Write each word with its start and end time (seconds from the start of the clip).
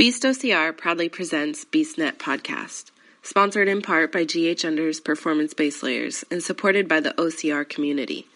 Beast 0.00 0.22
OCR 0.22 0.74
proudly 0.74 1.10
presents 1.10 1.66
BeastNet 1.66 2.16
Podcast, 2.16 2.90
sponsored 3.20 3.68
in 3.68 3.82
part 3.82 4.10
by 4.10 4.24
GH 4.24 4.64
Under's 4.64 4.98
Performance 4.98 5.52
Base 5.52 5.82
Layers 5.82 6.24
and 6.30 6.42
supported 6.42 6.88
by 6.88 7.00
the 7.00 7.10
OCR 7.18 7.68
community. 7.68 8.26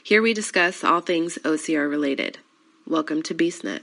Here 0.00 0.22
we 0.22 0.32
discuss 0.32 0.84
all 0.84 1.00
things 1.00 1.36
OCR 1.38 1.90
related. 1.90 2.38
Welcome 2.86 3.24
to 3.24 3.34
BeastNet. 3.34 3.80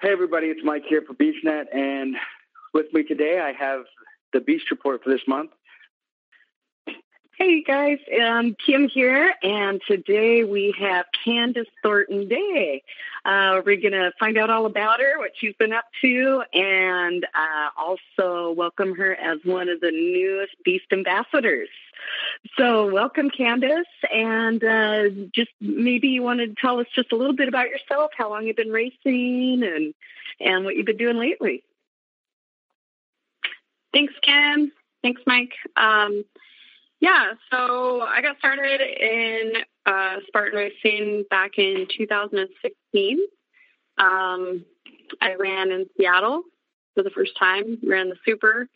Hey 0.00 0.12
everybody, 0.12 0.46
it's 0.46 0.60
Mike 0.62 0.84
here 0.88 1.02
for 1.04 1.14
BeastNet, 1.14 1.64
and 1.74 2.14
with 2.72 2.86
me 2.92 3.02
today 3.02 3.40
I 3.40 3.52
have 3.60 3.86
the 4.32 4.38
Beast 4.38 4.70
Report 4.70 5.02
for 5.02 5.10
this 5.10 5.26
month. 5.26 5.50
Hey 7.38 7.62
guys, 7.62 7.98
um, 8.20 8.56
Kim 8.66 8.88
here, 8.88 9.32
and 9.44 9.80
today 9.86 10.42
we 10.42 10.74
have 10.80 11.06
Candace 11.24 11.68
Thornton 11.84 12.26
Day. 12.26 12.82
Uh, 13.24 13.62
we're 13.64 13.80
going 13.80 13.92
to 13.92 14.10
find 14.18 14.36
out 14.36 14.50
all 14.50 14.66
about 14.66 14.98
her, 14.98 15.20
what 15.20 15.30
she's 15.36 15.54
been 15.54 15.72
up 15.72 15.84
to, 16.00 16.42
and 16.52 17.24
uh, 17.36 17.68
also 17.78 18.50
welcome 18.50 18.92
her 18.96 19.14
as 19.14 19.38
one 19.44 19.68
of 19.68 19.80
the 19.80 19.92
newest 19.92 20.56
Beast 20.64 20.86
ambassadors. 20.90 21.68
So, 22.56 22.90
welcome, 22.92 23.30
Candace, 23.30 23.86
and 24.12 24.64
uh, 24.64 25.08
just 25.32 25.52
maybe 25.60 26.08
you 26.08 26.24
want 26.24 26.40
to 26.40 26.52
tell 26.60 26.80
us 26.80 26.88
just 26.92 27.12
a 27.12 27.16
little 27.16 27.36
bit 27.36 27.46
about 27.46 27.68
yourself, 27.68 28.10
how 28.18 28.30
long 28.30 28.48
you've 28.48 28.56
been 28.56 28.72
racing, 28.72 29.62
and 29.62 29.94
and 30.40 30.64
what 30.64 30.74
you've 30.74 30.86
been 30.86 30.96
doing 30.96 31.18
lately. 31.18 31.62
Thanks, 33.92 34.14
Kim. 34.22 34.72
Thanks, 35.02 35.22
Mike. 35.24 35.52
Um, 35.76 36.24
yeah, 37.00 37.32
so 37.50 38.00
I 38.02 38.20
got 38.22 38.38
started 38.38 38.80
in 38.80 39.52
uh, 39.86 40.16
Spartan 40.26 40.58
racing 40.58 41.24
back 41.30 41.52
in 41.56 41.86
2016. 41.96 43.18
Um, 43.98 44.64
I 45.20 45.34
ran 45.38 45.70
in 45.70 45.86
Seattle 45.96 46.42
for 46.94 47.02
the 47.02 47.10
first 47.10 47.32
time, 47.38 47.78
ran 47.86 48.08
the 48.08 48.16
Super, 48.24 48.68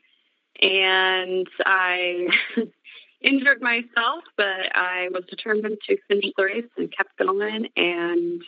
and 0.61 1.48
I 1.67 2.28
injured 3.20 3.61
myself, 3.61 4.23
but 4.37 4.75
I 4.75 5.09
was 5.12 5.25
determined 5.28 5.78
to 5.89 5.97
finish 6.09 6.27
the 6.37 6.45
race 6.45 6.70
and 6.77 6.95
kept 6.97 7.17
going. 7.19 7.69
And 7.77 8.43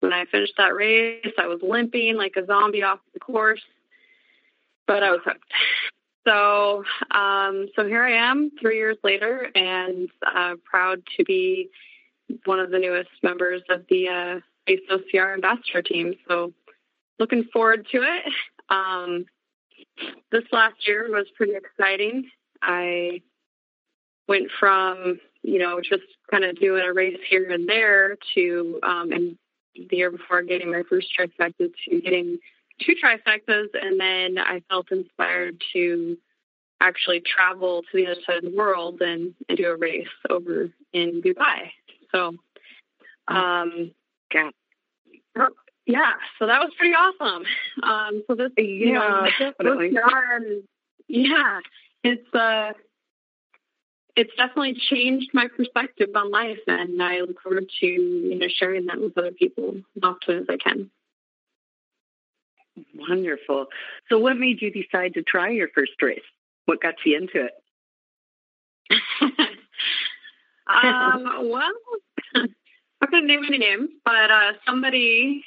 when 0.00 0.12
I 0.12 0.24
finished 0.26 0.54
that 0.56 0.74
race, 0.74 1.34
I 1.36 1.46
was 1.46 1.60
limping 1.62 2.16
like 2.16 2.36
a 2.36 2.46
zombie 2.46 2.84
off 2.84 3.00
the 3.12 3.20
course, 3.20 3.62
but 4.86 5.02
I 5.02 5.10
was 5.10 5.20
hooked. 5.24 5.52
So, 6.26 6.84
um, 7.10 7.68
so 7.74 7.86
here 7.86 8.02
I 8.02 8.12
am, 8.30 8.50
three 8.60 8.76
years 8.76 8.98
later, 9.02 9.50
and 9.54 10.08
uh, 10.26 10.56
proud 10.64 11.02
to 11.16 11.24
be 11.24 11.70
one 12.44 12.60
of 12.60 12.70
the 12.70 12.78
newest 12.78 13.10
members 13.22 13.62
of 13.70 13.84
the 13.88 14.08
uh, 14.08 14.40
OCR 14.68 15.34
ambassador 15.34 15.82
team. 15.82 16.14
So, 16.28 16.52
looking 17.18 17.44
forward 17.52 17.86
to 17.92 18.02
it. 18.02 18.32
Um, 18.68 19.24
this 20.30 20.44
last 20.52 20.86
year 20.86 21.10
was 21.10 21.26
pretty 21.36 21.54
exciting. 21.54 22.30
I 22.62 23.22
went 24.28 24.48
from 24.58 25.18
you 25.42 25.58
know 25.58 25.80
just 25.80 26.04
kind 26.30 26.44
of 26.44 26.58
doing 26.58 26.82
a 26.82 26.92
race 26.92 27.18
here 27.28 27.50
and 27.50 27.68
there 27.68 28.16
to 28.34 28.80
um, 28.82 29.12
and 29.12 29.36
the 29.74 29.96
year 29.96 30.10
before 30.10 30.42
getting 30.42 30.70
my 30.70 30.82
first 30.88 31.08
trifecta 31.18 31.70
to 31.88 32.00
getting 32.00 32.38
two 32.80 32.94
trifectas, 33.02 33.68
and 33.74 34.00
then 34.00 34.38
I 34.38 34.62
felt 34.68 34.90
inspired 34.90 35.62
to 35.72 36.16
actually 36.80 37.20
travel 37.20 37.82
to 37.82 37.88
the 37.92 38.06
other 38.06 38.20
side 38.26 38.38
of 38.38 38.44
the 38.44 38.56
world 38.56 39.00
and, 39.02 39.34
and 39.48 39.58
do 39.58 39.68
a 39.68 39.76
race 39.76 40.08
over 40.28 40.70
in 40.92 41.22
Dubai. 41.22 41.70
So, 42.10 42.34
um, 43.28 43.92
yeah, 44.34 44.50
yeah, 45.86 46.12
so 46.38 46.46
that 46.46 46.60
was 46.60 46.70
pretty 46.78 46.94
awesome. 46.94 47.44
Um, 47.82 48.22
so 48.26 48.34
this, 48.34 48.52
you 48.56 48.92
know, 48.92 49.26
definitely. 49.38 49.90
yeah, 51.08 51.60
it's 52.04 52.34
uh, 52.34 52.72
it's 54.16 54.34
definitely 54.36 54.74
changed 54.74 55.30
my 55.32 55.48
perspective 55.48 56.10
on 56.14 56.30
life, 56.30 56.58
and 56.66 57.02
I 57.02 57.20
look 57.20 57.40
forward 57.42 57.70
to 57.80 57.86
you 57.86 58.38
know 58.38 58.46
sharing 58.48 58.86
that 58.86 59.00
with 59.00 59.16
other 59.18 59.32
people 59.32 59.76
as 59.96 60.02
often 60.02 60.38
as 60.38 60.46
I 60.48 60.56
can. 60.56 60.90
Wonderful. 62.94 63.66
So, 64.08 64.18
what 64.18 64.36
made 64.36 64.60
you 64.62 64.70
decide 64.70 65.14
to 65.14 65.22
try 65.22 65.50
your 65.50 65.68
first 65.74 65.92
race? 66.00 66.20
What 66.66 66.80
got 66.80 66.94
you 67.04 67.16
into 67.16 67.46
it? 67.46 67.52
um, 70.66 71.48
well, 71.48 71.72
I 72.34 73.06
couldn't 73.06 73.26
name 73.26 73.44
any 73.46 73.58
names, 73.58 73.90
but 74.04 74.30
uh, 74.30 74.52
somebody 74.66 75.44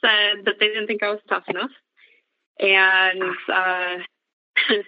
said 0.00 0.44
that 0.44 0.56
they 0.58 0.68
didn't 0.68 0.86
think 0.86 1.02
I 1.02 1.10
was 1.10 1.20
tough 1.28 1.44
enough, 1.48 1.70
and 2.58 3.22
uh, 3.22 3.98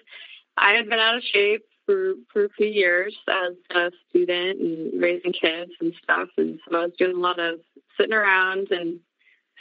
I 0.57 0.71
had 0.73 0.89
been 0.89 0.99
out 0.99 1.17
of 1.17 1.23
shape 1.23 1.63
for 1.85 2.13
for 2.31 2.45
a 2.45 2.49
few 2.49 2.67
years 2.67 3.15
as 3.27 3.53
a 3.75 3.91
student 4.09 4.59
and 4.59 5.01
raising 5.01 5.33
kids 5.33 5.71
and 5.79 5.93
stuff, 6.03 6.29
and 6.37 6.59
so 6.69 6.77
I 6.77 6.83
was 6.83 6.93
doing 6.97 7.15
a 7.15 7.19
lot 7.19 7.39
of 7.39 7.59
sitting 7.97 8.13
around 8.13 8.71
and 8.71 8.99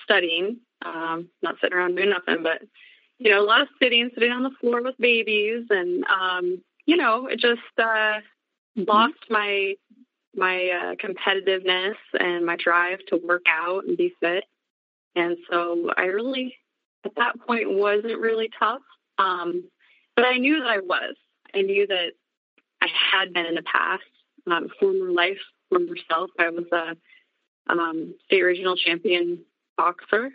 studying 0.03 0.61
um, 0.85 1.29
not 1.43 1.57
sitting 1.61 1.77
around 1.77 1.97
doing 1.97 2.11
nothing, 2.11 2.43
but 2.43 2.63
you 3.19 3.31
know, 3.31 3.43
a 3.43 3.47
lot 3.47 3.61
of 3.61 3.69
sitting, 3.81 4.11
sitting 4.15 4.33
on 4.33 4.43
the 4.43 4.51
floor 4.61 4.83
with 4.83 4.99
babies, 4.99 5.67
and 5.71 6.05
um, 6.05 6.63
you 6.87 6.97
know, 6.97 7.27
it 7.27 7.39
just 7.39 7.61
uh, 7.79 8.21
lost 8.77 9.15
my 9.31 9.75
my 10.35 10.71
uh, 10.71 10.95
competitiveness 10.95 11.95
and 12.19 12.45
my 12.45 12.57
drive 12.57 12.99
to 13.09 13.17
work 13.17 13.45
out 13.49 13.85
and 13.85 13.97
be 13.97 14.15
fit. 14.21 14.45
And 15.15 15.37
so 15.51 15.91
I 15.95 16.05
really, 16.05 16.57
at 17.05 17.15
that 17.17 17.39
point, 17.47 17.71
wasn't 17.71 18.19
really 18.19 18.49
tough. 18.59 18.81
Um, 19.19 19.65
but 20.17 20.25
I 20.25 20.39
knew 20.39 20.59
that 20.61 20.69
I 20.69 20.79
was. 20.79 21.15
I 21.55 21.61
knew 21.61 21.87
that 21.87 22.12
I 22.81 22.89
had 23.12 23.35
been 23.35 23.45
in 23.45 23.55
the 23.55 23.62
past, 23.62 24.03
um, 24.51 24.69
former 24.81 25.11
life, 25.12 25.39
former 25.69 25.97
self. 26.11 26.31
I 26.39 26.49
was 26.49 26.65
a 26.73 26.97
um, 27.71 28.15
state 28.25 28.43
regional 28.43 28.75
champion 28.75 29.45
boxer 29.82 30.31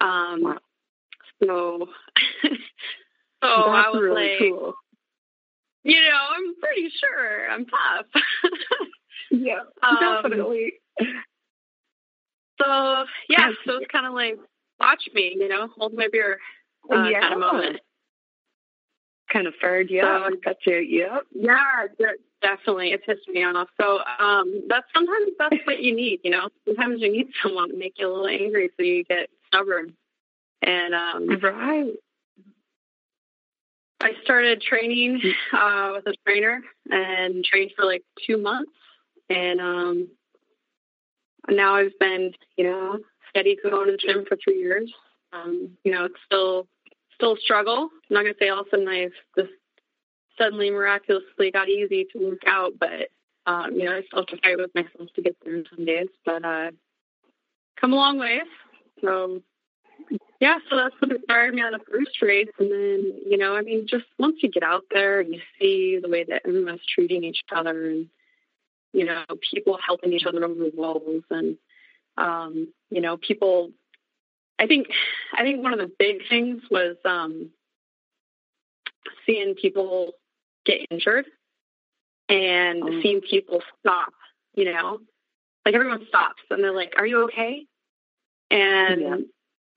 um, 0.00 0.58
so, 1.42 1.86
so 2.42 2.48
That's 3.42 3.42
I 3.42 3.90
was 3.90 4.00
really 4.02 4.30
like, 4.30 4.38
cool. 4.38 4.74
you 5.84 6.00
know, 6.00 6.18
I'm 6.36 6.54
pretty 6.60 6.90
sure 7.00 7.50
I'm 7.50 7.66
tough. 7.66 8.06
yeah, 9.30 9.60
um, 9.82 10.22
definitely. 10.22 10.74
So 12.60 13.04
yeah, 13.28 13.50
so 13.64 13.76
it's 13.76 13.90
kind 13.90 14.06
of 14.06 14.14
like 14.14 14.36
watch 14.80 15.08
me, 15.14 15.36
you 15.36 15.48
know, 15.48 15.68
hold 15.76 15.94
my 15.94 16.08
beer 16.10 16.38
uh, 16.92 17.04
yeah. 17.04 17.20
kind 17.20 17.34
of 17.34 17.40
moment. 17.40 17.80
Kind 19.32 19.46
of 19.46 19.54
fired 19.60 19.90
you 19.90 20.00
so, 20.00 20.30
got 20.42 20.56
you. 20.66 20.78
Yep. 20.78 21.22
Yeah, 21.34 21.86
definitely. 22.40 22.92
It 22.92 23.04
pissed 23.04 23.28
me 23.28 23.44
off. 23.44 23.68
So 23.80 23.98
um, 24.18 24.62
that's 24.68 24.86
sometimes 24.94 25.32
that's 25.38 25.56
what 25.66 25.82
you 25.82 25.94
need, 25.94 26.20
you 26.24 26.30
know. 26.30 26.48
Sometimes 26.66 27.00
you 27.00 27.12
need 27.12 27.28
someone 27.42 27.70
to 27.70 27.76
make 27.76 27.94
you 27.98 28.08
a 28.08 28.10
little 28.10 28.26
angry 28.26 28.70
so 28.76 28.82
you 28.82 29.04
get 29.04 29.28
stubborn. 29.46 29.94
And 30.62 30.94
um, 30.94 31.28
right. 31.42 31.92
I 34.00 34.12
started 34.22 34.62
training 34.62 35.20
uh, 35.52 35.92
with 35.96 36.06
a 36.06 36.14
trainer 36.26 36.62
and 36.90 37.44
trained 37.44 37.72
for 37.76 37.84
like 37.84 38.02
two 38.26 38.38
months. 38.38 38.72
And 39.28 39.60
um, 39.60 40.08
now 41.50 41.74
I've 41.74 41.98
been, 41.98 42.32
you 42.56 42.64
know, 42.64 42.98
steady 43.28 43.58
going 43.62 43.86
to 43.86 43.92
the 43.92 43.98
gym 43.98 44.24
for 44.26 44.38
three 44.42 44.58
years. 44.58 44.92
Um, 45.32 45.76
you 45.84 45.92
know, 45.92 46.04
it's 46.06 46.14
still 46.24 46.66
still 47.18 47.36
struggle. 47.36 47.90
I'm 48.08 48.14
not 48.14 48.22
gonna 48.22 48.34
say 48.38 48.48
all 48.48 48.60
of 48.60 48.68
a 48.68 48.70
sudden 48.70 48.88
I've 48.88 49.12
just 49.36 49.50
suddenly 50.38 50.70
miraculously 50.70 51.50
got 51.50 51.68
easy 51.68 52.06
to 52.12 52.30
work 52.30 52.42
out, 52.46 52.72
but 52.78 53.10
um, 53.46 53.74
you 53.74 53.84
know, 53.84 53.96
I 53.96 54.02
still 54.02 54.20
have 54.20 54.26
to 54.26 54.36
fight 54.42 54.58
with 54.58 54.74
myself 54.74 55.08
to 55.14 55.22
get 55.22 55.36
there 55.44 55.62
some 55.74 55.84
days. 55.84 56.08
But 56.24 56.44
uh, 56.44 56.70
come 57.80 57.92
a 57.92 57.96
long 57.96 58.18
way. 58.18 58.40
So 59.02 59.42
yeah, 60.40 60.58
so 60.70 60.76
that's 60.76 60.94
what 61.00 61.10
inspired 61.10 61.54
me 61.54 61.62
on 61.62 61.72
the 61.72 61.80
first 61.90 62.22
race. 62.22 62.48
And 62.58 62.70
then, 62.70 63.12
you 63.26 63.36
know, 63.36 63.56
I 63.56 63.62
mean, 63.62 63.86
just 63.88 64.04
once 64.18 64.36
you 64.42 64.50
get 64.50 64.62
out 64.62 64.84
there 64.92 65.20
and 65.20 65.34
you 65.34 65.40
see 65.58 65.98
the 66.00 66.08
way 66.08 66.24
that 66.24 66.42
everyone's 66.46 66.80
treating 66.94 67.24
each 67.24 67.40
other 67.54 67.90
and, 67.90 68.08
you 68.92 69.04
know, 69.04 69.24
people 69.52 69.78
helping 69.84 70.12
each 70.12 70.26
other 70.26 70.44
over 70.44 70.54
the 70.54 70.72
walls 70.74 71.24
and, 71.30 71.56
um, 72.16 72.68
you 72.90 73.00
know, 73.00 73.16
people, 73.16 73.70
I 74.58 74.66
think, 74.66 74.88
I 75.32 75.42
think 75.42 75.62
one 75.62 75.72
of 75.72 75.78
the 75.78 75.90
big 75.98 76.28
things 76.28 76.62
was 76.70 76.96
um, 77.04 77.50
seeing 79.26 79.54
people 79.54 80.12
get 80.64 80.86
injured 80.90 81.26
and 82.28 82.82
um, 82.82 83.00
seeing 83.02 83.20
people 83.20 83.62
stop, 83.80 84.12
you 84.54 84.64
know, 84.64 84.98
like 85.64 85.74
everyone 85.74 86.06
stops 86.08 86.42
and 86.50 86.62
they're 86.62 86.74
like, 86.74 86.94
are 86.96 87.06
you 87.06 87.24
okay? 87.24 87.66
And, 88.50 89.00
yeah 89.00 89.16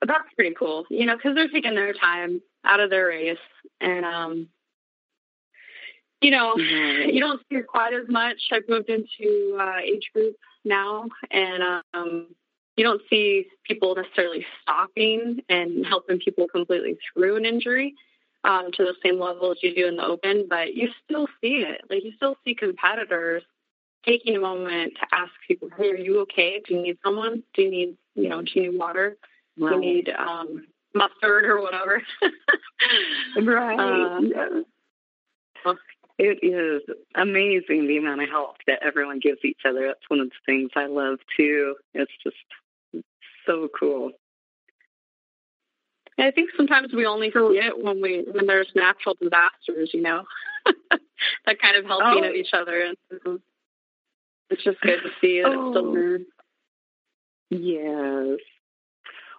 that's 0.06 0.34
pretty 0.34 0.54
cool, 0.58 0.84
you 0.90 1.06
know, 1.06 1.16
because 1.16 1.34
they're 1.34 1.48
taking 1.48 1.74
their 1.74 1.92
time 1.92 2.40
out 2.64 2.80
of 2.80 2.90
their 2.90 3.06
race, 3.06 3.38
and 3.80 4.04
um, 4.04 4.48
you 6.20 6.30
know, 6.30 6.54
mm-hmm. 6.54 7.10
you 7.10 7.20
don't 7.20 7.40
see 7.48 7.56
it 7.56 7.66
quite 7.66 7.94
as 7.94 8.08
much. 8.08 8.40
I've 8.52 8.68
moved 8.68 8.88
into 8.88 9.58
uh, 9.60 9.78
age 9.82 10.10
group 10.14 10.36
now, 10.64 11.06
and 11.30 11.82
um, 11.94 12.28
you 12.76 12.84
don't 12.84 13.02
see 13.10 13.46
people 13.66 13.94
necessarily 13.94 14.44
stopping 14.62 15.40
and 15.48 15.84
helping 15.86 16.18
people 16.18 16.48
completely 16.48 16.96
through 17.12 17.36
an 17.36 17.44
injury 17.44 17.94
um, 18.44 18.70
to 18.72 18.84
the 18.84 18.94
same 19.04 19.20
level 19.20 19.52
as 19.52 19.58
you 19.62 19.74
do 19.74 19.86
in 19.86 19.96
the 19.96 20.04
open, 20.04 20.46
but 20.48 20.74
you 20.74 20.88
still 21.04 21.26
see 21.40 21.64
it. 21.66 21.82
Like 21.90 22.04
you 22.04 22.12
still 22.16 22.36
see 22.44 22.54
competitors 22.54 23.42
taking 24.04 24.36
a 24.36 24.40
moment 24.40 24.94
to 25.00 25.06
ask 25.14 25.30
people, 25.46 25.68
"Hey, 25.76 25.90
are 25.90 25.96
you 25.96 26.20
okay? 26.22 26.60
Do 26.66 26.74
you 26.74 26.82
need 26.82 26.98
someone? 27.04 27.42
Do 27.54 27.62
you 27.62 27.70
need, 27.70 27.96
you 28.14 28.28
know, 28.28 28.42
do 28.42 28.50
you 28.54 28.70
need 28.70 28.78
water? 28.78 29.16
Right. 29.58 29.70
Do 29.70 29.74
you 29.74 29.94
need 29.94 30.08
um, 30.08 30.66
mustard 30.94 31.44
or 31.44 31.60
whatever?" 31.60 32.02
right. 33.42 33.78
Uh, 33.78 35.74
It 36.18 36.38
is 36.42 36.82
amazing 37.14 37.86
the 37.86 37.96
amount 37.96 38.22
of 38.22 38.28
help 38.28 38.56
that 38.66 38.82
everyone 38.82 39.18
gives 39.18 39.44
each 39.44 39.60
other. 39.64 39.86
That's 39.86 40.08
one 40.08 40.20
of 40.20 40.28
the 40.28 40.34
things 40.46 40.70
I 40.76 40.86
love 40.86 41.18
too. 41.36 41.74
It's 41.94 42.12
just 42.22 42.36
so 43.46 43.68
cool. 43.78 44.12
I 46.18 46.30
think 46.30 46.50
sometimes 46.56 46.92
we 46.92 47.06
only 47.06 47.30
see 47.30 47.58
it 47.58 47.82
when 47.82 48.00
we 48.00 48.24
when 48.30 48.46
there's 48.46 48.70
natural 48.74 49.16
disasters, 49.20 49.90
you 49.92 50.02
know, 50.02 50.24
that 50.66 51.60
kind 51.60 51.76
of 51.76 51.84
helping 51.86 52.24
oh. 52.24 52.32
each 52.32 52.52
other. 52.52 52.82
And 52.82 53.40
it's 54.50 54.62
just 54.62 54.80
good 54.80 55.00
to 55.02 55.10
see 55.20 55.38
it 55.38 55.46
oh. 55.46 55.72
still 55.72 55.92
there. 55.92 56.18
Yes. 57.50 58.38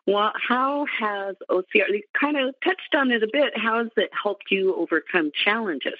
Well, 0.06 0.34
how 0.36 0.86
has 1.00 1.36
OCR, 1.50 1.88
you 1.90 2.04
kind 2.20 2.38
of 2.38 2.54
touched 2.64 2.94
on 2.94 3.12
it 3.12 3.24
a 3.24 3.30
bit, 3.32 3.58
how 3.58 3.78
has 3.78 3.92
it 3.96 4.10
helped 4.22 4.52
you 4.52 4.76
overcome 4.76 5.32
challenges? 5.46 5.94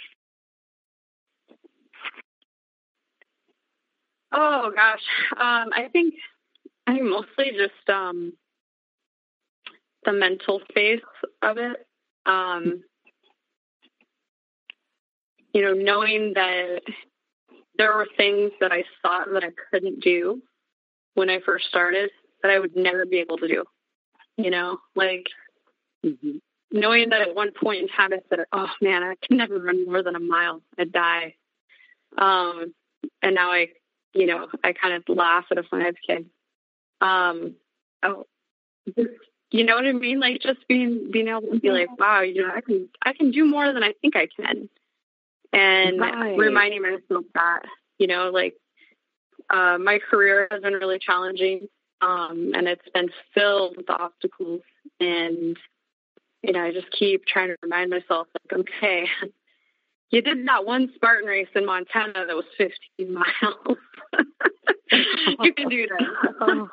Oh 4.34 4.72
gosh, 4.76 5.00
um, 5.38 5.70
I 5.74 5.90
think 5.94 6.16
I 6.88 6.94
think 6.94 7.04
mostly 7.06 7.52
just 7.52 7.90
um, 7.90 8.34
the 10.06 10.14
mental 10.14 10.62
space 10.70 11.02
of 11.42 11.58
it. 11.58 11.88
Um, 12.26 12.84
you 15.54 15.62
know, 15.62 15.74
knowing 15.74 16.34
that 16.36 16.82
there 17.78 17.96
were 17.96 18.08
things 18.18 18.52
that 18.60 18.72
I 18.72 18.84
thought 19.02 19.28
that 19.34 19.44
I 19.44 19.50
couldn't 19.72 20.02
do 20.02 20.42
when 21.16 21.30
I 21.30 21.40
first 21.46 21.68
started 21.68 22.10
that 22.42 22.52
I 22.52 22.60
would 22.60 22.76
never 22.76 23.06
be 23.06 23.20
able 23.20 23.38
to 23.38 23.48
do. 23.48 23.64
You 24.38 24.50
know, 24.50 24.80
like 24.96 25.28
mm-hmm. 26.04 26.38
knowing 26.72 27.10
that 27.10 27.22
at 27.22 27.36
one 27.36 27.52
point 27.52 27.82
in 27.82 27.88
time 27.88 28.14
I 28.14 28.20
said, 28.30 28.46
"Oh 28.52 28.70
man, 28.82 29.04
I 29.04 29.16
can 29.26 29.38
never 29.38 29.60
run 29.60 29.86
more 29.86 30.02
than 30.02 30.16
a 30.16 30.20
mile. 30.20 30.62
I'd 30.78 30.92
die." 30.92 31.36
Um, 32.18 32.74
and 33.22 33.36
now 33.36 33.52
I, 33.52 33.70
you 34.14 34.26
know, 34.26 34.48
I 34.64 34.74
kind 34.74 34.94
of 34.94 35.04
laugh 35.16 35.46
at 35.52 35.58
a 35.58 35.64
5K. 35.64 36.26
Um, 37.04 37.56
oh, 38.02 38.26
just, 38.88 39.10
you 39.52 39.66
know 39.66 39.76
what 39.76 39.86
I 39.86 39.92
mean? 39.92 40.20
Like 40.20 40.42
just 40.42 40.68
being 40.68 41.12
being 41.12 41.28
able 41.28 41.42
to 41.42 41.60
be 41.60 41.70
like, 41.70 42.00
wow, 42.00 42.22
you 42.22 42.42
know, 42.42 42.52
I 42.54 42.62
can 42.62 42.90
I 43.04 43.14
can 43.14 43.32
do 43.32 43.46
more 43.46 43.72
than 43.72 43.84
I 43.84 43.94
think 44.02 44.16
I 44.16 44.28
can, 44.28 44.70
and 45.52 46.00
right. 46.00 46.38
reminding 46.38 46.82
myself 46.82 47.26
that, 47.36 47.64
you 48.00 48.08
know, 48.08 48.32
like 48.32 48.56
uh, 49.50 49.78
my 49.78 50.00
career 50.00 50.48
has 50.50 50.62
been 50.62 50.74
really 50.74 50.98
challenging, 50.98 51.68
um, 52.02 52.52
and 52.56 52.68
it's 52.68 52.88
been 52.94 53.10
filled 53.34 53.76
with 53.78 53.90
obstacles, 53.90 54.62
and 55.00 55.58
you 56.42 56.54
know, 56.54 56.64
I 56.64 56.72
just 56.72 56.92
keep 56.92 57.26
trying 57.26 57.50
to 57.50 57.58
remind 57.62 57.90
myself, 57.90 58.28
like, 58.52 58.60
okay, 58.60 59.08
you 60.10 60.22
did 60.22 60.48
that 60.48 60.66
one 60.66 60.90
Spartan 60.96 61.28
race 61.28 61.48
in 61.54 61.66
Montana 61.66 62.26
that 62.26 62.36
was 62.36 62.46
15 62.58 63.14
miles. 63.14 63.78
you 65.42 65.54
can 65.54 65.70
do 65.70 65.88
that. 65.88 66.68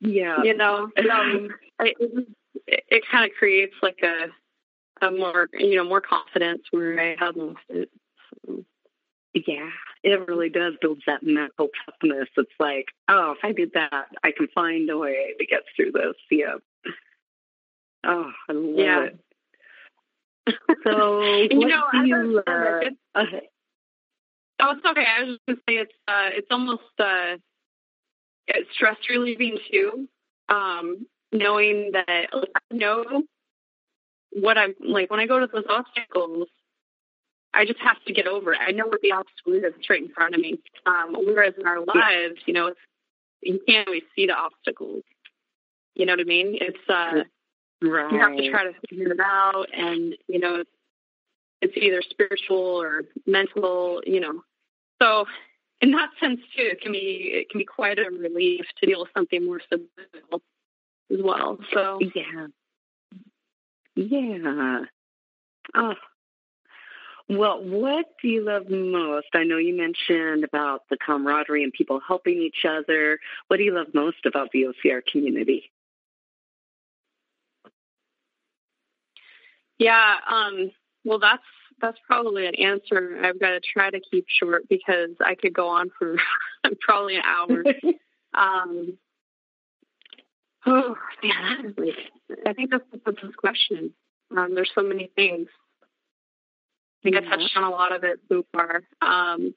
yeah. 0.00 0.42
You 0.42 0.56
know, 0.56 0.90
um, 1.10 1.48
it, 1.80 1.96
it, 2.66 2.84
it 2.88 3.02
kind 3.10 3.30
of 3.30 3.36
creates 3.36 3.74
like 3.82 3.98
a 4.02 4.26
a 5.06 5.10
more 5.10 5.48
you 5.52 5.76
know 5.76 5.84
more 5.84 6.00
confidence 6.00 6.62
where 6.70 6.98
I 7.00 7.16
have 7.18 7.36
lost 7.36 7.58
it. 7.68 7.90
So. 8.46 8.64
Yeah, 9.46 9.68
it 10.02 10.26
really 10.28 10.48
does 10.48 10.74
build 10.80 11.02
that 11.06 11.22
mental 11.22 11.68
toughness. 11.84 12.28
It's 12.38 12.50
like, 12.58 12.86
oh, 13.08 13.34
if 13.36 13.38
I 13.44 13.52
did 13.52 13.72
that, 13.74 14.06
I 14.24 14.32
can 14.34 14.48
find 14.54 14.88
a 14.88 14.96
way 14.96 15.34
to 15.38 15.46
get 15.46 15.60
through 15.76 15.92
this. 15.92 16.14
Yeah. 16.30 16.54
Oh, 18.02 18.30
I 18.48 18.52
love 18.52 18.78
yeah. 18.78 19.08
it. 19.08 19.18
So, 20.84 21.22
you 21.50 21.68
know, 21.68 21.82
you, 22.04 22.42
uh, 22.46 23.20
okay. 23.20 23.48
Oh, 24.60 24.72
it's 24.76 24.86
okay. 24.86 25.04
I 25.06 25.22
was 25.22 25.28
just 25.34 25.46
gonna 25.46 25.58
say 25.68 25.74
it's 25.76 25.92
uh, 26.08 26.30
it's 26.32 26.48
almost 26.50 26.82
uh, 26.98 27.36
it's 28.46 28.70
stress 28.74 28.96
relieving 29.08 29.58
too. 29.70 30.08
Um, 30.48 31.06
knowing 31.32 31.90
that 31.92 32.28
like, 32.32 32.50
I 32.54 32.74
know 32.74 33.22
what 34.32 34.56
I'm 34.56 34.74
like 34.80 35.10
when 35.10 35.20
I 35.20 35.26
go 35.26 35.40
to 35.40 35.46
those 35.46 35.64
obstacles, 35.68 36.48
I 37.52 37.64
just 37.64 37.80
have 37.80 38.02
to 38.06 38.12
get 38.12 38.26
over 38.26 38.52
it. 38.52 38.58
I 38.66 38.72
know 38.72 38.86
what 38.86 39.00
the 39.02 39.12
obstacle 39.12 39.54
is 39.54 39.74
straight 39.82 40.02
in 40.02 40.10
front 40.10 40.34
of 40.34 40.40
me. 40.40 40.58
Um, 40.86 41.14
whereas 41.14 41.54
in 41.58 41.66
our 41.66 41.80
lives, 41.80 42.40
you 42.46 42.52
know, 42.52 42.72
you 43.42 43.60
can't 43.66 43.88
always 43.88 44.02
see 44.14 44.26
the 44.26 44.34
obstacles. 44.34 45.02
You 45.94 46.06
know 46.06 46.12
what 46.12 46.20
I 46.20 46.24
mean? 46.24 46.58
It's 46.60 46.78
uh, 46.88 47.24
right. 47.82 48.12
you 48.12 48.18
have 48.20 48.36
to 48.36 48.50
try 48.50 48.64
to 48.64 48.72
figure 48.88 49.12
it 49.12 49.20
out, 49.20 49.66
and 49.72 50.14
you 50.28 50.38
know, 50.38 50.56
it's 50.56 50.70
either 51.62 52.02
spiritual 52.02 52.82
or 52.82 53.02
mental. 53.26 54.02
You 54.06 54.20
know, 54.20 54.42
so 55.00 55.26
in 55.80 55.90
that 55.92 56.10
sense 56.20 56.40
too, 56.56 56.64
it 56.64 56.80
can 56.80 56.92
be 56.92 57.30
it 57.32 57.50
can 57.50 57.58
be 57.58 57.64
quite 57.64 57.98
a 57.98 58.10
relief 58.10 58.66
to 58.80 58.86
deal 58.86 59.00
with 59.00 59.10
something 59.16 59.44
more 59.44 59.60
subliminal 59.60 60.42
as 61.12 61.18
well. 61.22 61.58
So 61.72 61.98
yeah, 62.14 62.46
yeah. 63.94 64.80
Oh, 65.74 65.94
well, 67.28 67.62
what 67.62 68.06
do 68.22 68.28
you 68.28 68.44
love 68.44 68.70
most? 68.70 69.26
I 69.34 69.42
know 69.42 69.58
you 69.58 69.76
mentioned 69.76 70.44
about 70.44 70.82
the 70.88 70.96
camaraderie 70.96 71.64
and 71.64 71.72
people 71.72 72.00
helping 72.06 72.38
each 72.38 72.64
other. 72.64 73.18
What 73.48 73.56
do 73.56 73.64
you 73.64 73.74
love 73.74 73.88
most 73.94 74.26
about 74.26 74.52
the 74.52 74.66
OCR 74.66 75.00
community? 75.04 75.72
Yeah, 79.78 80.14
um, 80.28 80.70
well, 81.06 81.20
that's 81.20 81.42
that's 81.80 81.98
probably 82.06 82.46
an 82.46 82.54
answer 82.56 83.18
I've 83.22 83.38
got 83.38 83.50
to 83.50 83.60
try 83.60 83.90
to 83.90 84.00
keep 84.10 84.26
short 84.28 84.68
because 84.68 85.10
I 85.24 85.34
could 85.34 85.54
go 85.54 85.68
on 85.68 85.90
for 85.98 86.16
probably 86.80 87.16
an 87.16 87.22
hour. 87.24 87.64
um, 88.34 88.98
oh 90.66 90.96
man, 91.22 91.74
I 92.46 92.52
think 92.52 92.70
that's 92.70 92.84
the 92.92 93.12
this 93.12 93.34
question. 93.36 93.92
Um, 94.36 94.54
there's 94.54 94.72
so 94.74 94.82
many 94.82 95.10
things. 95.14 95.48
I 97.00 97.10
think 97.10 97.16
I 97.16 97.28
touched 97.28 97.56
on 97.56 97.62
a 97.62 97.70
lot 97.70 97.94
of 97.94 98.02
it 98.02 98.18
so 98.28 98.44
far. 98.52 98.82
Um, 99.00 99.54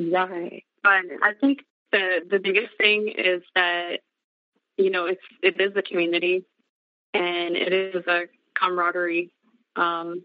right. 0.00 0.64
But 0.82 1.04
I 1.22 1.34
think 1.40 1.60
the 1.92 2.26
the 2.28 2.40
biggest 2.40 2.76
thing 2.76 3.12
is 3.16 3.42
that 3.54 4.00
you 4.76 4.90
know 4.90 5.06
it's 5.06 5.22
it 5.42 5.60
is 5.60 5.76
a 5.76 5.82
community 5.82 6.44
and 7.14 7.56
it 7.56 7.72
is 7.72 8.04
a 8.06 8.22
camaraderie. 8.58 9.30
Um, 9.76 10.24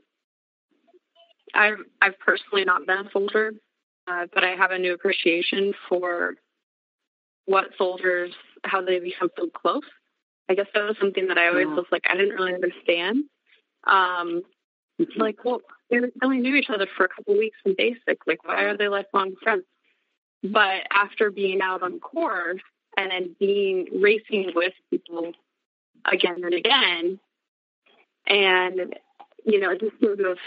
I've 1.54 1.80
I've 2.02 2.20
personally 2.20 2.66
not 2.66 2.86
been 2.86 3.08
a 3.08 3.12
soldier, 3.12 3.54
uh, 4.08 4.26
but 4.34 4.44
I 4.44 4.52
have 4.52 4.72
a 4.72 4.80
new 4.80 4.94
appreciation 4.94 5.74
for 5.88 6.36
what 7.46 7.66
soldiers 7.78 8.32
how 8.64 8.82
they 8.82 9.00
become 9.00 9.30
so 9.38 9.48
close. 9.48 9.84
I 10.50 10.56
guess 10.56 10.68
that 10.74 10.84
was 10.84 10.96
something 11.00 11.28
that 11.28 11.38
I 11.38 11.48
always 11.48 11.68
was 11.68 11.86
like 11.92 12.04
I 12.10 12.16
didn't 12.16 12.36
really 12.36 12.54
understand. 12.54 13.26
Um, 13.86 14.44
mm-hmm. 15.00 15.22
like, 15.22 15.44
well, 15.44 15.62
they 15.90 15.98
only 16.24 16.40
knew 16.40 16.56
each 16.56 16.70
other 16.70 16.88
for 16.96 17.06
a 17.06 17.10
couple 17.10 17.38
weeks 17.38 17.58
in 17.66 17.76
basic. 17.78 18.20
Like, 18.26 18.46
why 18.46 18.64
are 18.64 18.78
they 18.78 18.88
lifelong 18.88 19.34
friends? 19.42 19.64
But 20.42 20.84
after 20.92 21.32
being 21.32 21.62
out 21.62 21.84
on 21.84 22.00
course 22.00 22.62
and 22.98 23.12
then 23.12 23.36
being 23.40 23.88
racing 24.02 24.52
with 24.56 24.74
people 24.90 25.34
again 26.12 26.44
and 26.44 26.54
again, 26.54 27.20
and 28.28 28.96
you 29.46 29.60
know, 29.60 29.76
just 29.78 30.00
sort 30.02 30.20
of 30.22 30.38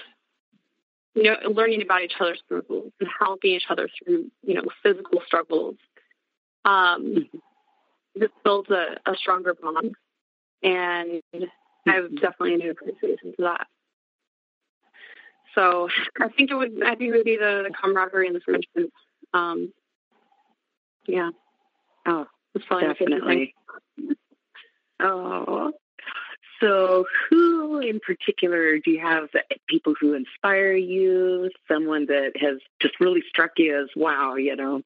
you 1.16 1.22
know, 1.24 1.36
learning 1.50 1.82
about 1.82 2.02
each 2.02 2.12
other's 2.20 2.40
struggles 2.44 2.92
and 3.00 3.08
helping 3.18 3.52
each 3.52 3.66
other 3.70 3.88
through, 3.98 4.30
you 4.42 4.54
know, 4.54 4.62
physical 4.82 5.22
struggles. 5.26 5.76
Um, 6.64 7.04
mm-hmm. 7.04 7.38
this 8.14 8.30
builds 8.44 8.70
a, 8.70 8.96
a, 9.06 9.16
stronger 9.16 9.54
bond, 9.54 9.94
and 10.62 11.22
I 11.32 11.92
have 11.92 12.04
mm-hmm. 12.04 12.16
definitely 12.16 12.54
a 12.54 12.58
new 12.58 12.70
appreciation 12.72 13.32
for 13.36 13.42
that. 13.42 13.66
So 15.54 15.88
I 16.20 16.28
think 16.28 16.50
it 16.50 16.54
would, 16.54 16.82
I 16.84 16.96
think 16.96 17.14
it 17.14 17.16
would 17.16 17.24
be 17.24 17.36
the, 17.36 17.64
the 17.66 17.74
camaraderie 17.74 18.26
and 18.26 18.36
the 18.36 18.40
friendship. 18.40 18.92
Um, 19.32 19.72
yeah. 21.06 21.30
Oh, 22.06 22.26
definitely. 22.68 23.54
Oh, 24.98 25.72
so, 26.60 27.06
who 27.28 27.80
in 27.80 28.00
particular 28.00 28.78
do 28.78 28.90
you 28.90 29.00
have 29.00 29.28
people 29.68 29.94
who 30.00 30.14
inspire 30.14 30.72
you? 30.72 31.50
Someone 31.68 32.06
that 32.06 32.32
has 32.40 32.58
just 32.80 32.98
really 33.00 33.22
struck 33.28 33.52
you 33.58 33.82
as 33.82 33.88
wow, 33.96 34.36
you 34.36 34.56
know? 34.56 34.82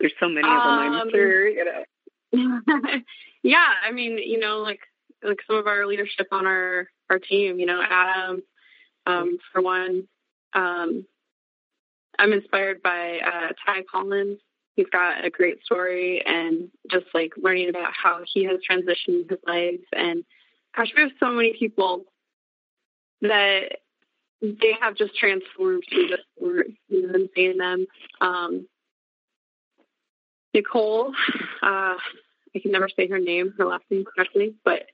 There's 0.00 0.12
so 0.20 0.28
many 0.28 0.46
of 0.46 0.62
them, 0.62 0.78
I'm 0.78 0.94
Um, 0.94 1.10
sure. 1.10 1.48
You 1.48 1.64
know. 1.64 1.84
yeah, 3.42 3.66
I 3.84 3.90
mean, 3.92 4.18
you 4.18 4.38
know, 4.38 4.58
like 4.58 4.80
like 5.22 5.38
some 5.46 5.56
of 5.56 5.66
our 5.66 5.86
leadership 5.86 6.28
on 6.30 6.46
our 6.46 6.88
our 7.10 7.18
team, 7.18 7.58
you 7.58 7.66
know, 7.66 7.82
Adam, 7.82 8.42
um, 9.06 9.38
for 9.52 9.62
one, 9.62 10.06
um, 10.52 11.04
I'm 12.18 12.32
inspired 12.32 12.82
by 12.82 13.20
uh, 13.24 13.48
Ty 13.64 13.82
Collins. 13.90 14.38
He's 14.78 14.86
got 14.92 15.24
a 15.24 15.28
great 15.28 15.64
story, 15.64 16.22
and 16.24 16.70
just 16.88 17.06
like 17.12 17.32
learning 17.36 17.68
about 17.68 17.92
how 18.00 18.20
he 18.32 18.44
has 18.44 18.60
transitioned 18.60 19.28
his 19.28 19.40
life. 19.44 19.80
And 19.92 20.24
gosh, 20.76 20.92
we 20.94 21.02
have 21.02 21.10
so 21.18 21.30
many 21.30 21.52
people 21.58 22.04
that 23.20 23.80
they 24.40 24.76
have 24.80 24.94
just 24.94 25.16
transformed 25.16 25.82
through 25.90 26.06
this 26.06 26.20
know, 26.38 26.62
and 27.12 27.28
seeing 27.34 27.58
them. 27.58 27.86
Um, 28.20 28.68
Nicole, 30.54 31.12
uh, 31.60 31.96
I 31.96 32.58
can 32.62 32.70
never 32.70 32.88
say 32.88 33.08
her 33.08 33.18
name, 33.18 33.54
her 33.58 33.66
last 33.66 33.82
name 33.90 34.04
correctly, 34.04 34.54
but 34.64 34.86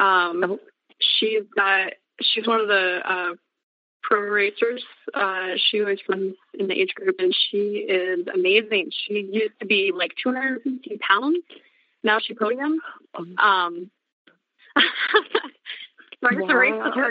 um, 0.00 0.58
she's 0.98 1.44
got 1.54 1.92
she's 2.20 2.48
one 2.48 2.60
of 2.60 2.66
the 2.66 3.00
uh, 3.04 3.34
pro 4.04 4.20
racers. 4.20 4.84
Uh, 5.12 5.54
she 5.56 5.80
always 5.80 5.98
runs 6.08 6.34
in 6.58 6.68
the 6.68 6.74
age 6.74 6.94
group, 6.94 7.16
and 7.18 7.34
she 7.50 7.86
is 7.88 8.26
amazing. 8.32 8.90
She 8.92 9.28
used 9.32 9.58
to 9.60 9.66
be 9.66 9.92
like 9.94 10.12
250 10.22 10.98
pounds. 10.98 11.38
Now 12.02 12.18
she 12.20 12.34
podium. 12.34 12.80
Um, 13.38 13.90
so 14.76 14.82
I 16.28 16.34
guess 16.34 16.48
the 16.48 16.56
race 16.56 16.74
with 16.84 16.94
her 16.94 17.10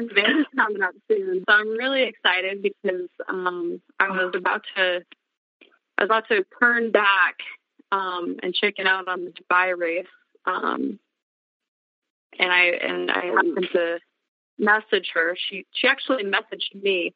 coming 0.56 0.84
up 0.84 0.94
soon. 1.10 1.44
So 1.48 1.56
I'm 1.56 1.70
really 1.70 2.04
excited 2.04 2.62
because 2.62 3.10
um, 3.28 3.82
I 4.00 4.10
was 4.10 4.34
about 4.36 4.62
to 4.76 5.02
I 5.98 6.04
was 6.04 6.08
about 6.08 6.28
to 6.30 6.46
turn 6.60 6.92
back 6.92 7.38
um, 7.92 8.38
and 8.44 8.54
chicken 8.54 8.88
out 8.88 9.08
on 9.08 9.26
the 9.26 9.32
Dubai 9.32 9.78
race. 9.78 10.06
Um, 10.46 11.00
and 12.40 12.52
I 12.52 12.66
and 12.66 13.12
I 13.12 13.26
happened 13.26 13.68
to 13.74 14.00
message 14.60 15.10
her. 15.14 15.36
She 15.50 15.66
she 15.74 15.88
actually 15.88 16.24
messaged 16.24 16.74
me, 16.82 17.14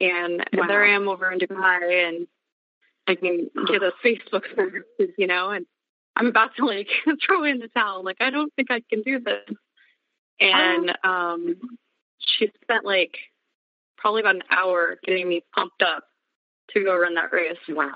and 0.00 0.44
Wow. 0.54 0.66
there 0.66 0.84
I 0.84 0.90
am 0.94 1.08
over 1.08 1.30
in 1.30 1.38
Dubai, 1.38 2.08
and 2.08 2.26
I 3.06 3.14
can 3.14 3.50
get 3.66 3.82
a 3.82 3.92
Facebook 4.04 4.44
services, 4.56 5.14
you 5.18 5.26
know, 5.26 5.50
and 5.50 5.66
I'm 6.16 6.26
about 6.26 6.54
to 6.56 6.64
like 6.66 6.88
throw 7.26 7.44
in 7.44 7.58
the 7.58 7.68
towel. 7.68 8.04
Like 8.04 8.18
I 8.20 8.30
don't 8.30 8.52
think 8.54 8.70
I 8.70 8.82
can 8.90 9.02
do 9.02 9.20
this. 9.20 9.56
And 10.40 10.96
um, 11.04 11.56
she 12.18 12.50
spent 12.62 12.84
like 12.84 13.16
probably 13.98 14.20
about 14.22 14.36
an 14.36 14.42
hour 14.50 14.96
getting 15.04 15.28
me 15.28 15.42
pumped 15.54 15.82
up 15.82 16.04
to 16.70 16.82
go 16.84 16.96
run 16.96 17.14
that 17.14 17.32
race 17.32 17.58
Wow. 17.68 17.92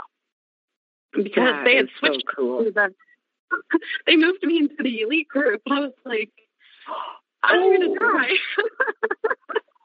because 1.14 1.32
That 1.36 1.64
they 1.64 1.76
had 1.76 1.84
is 1.86 1.90
so 2.00 2.08
switched 2.08 2.24
cool. 2.36 2.64
to 2.64 2.70
the- 2.70 2.94
they 4.06 4.16
moved 4.16 4.42
me 4.42 4.58
into 4.58 4.82
the 4.82 5.00
elite 5.02 5.28
group. 5.28 5.62
I 5.70 5.80
was 5.80 5.92
like, 6.04 6.30
I'm 7.44 7.62
Oh. 7.62 7.72
gonna 7.72 7.98
die. 7.98 8.36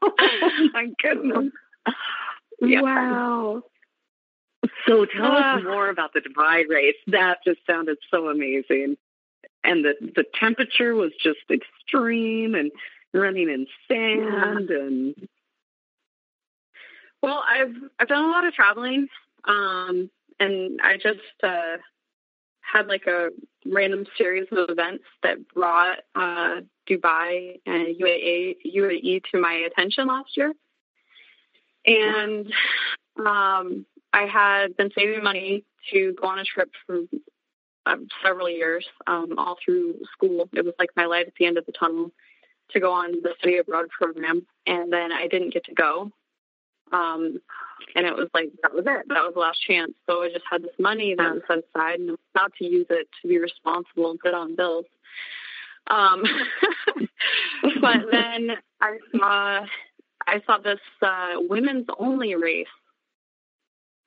oh 0.02 0.70
my 0.72 0.86
goodness. 1.02 1.52
Yeah. 2.60 2.80
Wow. 2.82 3.62
So 4.86 5.04
tell 5.06 5.32
Uh, 5.32 5.56
us 5.58 5.62
more 5.64 5.88
about 5.88 6.12
the 6.12 6.20
Dubai 6.20 6.68
race. 6.68 6.96
That 7.08 7.38
just 7.46 7.60
sounded 7.66 7.98
so 8.10 8.28
amazing. 8.28 8.96
And 9.64 9.84
the, 9.84 9.94
the 10.00 10.24
temperature 10.38 10.94
was 10.94 11.12
just 11.22 11.38
extreme 11.50 12.54
and 12.54 12.70
running 13.12 13.48
in 13.50 13.66
sand 13.88 14.70
and 14.70 15.14
Well, 17.22 17.42
I've 17.46 17.74
I've 17.98 18.08
done 18.08 18.24
a 18.24 18.28
lot 18.30 18.46
of 18.46 18.54
traveling, 18.54 19.08
um, 19.44 20.10
and 20.38 20.80
I 20.82 20.96
just 20.96 21.20
uh, 21.42 21.76
had 22.62 22.86
like 22.86 23.06
a 23.06 23.28
random 23.66 24.06
series 24.16 24.46
of 24.52 24.70
events 24.70 25.04
that 25.22 25.46
brought 25.48 25.98
uh, 26.14 26.60
Dubai 26.90 27.60
and 27.66 27.96
UAE 27.96 28.56
UAE 28.66 29.22
to 29.30 29.40
my 29.40 29.54
attention 29.54 30.08
last 30.08 30.36
year, 30.36 30.52
and 31.86 32.52
um, 33.18 33.86
I 34.12 34.26
had 34.26 34.76
been 34.76 34.90
saving 34.94 35.22
money 35.22 35.64
to 35.92 36.14
go 36.20 36.28
on 36.28 36.38
a 36.38 36.44
trip 36.44 36.70
for 36.86 37.00
um, 37.86 38.08
several 38.22 38.48
years, 38.48 38.86
um, 39.06 39.38
all 39.38 39.56
through 39.64 39.96
school. 40.12 40.48
It 40.52 40.64
was 40.64 40.74
like 40.78 40.90
my 40.96 41.06
light 41.06 41.26
at 41.26 41.34
the 41.38 41.46
end 41.46 41.58
of 41.58 41.66
the 41.66 41.72
tunnel 41.72 42.10
to 42.72 42.80
go 42.80 42.92
on 42.92 43.12
the 43.22 43.34
study 43.38 43.58
abroad 43.58 43.88
program, 43.88 44.46
and 44.66 44.92
then 44.92 45.12
I 45.12 45.26
didn't 45.28 45.52
get 45.52 45.64
to 45.64 45.74
go. 45.74 46.10
Um, 46.92 47.40
and 47.94 48.06
it 48.06 48.14
was 48.14 48.28
like 48.34 48.50
that 48.62 48.74
was 48.74 48.84
it. 48.86 49.08
That 49.08 49.22
was 49.22 49.34
the 49.34 49.40
last 49.40 49.60
chance. 49.62 49.92
So 50.06 50.22
I 50.22 50.28
just 50.28 50.44
had 50.50 50.62
this 50.62 50.74
money 50.78 51.14
that 51.16 51.34
was 51.34 51.42
set 51.46 51.58
aside, 51.58 52.00
and 52.00 52.16
not 52.34 52.52
to 52.58 52.64
use 52.64 52.86
it 52.90 53.08
to 53.22 53.28
be 53.28 53.38
responsible 53.38 54.10
and 54.10 54.20
put 54.20 54.34
on 54.34 54.56
bills. 54.56 54.86
Um, 55.90 56.22
but 57.80 57.98
then 58.10 58.50
I 58.80 58.98
saw 59.12 59.66
I 60.26 60.42
saw 60.46 60.58
this 60.58 60.78
uh, 61.02 61.34
women's 61.36 61.86
only 61.98 62.34
race 62.36 62.66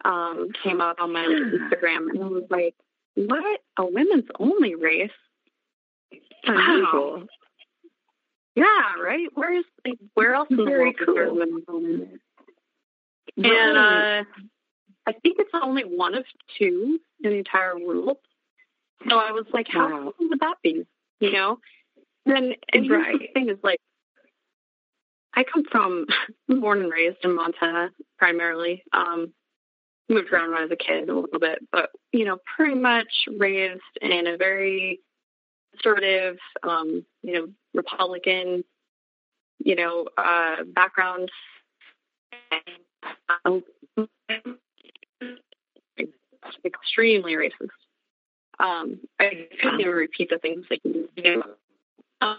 um, 0.05 0.49
came 0.63 0.81
out 0.81 0.99
on 0.99 1.11
my 1.13 1.25
Instagram, 1.25 2.09
and 2.09 2.23
I 2.23 2.27
was 2.27 2.43
like, 2.49 2.75
"What? 3.15 3.61
A 3.77 3.85
women's 3.85 4.29
only 4.39 4.75
race? 4.75 5.11
unusual. 6.45 7.25
Yeah, 8.55 8.65
right. 9.01 9.27
Where's 9.33 9.65
like, 9.85 9.97
where 10.13 10.33
else 10.35 10.47
in 10.49 10.57
the 10.57 10.63
world 10.65 10.95
is 10.99 11.07
there 11.13 11.25
cool. 11.27 11.35
women's 11.35 11.63
only 11.67 11.95
race?" 11.95 12.19
And 13.37 13.77
uh, 13.77 14.23
I 15.07 15.11
think 15.11 15.37
it's 15.39 15.51
only 15.53 15.83
one 15.83 16.15
of 16.15 16.23
two 16.57 16.99
in 17.23 17.31
the 17.31 17.37
entire 17.37 17.77
world. 17.77 18.17
So 19.09 19.17
I 19.17 19.31
was 19.31 19.45
like, 19.53 19.67
how 19.69 19.89
Wow. 19.89 20.13
cool 20.17 20.29
would 20.29 20.39
that 20.39 20.55
be? 20.63 20.85
You 21.23 21.31
know? 21.31 21.57
And, 22.25 22.55
and 22.73 22.85
here's 22.85 22.87
the 22.87 22.95
Right. 22.95 23.33
thing 23.33 23.49
is 23.49 23.57
like, 23.63 23.79
I 25.33 25.43
come 25.43 25.63
from, 25.71 26.05
born 26.47 26.81
and 26.83 26.91
raised 26.91 27.17
in 27.23 27.33
Montana 27.35 27.91
primarily. 28.17 28.83
Um, 28.91 29.33
moved 30.09 30.31
around 30.33 30.49
when 30.51 30.59
I 30.59 30.63
was 30.63 30.71
a 30.71 30.75
kid 30.75 31.09
a 31.09 31.13
little 31.17 31.39
bit, 31.39 31.59
but, 31.71 31.91
you 32.11 32.25
know, 32.25 32.37
pretty 32.57 32.75
much 32.75 33.07
raised 33.37 33.81
in 34.01 34.27
a 34.27 34.35
very 34.37 34.99
conservative, 35.71 36.37
um, 36.61 37.05
you 37.21 37.33
know, 37.33 37.47
Republican, 37.73 38.65
you 39.59 39.75
know, 39.75 40.07
uh, 40.17 40.57
background. 40.65 41.31
Oh. 43.45 43.63
extremely 46.65 47.33
racist. 47.33 47.69
Um, 48.63 48.99
I 49.19 49.47
couldn't 49.61 49.81
even 49.81 49.93
repeat 49.93 50.29
the 50.29 50.39
things 50.39 50.65
they. 50.69 51.35
Um, 52.21 52.37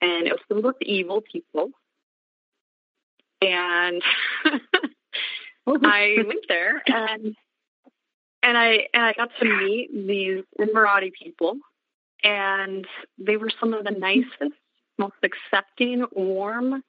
and 0.00 0.26
it 0.26 0.32
was 0.32 0.40
filled 0.48 0.64
with 0.64 0.76
evil 0.80 1.20
people. 1.20 1.70
And 3.42 4.02
I 5.66 6.16
went 6.26 6.46
there 6.48 6.82
and 6.86 7.36
and 8.42 8.56
I 8.56 8.86
and 8.94 9.04
I 9.04 9.12
got 9.12 9.30
to 9.40 9.44
meet 9.44 9.90
these 9.92 10.44
Emirati 10.58 11.12
people 11.12 11.58
and 12.22 12.86
they 13.18 13.36
were 13.36 13.50
some 13.60 13.74
of 13.74 13.84
the 13.84 13.90
nicest, 13.90 14.58
most 14.98 15.14
accepting, 15.22 16.06
warm, 16.12 16.82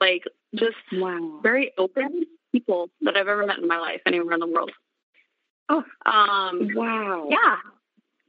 like 0.00 0.24
just 0.54 0.76
Wow. 0.92 1.40
very 1.42 1.72
open 1.78 2.24
people 2.52 2.88
that 3.02 3.16
I've 3.16 3.28
ever 3.28 3.46
met 3.46 3.58
in 3.58 3.66
my 3.68 3.78
life 3.78 4.00
anywhere 4.06 4.34
in 4.34 4.40
the 4.40 4.46
world. 4.46 4.70
Oh. 5.68 5.84
Um 6.04 6.68
Wow. 6.74 7.28
yeah. 7.30 7.56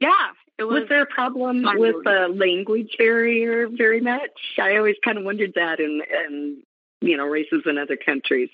Yeah. 0.00 0.28
It 0.58 0.64
was, 0.64 0.80
Was 0.80 0.88
there 0.88 1.02
a 1.02 1.06
problem 1.06 1.62
with 1.78 1.94
the 2.04 2.28
language 2.34 2.96
barrier 2.98 3.68
very 3.68 4.00
much? 4.00 4.30
I 4.60 4.76
always 4.76 4.96
kind 5.04 5.16
of 5.18 5.24
wondered 5.24 5.52
that 5.54 5.78
in, 5.78 6.02
in 6.26 6.62
you 7.00 7.16
know, 7.16 7.26
races 7.26 7.62
in 7.64 7.78
other 7.78 7.96
countries. 7.96 8.50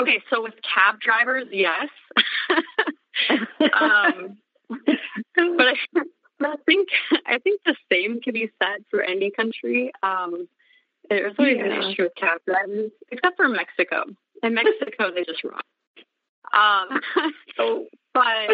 okay, 0.00 0.22
so 0.30 0.42
with 0.42 0.54
cab 0.62 1.00
drivers, 1.00 1.48
yes. 1.52 1.88
um 3.78 4.38
but 4.68 5.66
I, 5.68 5.74
I 6.40 6.56
think 6.66 6.88
I 7.26 7.38
think 7.38 7.60
the 7.64 7.76
same 7.92 8.20
can 8.20 8.32
be 8.34 8.50
said 8.62 8.84
for 8.90 9.02
any 9.02 9.30
country. 9.30 9.92
Um, 10.02 10.48
there's 11.08 11.34
always 11.38 11.56
Yeah. 11.56 11.64
an 11.66 11.90
issue 11.90 12.02
with 12.04 12.14
cab 12.16 12.40
drivers, 12.46 12.90
except 13.10 13.36
for 13.36 13.48
Mexico. 13.48 14.04
In 14.42 14.54
Mexico, 14.54 15.10
they 15.14 15.24
just 15.24 15.42
rock. 15.44 15.64
Um, 16.52 17.00
so, 17.56 17.86
but 18.12 18.50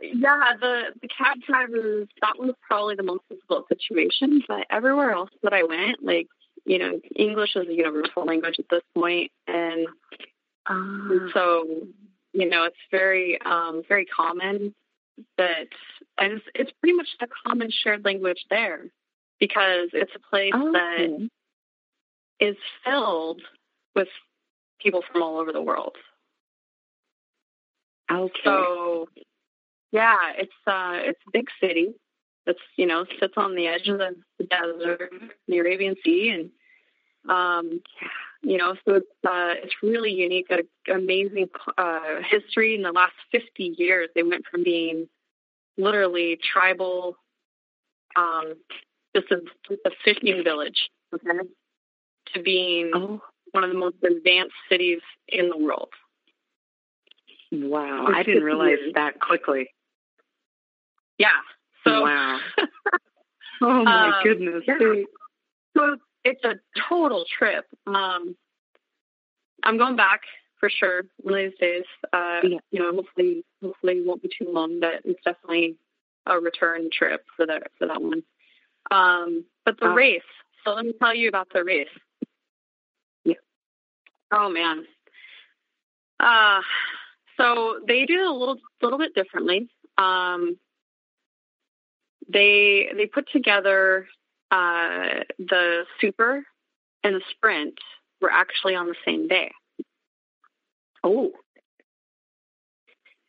yeah, 0.00 0.52
the 0.60 0.92
the 1.00 1.08
cab 1.08 1.38
drivers 1.46 2.08
that 2.20 2.38
was 2.38 2.54
probably 2.66 2.94
the 2.96 3.02
most 3.02 3.22
difficult 3.28 3.68
situation. 3.68 4.42
But 4.48 4.66
everywhere 4.70 5.12
else 5.12 5.30
that 5.42 5.52
I 5.52 5.62
went, 5.62 6.02
like 6.02 6.28
you 6.66 6.78
know, 6.78 7.00
English 7.16 7.56
is 7.56 7.68
a 7.68 7.72
universal 7.74 8.24
language 8.24 8.56
at 8.58 8.66
this 8.70 8.82
point, 8.94 9.30
and 9.46 9.86
Ah. 10.66 11.28
so, 11.34 11.86
you 12.32 12.48
know, 12.48 12.64
it's 12.64 12.76
very, 12.90 13.38
um, 13.42 13.82
very 13.86 14.06
common 14.06 14.74
that, 15.36 15.68
and 16.16 16.32
it's, 16.32 16.46
it's 16.54 16.70
pretty 16.80 16.96
much 16.96 17.08
the 17.20 17.28
common 17.46 17.70
shared 17.70 18.02
language 18.06 18.46
there 18.48 18.86
because 19.38 19.90
it's 19.92 20.12
a 20.14 20.18
place 20.30 20.52
that, 20.54 21.06
Oh. 21.10 21.28
Is 22.40 22.56
filled 22.84 23.40
with 23.94 24.08
people 24.80 25.02
from 25.10 25.22
all 25.22 25.38
over 25.38 25.52
the 25.52 25.62
world. 25.62 25.96
Okay. 28.10 28.32
So, 28.44 29.08
yeah, 29.92 30.16
it's 30.36 30.52
uh, 30.66 30.94
it's 30.96 31.20
a 31.26 31.30
big 31.32 31.46
city. 31.60 31.94
That's 32.46 32.58
you 32.76 32.86
know 32.86 33.06
sits 33.20 33.34
on 33.36 33.54
the 33.54 33.66
edge 33.66 33.88
of 33.88 33.98
the, 33.98 34.16
the 34.38 34.44
desert, 34.44 35.10
the 35.48 35.58
Arabian 35.58 35.96
Sea, 36.04 36.30
and 36.30 36.50
um, 37.30 37.80
you 38.42 38.58
know, 38.58 38.74
so 38.84 38.96
it's 38.96 39.06
uh, 39.24 39.54
it's 39.62 39.74
really 39.82 40.12
unique. 40.12 40.48
Got 40.48 40.60
an 40.60 40.66
amazing 40.88 41.48
uh, 41.78 42.20
history 42.28 42.74
in 42.74 42.82
the 42.82 42.92
last 42.92 43.14
fifty 43.32 43.74
years. 43.78 44.10
They 44.14 44.22
went 44.22 44.44
from 44.50 44.62
being 44.62 45.08
literally 45.78 46.38
tribal, 46.52 47.16
um, 48.16 48.54
just 49.16 49.30
a, 49.30 49.40
a 49.86 49.90
fishing 50.04 50.42
village, 50.44 50.90
okay, 51.14 51.48
to 52.32 52.42
being 52.42 52.90
oh. 52.94 53.20
one 53.52 53.64
of 53.64 53.70
the 53.70 53.76
most 53.76 53.96
advanced 54.04 54.54
cities 54.68 55.00
in 55.28 55.48
the 55.48 55.58
world. 55.58 55.90
Wow, 57.52 58.06
I 58.12 58.22
didn't 58.22 58.42
realize 58.42 58.78
that 58.94 59.20
quickly. 59.20 59.68
Yeah. 61.18 61.28
So 61.84 62.02
wow. 62.02 62.40
oh 63.62 63.84
my 63.84 64.08
um, 64.08 64.14
goodness. 64.24 64.64
yeah. 64.66 64.78
So 65.76 65.96
it's 66.24 66.42
a 66.44 66.54
total 66.88 67.24
trip. 67.38 67.66
Um, 67.86 68.36
I'm 69.62 69.78
going 69.78 69.96
back 69.96 70.22
for 70.58 70.70
sure 70.70 71.02
one 71.18 71.34
of 71.34 71.50
these 71.50 71.58
days. 71.60 71.84
Uh, 72.12 72.40
Yeah. 72.42 72.58
You 72.70 72.80
know, 72.80 72.92
hopefully, 72.94 73.44
hopefully 73.62 73.98
it 73.98 74.06
won't 74.06 74.22
be 74.22 74.28
too 74.28 74.50
long, 74.50 74.80
but 74.80 75.02
it's 75.04 75.22
definitely 75.24 75.76
a 76.26 76.38
return 76.38 76.88
trip 76.90 77.24
for 77.36 77.46
that 77.46 77.70
for 77.78 77.86
that 77.86 78.00
one. 78.00 78.22
Um, 78.90 79.44
but 79.64 79.78
the 79.80 79.90
race. 79.90 80.22
So 80.64 80.72
let 80.72 80.86
me 80.86 80.94
tell 80.98 81.14
you 81.14 81.28
about 81.28 81.48
the 81.52 81.62
race. 81.62 81.88
Oh 84.32 84.48
man. 84.48 84.84
Uh, 86.20 86.60
so 87.36 87.80
they 87.86 88.04
do 88.06 88.20
it 88.20 88.26
a 88.26 88.32
little 88.32 88.58
little 88.82 88.98
bit 88.98 89.14
differently. 89.14 89.68
Um, 89.98 90.56
they 92.28 92.88
they 92.96 93.06
put 93.06 93.28
together 93.32 94.06
uh, 94.50 95.24
the 95.38 95.84
super 96.00 96.44
and 97.02 97.16
the 97.16 97.22
sprint 97.30 97.78
were 98.20 98.30
actually 98.30 98.74
on 98.74 98.86
the 98.86 98.94
same 99.04 99.28
day. 99.28 99.52
Oh. 101.02 101.32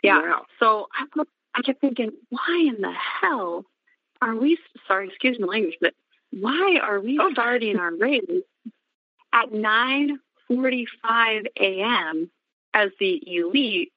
Yeah. 0.02 0.22
Wow. 0.22 0.46
So 0.60 0.88
I, 0.94 1.24
I 1.56 1.62
kept 1.62 1.82
thinking, 1.82 2.12
why 2.30 2.66
in 2.74 2.82
the 2.82 2.94
hell 2.94 3.66
are 4.22 4.36
we? 4.36 4.58
Sorry, 4.88 5.08
excuse 5.08 5.38
my 5.40 5.48
language, 5.48 5.78
but 5.82 5.94
why 6.32 6.78
are 6.82 7.00
we 7.02 7.20
Oh. 7.20 7.32
starting 7.34 7.78
our 7.78 7.94
race 7.96 8.24
at 9.34 9.52
nine 9.52 10.20
forty-five 10.48 11.44
a.m. 11.60 12.30
as 12.74 12.90
the 13.00 13.22
elite 13.26 13.94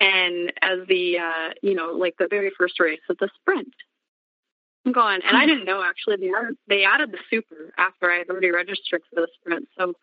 and 0.00 0.52
as 0.62 0.80
the 0.88 1.18
uh, 1.18 1.50
you 1.62 1.74
know 1.74 1.92
like 1.92 2.16
the 2.18 2.28
very 2.28 2.50
first 2.56 2.78
race 2.80 3.00
of 3.08 3.18
the 3.18 3.28
sprint? 3.40 3.72
I'm 4.84 4.92
going, 4.92 5.20
and 5.26 5.36
I 5.36 5.46
didn't 5.46 5.64
know 5.64 5.82
actually 5.82 6.16
they 6.16 6.32
added, 6.32 6.56
they 6.68 6.84
added 6.84 7.10
the 7.10 7.18
super 7.28 7.72
after 7.76 8.10
I 8.10 8.18
had 8.18 8.30
already 8.30 8.52
registered 8.52 9.02
for 9.10 9.22
the 9.22 9.28
sprint. 9.40 9.68
So 9.76 9.94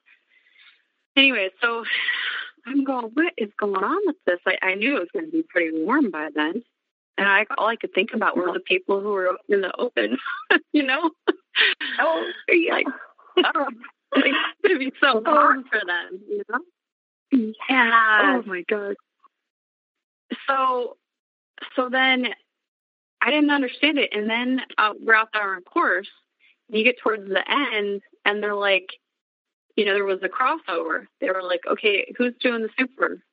anyway, 1.16 1.50
so 1.62 1.86
I'm 2.66 2.84
going, 2.84 3.12
what 3.14 3.34
is 3.38 3.50
going 3.58 3.84
on 3.84 4.02
with 4.06 4.18
this? 4.26 4.40
I, 4.46 4.58
I 4.62 4.76
knew 4.76 4.98
it 4.98 5.00
was 5.00 5.10
going 5.14 5.26
to 5.26 5.32
be 5.32 5.44
pretty 5.44 5.72
warm 5.84 6.12
by 6.12 6.30
then. 6.34 6.64
And 7.18 7.28
I 7.28 7.46
all 7.58 7.68
I 7.68 7.76
could 7.76 7.94
think 7.94 8.10
about 8.14 8.36
were 8.36 8.52
the 8.52 8.60
people 8.60 9.00
who 9.00 9.10
were 9.10 9.38
in 9.48 9.62
the 9.62 9.72
open, 9.78 10.18
you 10.74 10.84
know? 10.84 11.12
Oh, 12.00 12.32
like, 12.70 12.88
oh, 13.38 13.68
like, 14.16 14.34
to 14.66 14.78
be 14.80 14.92
so 15.02 15.22
hard 15.26 15.66
for 15.72 15.80
them, 15.86 16.20
you 16.30 16.44
know? 16.50 16.60
Yeah. 17.70 18.40
oh 18.40 18.44
my 18.46 18.64
god. 18.70 18.96
so 20.48 20.98
so 21.76 21.90
then 21.90 22.28
I 23.22 23.32
didn't 23.32 23.50
understand 23.52 23.98
it. 23.98 24.10
And 24.14 24.30
then 24.30 24.62
uh, 24.78 24.94
we're 25.02 25.16
out 25.16 25.30
there 25.34 25.56
on 25.56 25.62
course, 25.64 26.10
and 26.70 26.78
you 26.78 26.84
get 26.84 27.00
towards 27.00 27.28
the 27.28 27.44
end, 27.50 28.02
and 28.26 28.44
they're 28.44 28.54
like, 28.56 28.88
you 29.76 29.86
know, 29.86 29.94
there 29.94 30.04
was 30.06 30.20
a 30.24 30.30
crossover. 30.30 31.08
They 31.22 31.30
were 31.32 31.42
like, 31.42 31.62
okay, 31.66 32.14
who's 32.18 32.34
doing 32.42 32.62
the 32.64 32.70
super? 32.78 33.24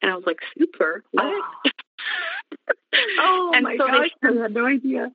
And 0.00 0.10
I 0.10 0.14
was 0.14 0.24
like, 0.26 0.38
super? 0.58 1.02
What? 1.10 1.44
Oh 3.18 3.52
And 3.54 3.64
my 3.64 3.76
so 3.76 3.86
they- 3.86 3.92
gosh, 3.92 4.10
I 4.22 4.42
had 4.42 4.54
no 4.54 4.66
idea. 4.66 5.10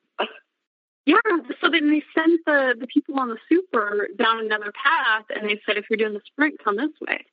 Yeah. 1.07 1.15
So 1.61 1.69
then 1.71 1.89
they 1.89 2.03
sent 2.13 2.41
the, 2.45 2.75
the 2.79 2.85
people 2.87 3.17
on 3.19 3.29
the 3.29 3.37
super 3.47 4.09
down 4.19 4.41
another 4.45 4.71
path, 4.73 5.23
and 5.33 5.49
they 5.49 5.59
said, 5.65 5.77
if 5.77 5.85
you're 5.89 5.97
doing 5.97 6.13
the 6.13 6.21
sprint, 6.27 6.61
come 6.63 6.75
this 6.75 6.89
way. 7.01 7.25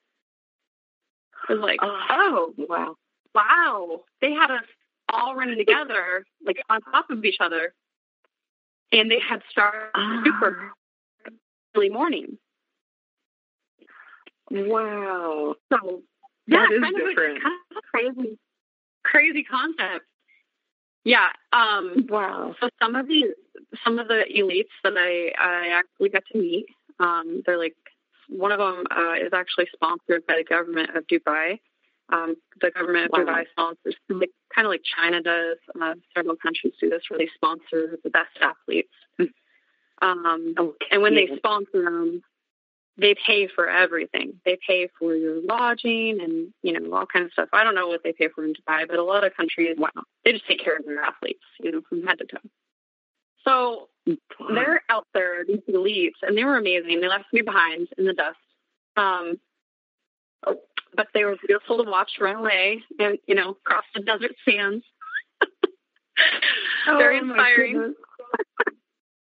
I 1.49 1.53
was 1.55 1.61
like, 1.61 1.81
Oh, 1.83 2.55
wow. 2.57 2.95
wow, 3.35 4.01
they 4.23 4.33
had 4.33 4.51
us 4.53 4.63
all 5.13 5.35
running 5.35 5.59
together, 5.59 6.25
like 6.47 6.57
on 6.71 6.81
top 6.83 7.11
of 7.11 7.25
each 7.25 7.39
other. 7.41 7.75
And 8.93 9.11
they 9.11 9.19
had 9.19 9.43
started 9.51 9.91
Ah. 9.97 10.23
super 10.25 10.71
early 11.77 11.91
morning. 11.91 12.39
Wow. 14.51 15.57
So 15.73 16.03
That 16.49 16.69
yeah, 16.71 16.77
is 16.77 16.83
kind 16.83 16.95
of 17.01 17.07
a- 17.07 17.09
different. 17.09 17.43
kind 17.43 17.55
of 17.73 17.77
a 17.77 17.81
crazy, 17.91 18.39
crazy 19.03 19.43
concept. 19.43 20.07
Yeah. 21.05 21.29
Um, 21.53 22.07
Wow. 22.09 22.55
so 22.61 22.69
some 22.83 22.97
of 22.97 23.07
the 23.07 23.35
some 23.85 23.99
of 23.99 24.09
the 24.09 24.25
elites 24.35 24.75
that 24.83 24.95
I 24.97 25.33
I 25.39 25.69
actually 25.69 26.09
got 26.09 26.25
to 26.33 26.39
meet, 26.39 26.67
um, 26.99 27.43
they're 27.47 27.59
like 27.59 27.77
one 28.29 28.53
of 28.53 28.59
them 28.59 28.85
uh, 28.91 29.15
is 29.15 29.33
actually 29.33 29.69
sponsored 29.75 30.27
by 30.27 30.37
the 30.37 30.45
government 30.45 30.97
of 30.97 31.07
Dubai. 31.07 31.61
Um, 32.11 32.37
the 32.61 32.71
government 32.71 33.07
of 33.07 33.11
Wow. 33.13 33.25
Dubai 33.25 33.45
sponsors 33.51 33.95
like 34.09 34.31
kind 34.55 34.67
of 34.67 34.71
like 34.71 34.83
China 34.97 35.21
does. 35.23 35.59
Uh, 35.81 35.95
several 36.17 36.37
countries 36.37 36.73
do 36.81 36.89
this, 36.91 37.03
where 37.09 37.19
they 37.19 37.29
sponsor 37.35 37.99
the 38.03 38.11
best 38.11 38.37
athletes. 38.41 38.93
Um, 40.03 40.55
Okay. 40.59 40.87
and 40.91 41.03
when 41.03 41.15
they 41.15 41.29
sponsor 41.37 41.83
them, 41.85 42.23
they 42.97 43.15
pay 43.27 43.49
for 43.49 43.69
everything. 43.69 44.41
They 44.45 44.59
pay 44.67 44.89
for 44.99 45.15
your 45.15 45.43
lodging 45.43 46.21
and 46.21 46.53
you 46.63 46.79
know 46.79 46.95
all 46.97 47.07
kinds 47.07 47.27
of 47.27 47.33
stuff. 47.33 47.49
I 47.53 47.65
don't 47.65 47.75
know 47.75 47.89
what 47.89 48.03
they 48.05 48.13
pay 48.13 48.29
for 48.29 48.45
in 48.45 48.53
Dubai, 48.55 48.87
but 48.89 48.99
a 48.99 49.05
lot 49.05 49.25
of 49.25 49.37
countries, 49.37 49.77
wow, 49.79 49.91
they 50.25 50.33
just 50.33 50.47
take 50.47 50.63
care 50.63 50.77
of 50.77 50.85
their 50.85 51.01
athletes, 51.01 51.45
you 51.61 51.73
know, 51.73 51.81
from 51.89 52.03
head 52.03 52.19
to 52.19 52.27
toe. 52.27 52.49
So 53.45 53.89
they're 54.55 54.83
out 54.89 55.07
there, 55.13 55.45
these 55.45 55.61
elites, 55.69 56.23
and 56.23 56.37
they 56.37 56.45
were 56.45 56.57
amazing. 56.57 57.01
They 57.01 57.09
left 57.09 57.27
me 57.33 57.43
behind 57.43 57.89
in 57.99 58.05
the 58.07 58.15
dust. 58.15 58.39
Um, 58.97 59.39
but 60.97 61.09
they 61.13 61.25
were 61.25 61.37
beautiful 61.47 61.83
to 61.83 61.91
watch 61.91 62.13
run 62.21 62.37
away 62.37 62.83
and, 62.99 63.19
you 63.27 63.35
know, 63.35 63.57
cross 63.65 63.85
the 63.95 64.03
desert 64.03 64.33
sands. 64.49 64.85
Very 66.87 67.19
Oh, 67.19 67.23
inspiring. 67.23 67.95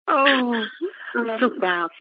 Oh, 0.09 0.65
so 1.15 1.51
fast. 1.61 1.93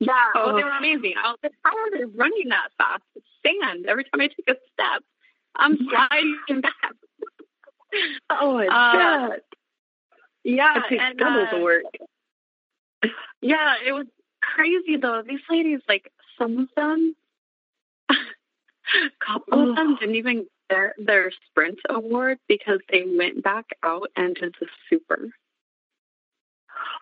Yeah. 0.00 0.12
Yeah, 0.34 0.44
well, 0.46 0.56
they 0.56 0.62
Oh. 0.62 0.66
were 0.66 0.70
amazing. 0.78 1.14
I 1.22 1.30
was 1.30 1.38
like, 1.42 1.52
how 1.64 1.76
are 1.76 1.90
they 1.90 2.04
running 2.04 2.48
that 2.50 2.68
fast? 2.78 3.02
It's 3.14 3.26
sand. 3.44 3.86
Every 3.86 4.04
time 4.04 4.20
I 4.20 4.28
take 4.28 4.48
a 4.48 4.56
step, 4.72 5.02
I'm 5.56 5.76
sliding 5.88 6.38
back. 6.60 6.92
Oh, 8.30 8.58
I 8.58 8.66
Uh. 8.66 9.36
Yeah, 10.44 10.74
That 10.74 10.88
takes 10.88 11.02
and, 11.02 11.18
double 11.18 11.40
uh, 11.46 11.50
the 11.50 11.60
work. 11.62 11.82
Yeah, 13.40 13.74
it 13.84 13.92
was 13.92 14.06
crazy 14.42 14.96
though. 14.96 15.22
These 15.26 15.40
ladies, 15.50 15.80
like 15.88 16.12
some 16.38 16.58
of 16.58 16.68
them, 16.76 17.16
a 18.10 18.14
couple 19.26 19.70
of 19.70 19.76
them 19.76 19.96
didn't 19.98 20.14
even 20.16 20.36
get 20.42 20.48
their, 20.70 20.94
their 20.98 21.32
sprint 21.50 21.78
award 21.88 22.38
because 22.48 22.80
they 22.92 23.04
went 23.16 23.42
back 23.42 23.66
out 23.82 24.10
and 24.14 24.34
did 24.36 24.54
the 24.60 24.66
super. 24.88 25.30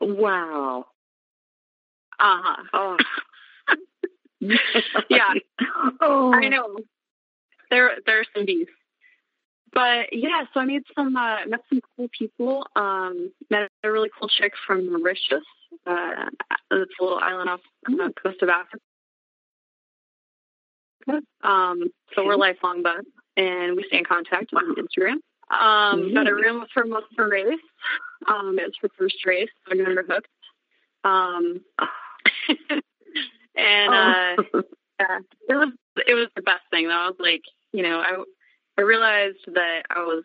Wow. 0.01 0.87
Uh 2.19 2.41
huh. 2.43 2.63
Oh. 2.73 2.97
Yeah. 5.09 5.33
Oh. 6.03 6.35
I 6.35 6.49
know. 6.49 6.77
There, 7.71 7.93
there 8.05 8.21
are 8.21 8.25
some 8.35 8.45
beef. 8.45 8.69
But 9.73 10.13
yeah, 10.13 10.45
so 10.53 10.61
I 10.61 10.65
made 10.67 10.83
some, 10.95 11.17
uh, 11.17 11.47
met 11.47 11.61
some 11.69 11.81
cool 11.97 12.09
people. 12.17 12.67
Um, 12.77 13.33
met 13.51 13.71
a 13.83 13.91
really 13.91 14.11
cool 14.19 14.29
chick 14.29 14.53
from 14.67 14.93
Mauritius. 14.93 15.43
Uh, 15.87 16.27
it's 16.71 16.93
a 17.01 17.03
little 17.03 17.19
island 17.19 17.51
off 17.51 17.61
the 17.87 18.13
coast 18.23 18.43
of 18.43 18.49
Africa. 18.49 18.79
Um, 21.43 21.91
so 22.15 22.25
we're 22.25 22.37
lifelong 22.37 22.83
buds, 22.83 23.09
and 23.37 23.77
we 23.77 23.85
stay 23.89 23.99
in 23.99 24.05
contact 24.05 24.53
on 24.55 24.75
Instagram. 24.77 25.17
Um, 25.51 26.15
got 26.15 26.29
a 26.29 26.35
room 26.35 26.65
for 26.73 26.85
most 26.85 27.07
of 27.11 27.17
her 27.19 27.29
race. 27.29 27.59
Um, 28.29 28.59
it 28.59 28.65
was 28.65 28.75
her 28.81 28.89
first 28.97 29.25
race, 29.27 29.51
so 29.67 29.75
I 29.75 29.77
got 29.77 29.89
her 29.89 30.05
hooked. 30.09 30.29
Um, 31.03 31.61
and 33.57 33.95
uh, 33.95 34.43
Oh. 34.53 34.63
yeah, 35.01 35.19
it 35.49 35.55
was 35.55 35.73
it 36.07 36.15
was 36.15 36.29
the 36.37 36.43
best 36.43 36.63
thing. 36.71 36.89
Though 36.89 36.95
I 36.95 37.07
was 37.07 37.17
like, 37.19 37.43
you 37.73 37.83
know, 37.83 37.99
I 38.01 38.23
I 38.79 38.83
realized 38.83 39.39
that 39.55 39.83
I 39.91 40.01
was 40.01 40.25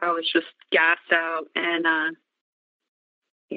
I 0.00 0.10
was 0.10 0.28
just 0.32 0.46
gassed 0.70 1.12
out, 1.12 1.46
and 1.54 1.86
uh, 1.86 2.10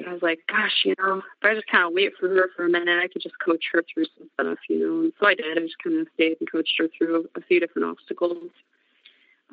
I 0.08 0.12
was 0.12 0.22
like, 0.22 0.40
gosh, 0.48 0.82
you 0.84 0.94
know, 0.98 1.18
if 1.18 1.24
I 1.44 1.54
just 1.54 1.66
kind 1.66 1.86
of 1.86 1.92
wait 1.92 2.12
for 2.18 2.28
her 2.28 2.50
for 2.56 2.64
a 2.64 2.68
minute, 2.70 2.98
I 3.02 3.08
could 3.08 3.22
just 3.22 3.38
coach 3.44 3.64
her 3.72 3.82
through 3.92 4.06
some 4.16 4.28
stuff, 4.34 4.58
you 4.68 4.78
know. 4.78 5.02
And 5.04 5.12
so 5.20 5.26
I 5.26 5.34
did. 5.34 5.58
I 5.58 5.60
just 5.60 5.78
kind 5.82 6.00
of 6.00 6.08
stayed 6.14 6.36
and 6.40 6.50
coached 6.50 6.74
her 6.78 6.88
through 6.96 7.28
a 7.36 7.42
few 7.42 7.60
different 7.60 7.88
obstacles, 7.88 8.50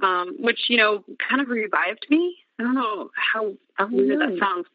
um, 0.01 0.35
which, 0.39 0.69
you 0.69 0.77
know, 0.77 1.03
kind 1.27 1.41
of 1.41 1.49
revived 1.49 2.05
me. 2.09 2.37
I 2.57 2.63
don't 2.63 2.75
know 2.75 3.09
how, 3.15 3.53
how 3.73 3.87
weird 3.89 4.19
that 4.19 4.37
sounds. 4.39 4.65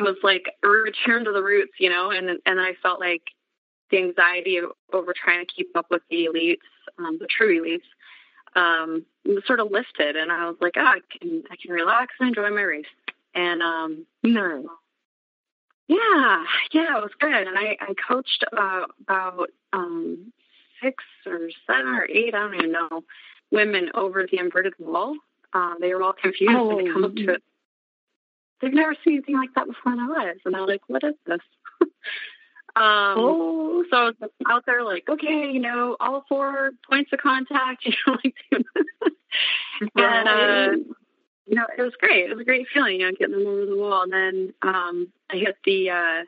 Was 0.00 0.16
like 0.22 0.44
return 0.62 1.24
to 1.24 1.32
the 1.32 1.42
roots, 1.42 1.72
you 1.78 1.90
know, 1.90 2.10
and 2.10 2.38
and 2.46 2.60
I 2.60 2.74
felt 2.82 3.00
like 3.00 3.22
the 3.90 3.98
anxiety 3.98 4.60
over 4.92 5.14
trying 5.14 5.44
to 5.44 5.52
keep 5.52 5.76
up 5.76 5.86
with 5.90 6.02
the 6.10 6.28
elites, 6.32 6.58
um, 6.98 7.18
the 7.18 7.26
true 7.26 7.62
elites, 7.62 7.80
um, 8.54 9.04
sort 9.46 9.60
of 9.60 9.70
lifted, 9.70 10.16
and 10.16 10.30
I 10.30 10.46
was 10.46 10.56
like, 10.60 10.74
oh, 10.76 10.80
I 10.80 10.98
can 11.10 11.42
I 11.50 11.56
can 11.60 11.72
relax 11.72 12.14
and 12.20 12.28
enjoy 12.28 12.50
my 12.50 12.62
race. 12.62 12.86
And 13.34 13.62
um, 13.62 14.06
no. 14.22 14.70
Yeah, 15.88 16.44
yeah, 16.72 16.98
it 16.98 17.02
was 17.02 17.12
good. 17.18 17.32
And 17.32 17.58
I, 17.58 17.76
I 17.80 17.94
coached 18.06 18.44
about 18.52 18.90
about 19.00 19.50
um, 19.72 20.32
six 20.82 21.02
or 21.26 21.48
seven 21.66 21.94
or 21.94 22.06
eight, 22.10 22.34
I 22.34 22.40
don't 22.40 22.54
even 22.54 22.72
know, 22.72 23.04
women 23.50 23.90
over 23.94 24.26
the 24.30 24.38
inverted 24.38 24.74
wall. 24.78 25.16
Um, 25.54 25.76
they 25.80 25.94
were 25.94 26.02
all 26.02 26.12
confused 26.12 26.54
oh. 26.54 26.66
when 26.74 26.84
they 26.84 26.92
come 26.92 27.04
up 27.04 27.14
to 27.14 27.34
it. 27.34 27.42
They've 28.60 28.72
never 28.72 28.94
seen 29.04 29.14
anything 29.14 29.36
like 29.36 29.54
that 29.54 29.66
before 29.66 29.92
in 29.92 29.98
their 29.98 30.08
lives, 30.08 30.40
and 30.44 30.54
they're 30.54 30.66
like, 30.66 30.82
"What 30.88 31.04
is 31.04 31.14
this?" 31.26 31.40
um, 31.80 31.90
oh. 32.76 33.84
So 33.90 33.96
I 33.96 34.04
was 34.04 34.14
out 34.46 34.66
there, 34.66 34.84
like, 34.84 35.08
okay, 35.08 35.50
you 35.50 35.60
know, 35.60 35.96
all 36.00 36.24
four 36.28 36.72
points 36.88 37.12
of 37.12 37.20
contact, 37.20 37.84
you 37.86 37.92
know, 38.06 38.16
like, 38.24 38.34
and 39.96 40.28
uh, 40.28 40.92
you 41.48 41.54
know, 41.54 41.66
it 41.76 41.82
was 41.82 41.94
great. 41.98 42.26
It 42.26 42.30
was 42.30 42.40
a 42.40 42.44
great 42.44 42.66
feeling, 42.72 43.00
you 43.00 43.06
know, 43.06 43.16
getting 43.18 43.38
them 43.38 43.46
over 43.46 43.66
the 43.66 43.76
wall. 43.76 44.02
And 44.02 44.12
then 44.12 44.54
um, 44.62 45.08
I 45.30 45.36
hit 45.36 45.56
the, 45.64 45.90
uh, 45.90 46.22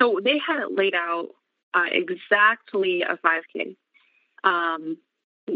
so 0.00 0.18
they 0.22 0.38
had 0.38 0.62
it 0.62 0.72
laid 0.72 0.94
out 0.94 1.28
uh, 1.74 1.86
exactly 1.90 3.02
a 3.02 3.18
5K. 3.18 3.76
Um, 4.42 4.96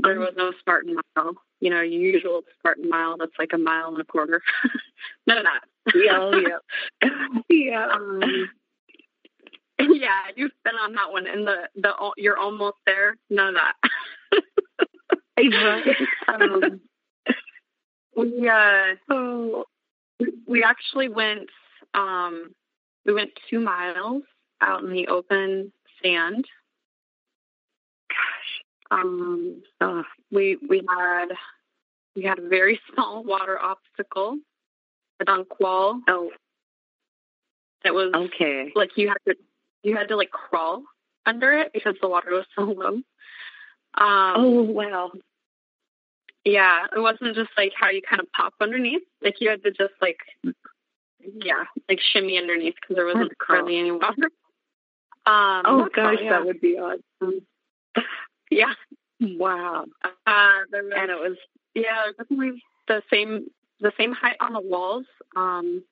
there 0.03 0.19
was 0.19 0.35
no 0.37 0.53
Spartan 0.59 0.97
mile, 1.17 1.35
you 1.61 1.71
know, 1.71 1.81
usual 1.81 2.43
Spartan 2.59 2.91
mile 2.91 3.17
that's 3.17 3.39
like 3.39 3.53
a 3.55 3.59
mile 3.59 3.89
and 3.89 4.01
a 4.01 4.05
quarter. 4.05 4.43
None 5.27 5.39
of 5.39 5.45
that. 5.45 5.61
Yeah, 5.95 6.19
oh, 6.21 6.39
yeah. 6.39 7.09
yeah. 7.49 7.89
Um, 7.93 8.23
yeah, 9.79 10.23
you've 10.37 10.53
been 10.65 10.75
on 10.75 10.95
that 10.95 11.11
one, 11.11 11.27
and 11.27 11.47
the 11.47 11.69
the 11.77 11.93
you're 12.17 12.39
almost 12.39 12.77
there. 12.87 13.17
None 13.31 13.49
of 13.49 13.55
that. 13.55 14.87
exactly. 15.37 15.95
um, 16.29 16.81
we 18.17 18.49
uh, 18.49 18.95
so 19.09 19.65
we 20.47 20.63
actually 20.63 21.09
went 21.09 21.49
um, 21.95 22.55
we 23.05 23.13
went 23.13 23.31
two 23.51 23.61
miles 23.61 24.23
out 24.61 24.83
in 24.83 24.93
the 24.93 25.09
open 25.09 25.73
sand. 26.03 26.45
Gosh, 28.09 28.99
um, 29.01 29.63
uh, 29.81 30.03
we 30.31 30.57
we 30.69 30.83
had 30.89 31.27
we 32.15 32.23
had 32.23 32.39
a 32.39 32.49
very 32.49 32.81
small 32.93 33.25
water 33.25 33.59
obstacle, 33.61 34.39
dunk 35.25 35.61
wall. 35.61 36.01
Oh, 36.09 36.31
that 37.83 37.95
was 37.95 38.13
okay. 38.15 38.73
Like 38.75 38.91
you 38.97 39.09
had 39.09 39.19
to 39.29 39.35
you 39.83 39.97
had 39.97 40.09
to 40.09 40.17
like 40.17 40.31
crawl 40.31 40.83
under 41.27 41.53
it 41.53 41.73
because 41.73 41.97
the 42.01 42.09
water 42.09 42.31
was 42.31 42.47
so 42.57 42.63
low. 42.63 43.01
Um, 43.97 44.35
oh 44.37 44.63
wow! 44.63 45.13
Yeah, 46.45 46.87
it 46.95 47.01
wasn't 47.01 47.35
just 47.35 47.51
like 47.57 47.73
how 47.79 47.91
you 47.91 48.03
kind 48.03 48.21
of 48.21 48.31
pop 48.33 48.55
underneath. 48.61 49.03
Like 49.23 49.41
you 49.41 49.51
had 49.51 49.63
to 49.63 49.71
just 49.71 49.95
like, 50.01 50.19
yeah, 51.23 51.65
like 51.89 52.01
shimmy 52.01 52.39
underneath 52.39 52.75
because 52.81 52.97
there 52.97 53.07
wasn't 53.07 53.33
hardly 53.41 53.79
any 53.79 53.93
water. 53.93 54.31
Um, 55.27 55.63
oh 55.65 55.89
gosh, 55.95 56.19
yeah. 56.21 56.31
that 56.31 56.47
would 56.47 56.61
be 56.61 56.77
awesome. 56.79 57.47
yeah. 58.51 58.75
Wow. 59.21 59.87
Uh, 60.03 60.53
was, 60.71 60.93
and 60.97 61.11
it 61.11 61.19
was 61.19 61.37
yeah, 61.75 62.11
definitely 62.19 62.63
the 62.89 63.03
same 63.11 63.47
the 63.85 63.93
same 63.97 64.13
height 64.13 64.37
on 64.41 64.53
the 64.53 64.61
walls. 64.61 65.07
Um, 65.37 65.85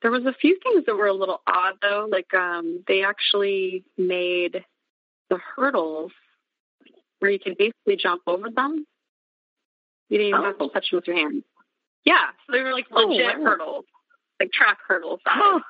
there 0.00 0.10
was 0.10 0.24
a 0.24 0.32
few 0.32 0.58
things 0.62 0.86
that 0.86 0.96
were 0.96 1.06
a 1.06 1.12
little 1.12 1.42
odd 1.46 1.74
though. 1.82 2.08
Like 2.10 2.32
um, 2.32 2.82
they 2.88 3.04
actually 3.04 3.84
made 3.98 4.64
the 5.28 5.38
hurdles 5.56 6.12
where 7.18 7.30
you 7.30 7.38
can 7.38 7.54
basically 7.58 7.96
jump 7.96 8.22
over 8.26 8.48
them 8.50 8.86
you 10.08 10.18
didn't 10.18 10.28
even 10.28 10.40
oh. 10.40 10.44
have 10.44 10.58
to 10.58 10.64
oh. 10.64 10.68
touch 10.68 10.90
them 10.90 10.98
with 10.98 11.06
your 11.06 11.16
hands. 11.16 11.44
Yeah, 12.04 12.26
so 12.46 12.52
they 12.52 12.62
were 12.62 12.72
like 12.72 12.86
oh, 12.92 13.00
legit 13.00 13.34
oh, 13.36 13.40
wow. 13.40 13.44
hurdles, 13.50 13.84
like 14.38 14.52
track 14.52 14.78
hurdles. 14.86 15.20
Oh. 15.26 15.60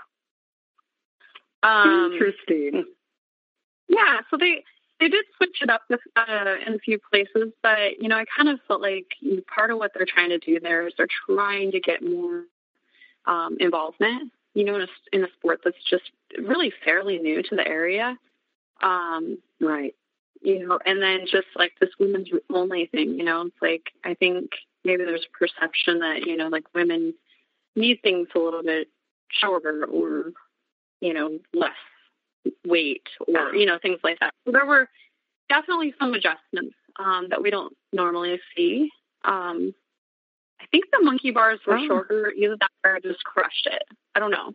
Um, 1.62 2.12
Interesting. 2.12 2.85
Yeah, 3.88 4.20
so 4.31 4.37
they 4.38 4.62
they 5.00 5.09
did 5.09 5.24
switch 5.37 5.59
it 5.62 5.70
up 5.70 5.82
with, 5.88 6.00
uh, 6.16 6.54
in 6.66 6.74
a 6.74 6.78
few 6.78 6.98
places, 7.11 7.52
but 7.62 8.00
you 8.00 8.09
know, 8.09 8.16
I 8.16 8.24
kind 8.37 8.48
of 8.48 8.59
felt 8.66 8.80
like 8.80 9.06
part 9.52 9.70
of 9.70 9.78
what 9.78 9.92
they're 9.94 10.06
trying 10.06 10.30
to 10.30 10.38
do 10.38 10.59
there 10.61 10.87
is 10.87 10.94
they're 10.96 11.09
trying 11.26 11.72
to 11.72 11.80
get 11.80 12.02
more 12.02 12.44
um, 13.26 13.56
involvement. 13.61 14.32
You 14.54 14.64
know, 14.64 14.76
in 14.76 14.82
a, 14.82 14.88
in 15.12 15.24
a 15.24 15.28
sport 15.38 15.61
that's 15.64 15.76
just 15.88 16.11
really 16.38 16.72
fairly 16.82 17.18
new 17.18 17.42
to 17.42 17.56
the 17.56 17.66
area. 17.66 18.16
Um, 18.82 19.38
right 19.61 19.94
you 20.42 20.66
know, 20.66 20.78
and 20.85 21.02
then 21.02 21.26
just 21.26 21.48
like 21.56 21.72
this 21.80 21.90
women's 21.98 22.28
only 22.50 22.87
thing, 22.87 23.18
you 23.18 23.24
know, 23.24 23.42
it's 23.42 23.56
like 23.61 23.90
I 24.04 24.14
think 24.14 24.52
maybe 24.85 25.04
there's 25.04 25.26
a 25.26 25.38
perception 25.38 25.98
that, 26.00 26.26
you 26.26 26.37
know, 26.37 26.48
like 26.48 26.72
women 26.74 27.14
need 27.74 28.00
things 28.02 28.28
a 28.35 28.38
little 28.38 28.62
bit 28.62 28.88
shorter 29.28 29.85
or, 29.85 30.32
you 31.00 31.12
know, 31.12 31.38
less 31.52 31.72
weight 32.66 33.06
or, 33.26 33.54
you 33.54 33.66
know, 33.66 33.78
things 33.80 34.00
like 34.02 34.18
that. 34.20 34.32
So 34.44 34.52
there 34.52 34.66
were 34.66 34.88
definitely 35.48 35.94
some 35.98 36.14
adjustments 36.14 36.74
um, 36.98 37.28
that 37.30 37.42
we 37.42 37.50
don't 37.50 37.76
normally 37.92 38.40
see. 38.56 38.90
Um, 39.24 39.74
I 40.61 40.64
think 40.70 40.85
the 40.90 41.04
monkey 41.04 41.30
bars 41.30 41.61
were 41.66 41.76
oh. 41.76 41.87
shorter. 41.87 42.32
Either 42.37 42.56
that 42.61 42.70
or 42.85 42.96
I 42.96 43.00
just 43.00 43.22
crushed 43.24 43.66
it. 43.70 43.82
I 44.14 44.20
don't 44.20 44.30
know. 44.30 44.54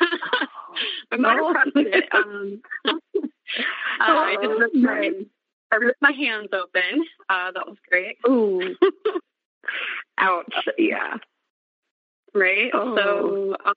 I 1.12 1.16
might 1.16 1.36
have 1.36 1.52
crushed 1.52 1.76
it. 1.76 2.04
Um, 2.14 2.62
uh, 4.00 4.04
I 4.04 4.36
just 4.42 4.58
ripped 4.58 4.74
my, 4.76 5.10
I 5.70 5.76
ripped 5.76 6.00
my 6.00 6.12
hands 6.12 6.48
open. 6.52 7.04
Uh, 7.28 7.52
that 7.52 7.66
was 7.66 7.76
great. 7.88 8.16
Ooh. 8.26 8.74
Ouch. 10.18 10.54
Yeah. 10.78 11.18
Right. 12.34 12.70
Oh. 12.72 12.96
So, 12.96 13.56
um, 13.66 13.74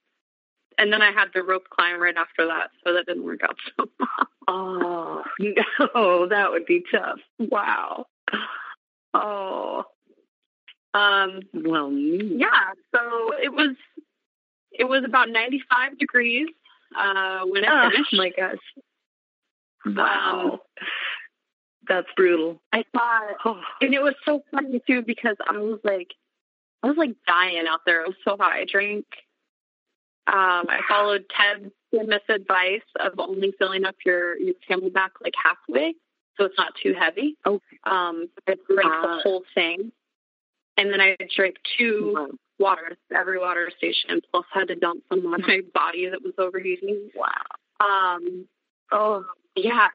and 0.77 0.91
then 0.91 1.01
I 1.01 1.11
had 1.11 1.29
the 1.33 1.43
rope 1.43 1.69
climb 1.69 2.01
right 2.01 2.15
after 2.17 2.45
that, 2.47 2.71
so 2.83 2.93
that 2.93 3.05
didn't 3.05 3.23
work 3.23 3.41
out 3.43 3.57
so 3.77 3.89
well. 3.99 4.27
Oh, 4.47 5.23
no, 5.39 6.27
that 6.29 6.51
would 6.51 6.65
be 6.65 6.83
tough. 6.91 7.19
Wow. 7.39 8.05
Oh. 9.13 9.83
Um, 10.93 11.41
well, 11.53 11.91
yeah. 11.91 12.71
So 12.93 13.33
it 13.41 13.51
was, 13.51 13.75
it 14.71 14.85
was 14.85 15.03
about 15.03 15.29
95 15.29 15.97
degrees 15.97 16.47
uh, 16.97 17.41
when 17.45 17.63
it 17.63 17.69
oh, 17.71 17.89
finished. 17.89 18.13
Oh 18.13 18.17
my 18.17 18.29
gosh. 18.29 18.57
Wow. 19.85 20.51
Um, 20.51 20.85
That's 21.87 22.07
brutal. 22.15 22.61
I 22.71 22.83
thought, 22.93 23.35
oh. 23.45 23.61
and 23.81 23.93
it 23.93 24.01
was 24.01 24.15
so 24.25 24.43
funny 24.51 24.81
too 24.87 25.01
because 25.01 25.35
I 25.49 25.57
was 25.57 25.79
like, 25.83 26.13
I 26.83 26.87
was 26.87 26.97
like 26.97 27.15
dying 27.27 27.65
out 27.67 27.81
there. 27.85 28.03
It 28.03 28.07
was 28.07 28.17
so 28.23 28.37
hot. 28.37 28.53
I 28.53 28.65
drank. 28.65 29.05
Um, 30.27 30.65
I 30.69 30.79
followed 30.89 31.25
Ted's 31.29 31.71
famous 31.91 32.21
advice 32.29 32.81
of 32.99 33.13
only 33.19 33.53
filling 33.59 33.85
up 33.85 33.95
your 34.05 34.37
your 34.37 34.55
CamelBak 34.69 35.09
like 35.23 35.33
halfway, 35.41 35.93
so 36.37 36.45
it's 36.45 36.57
not 36.57 36.73
too 36.81 36.93
heavy. 36.97 37.35
Okay. 37.45 37.77
Um, 37.83 38.27
I 38.47 38.55
drank 38.69 38.91
uh, 38.91 39.17
the 39.17 39.21
whole 39.23 39.43
thing, 39.53 39.91
and 40.77 40.91
then 40.91 40.99
I 40.99 41.15
drank 41.35 41.57
two 41.77 42.37
waters 42.57 42.97
every 43.15 43.39
water 43.39 43.71
station. 43.77 44.21
Plus, 44.31 44.45
had 44.51 44.69
to 44.69 44.75
dump 44.75 45.03
some 45.09 45.25
on 45.27 45.41
my 45.41 45.61
body 45.73 46.09
that 46.09 46.23
was 46.23 46.33
overheating. 46.37 47.09
Wow. 47.15 47.29
Um. 47.79 48.47
Oh, 48.91 49.25
yeah, 49.55 49.87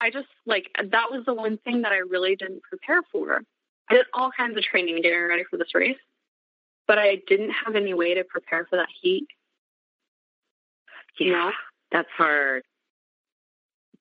I 0.00 0.10
just 0.10 0.28
like 0.46 0.70
that 0.76 1.10
was 1.10 1.24
the 1.26 1.34
one 1.34 1.58
thing 1.58 1.82
that 1.82 1.92
I 1.92 1.98
really 1.98 2.36
didn't 2.36 2.62
prepare 2.62 3.00
for. 3.10 3.42
I 3.88 3.94
did 3.94 4.06
all 4.14 4.30
kinds 4.30 4.56
of 4.56 4.62
training 4.62 5.02
getting 5.02 5.26
ready 5.26 5.44
for 5.50 5.56
this 5.56 5.74
race, 5.74 5.96
but 6.86 6.98
I 6.98 7.20
didn't 7.26 7.50
have 7.64 7.74
any 7.74 7.94
way 7.94 8.14
to 8.14 8.24
prepare 8.24 8.66
for 8.66 8.76
that 8.76 8.88
heat. 9.02 9.26
Yeah, 11.18 11.32
know? 11.32 11.50
that's 11.92 12.08
hard. 12.16 12.62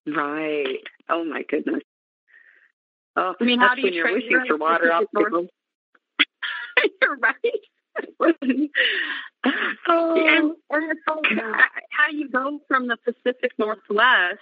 Right. 0.07 0.79
Oh 1.09 1.23
my 1.23 1.43
goodness. 1.43 1.83
Oh, 3.15 3.35
I 3.39 3.43
mean, 3.43 3.59
how 3.59 3.75
do 3.75 3.81
you 3.81 3.91
you're 3.91 4.13
wishing 4.13 4.43
for 4.47 4.57
water 4.57 4.91
obstacles? 4.91 5.49
you're 7.01 7.17
right. 7.17 7.35
oh. 9.87 10.27
and, 10.27 10.53
and 10.69 10.97
so, 11.07 11.21
how 11.91 12.09
do 12.11 12.17
you 12.17 12.29
go 12.29 12.59
from 12.67 12.87
the 12.87 12.97
Pacific 12.97 13.51
Northwest 13.57 14.39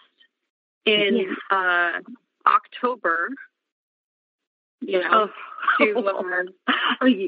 in 0.88 1.36
yeah. 1.52 1.56
uh, 1.56 2.00
October. 2.48 3.30
You 4.80 5.02
know, 5.02 5.30
oh. 5.80 5.86
to 5.86 6.52
oh, 7.02 7.06
yeah. 7.06 7.28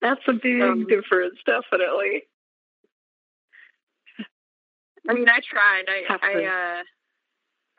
That's 0.00 0.20
a 0.26 0.32
big 0.32 0.60
um, 0.60 0.86
difference, 0.86 1.38
definitely. 1.46 2.24
I 5.08 5.14
mean, 5.14 5.28
I 5.28 5.40
tried. 5.40 5.84
I 5.88 6.18
I 6.22 6.44
uh, 6.44 6.82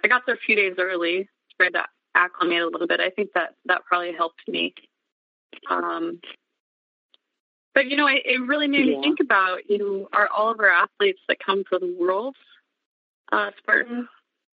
I 0.03 0.07
got 0.07 0.23
there 0.25 0.36
a 0.36 0.45
few 0.45 0.55
days 0.55 0.75
early, 0.77 1.29
tried 1.57 1.73
to 1.73 1.83
acclimate 2.15 2.62
a 2.62 2.67
little 2.67 2.88
bit. 2.88 2.99
I 2.99 3.09
think 3.09 3.29
that 3.36 3.55
that 3.65 3.86
probably 3.86 4.13
helped 4.13 4.41
me. 4.47 4.73
Um, 5.69 6.19
but 7.73 7.88
you 7.88 7.97
know, 7.97 8.07
it, 8.07 8.23
it 8.25 8.41
really 8.41 8.67
made 8.67 8.86
yeah. 8.86 8.97
me 8.97 9.01
think 9.01 9.19
about 9.21 9.69
you 9.69 9.77
know, 9.77 10.09
are 10.13 10.27
all 10.27 10.51
of 10.51 10.59
our 10.59 10.69
athletes 10.69 11.21
that 11.27 11.38
come 11.43 11.63
for 11.67 11.79
the 11.79 11.95
world 11.99 12.36
uh, 13.31 13.51
Spartan 13.57 14.07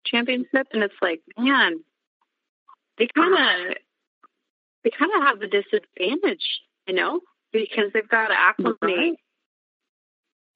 Championship, 0.07 0.67
and 0.73 0.83
it's 0.83 0.95
like, 1.01 1.21
man, 1.39 1.81
they 2.99 3.09
kind 3.15 3.35
of 3.35 3.77
they 4.83 4.91
kind 4.91 5.11
of 5.17 5.23
have 5.23 5.41
the 5.41 5.47
disadvantage, 5.47 6.61
you 6.87 6.95
know, 6.95 7.21
because 7.53 7.93
they've 7.93 8.09
got 8.09 8.29
to 8.29 8.35
acclimate. 8.39 8.79
Right. 8.83 9.19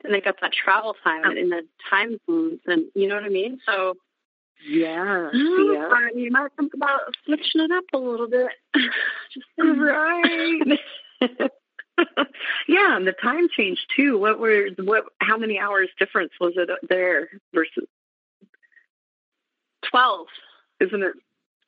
And 0.04 0.14
they 0.14 0.20
got 0.20 0.36
that 0.40 0.52
travel 0.52 0.94
time 1.02 1.24
and 1.24 1.50
the 1.50 1.62
time 1.90 2.18
zones, 2.26 2.60
and 2.66 2.84
you 2.94 3.08
know 3.08 3.16
what 3.16 3.24
I 3.24 3.28
mean. 3.28 3.58
So, 3.66 3.94
yeah, 4.68 5.30
yeah. 5.32 6.08
you 6.14 6.30
might 6.30 6.50
think 6.56 6.72
about 6.74 7.00
switching 7.24 7.62
it 7.62 7.72
up 7.72 7.84
a 7.92 7.98
little 7.98 8.28
bit. 8.28 8.50
Just 9.34 9.46
right. 9.58 10.78
yeah, 12.68 12.96
and 12.96 13.06
the 13.06 13.14
time 13.20 13.48
change 13.56 13.86
too. 13.96 14.18
What 14.18 14.38
were 14.38 14.68
what? 14.78 15.04
How 15.20 15.36
many 15.36 15.58
hours 15.58 15.88
difference 15.98 16.32
was 16.40 16.52
it 16.56 16.70
there 16.88 17.28
versus 17.52 17.88
twelve? 19.90 20.28
Isn't 20.80 21.02
it 21.02 21.14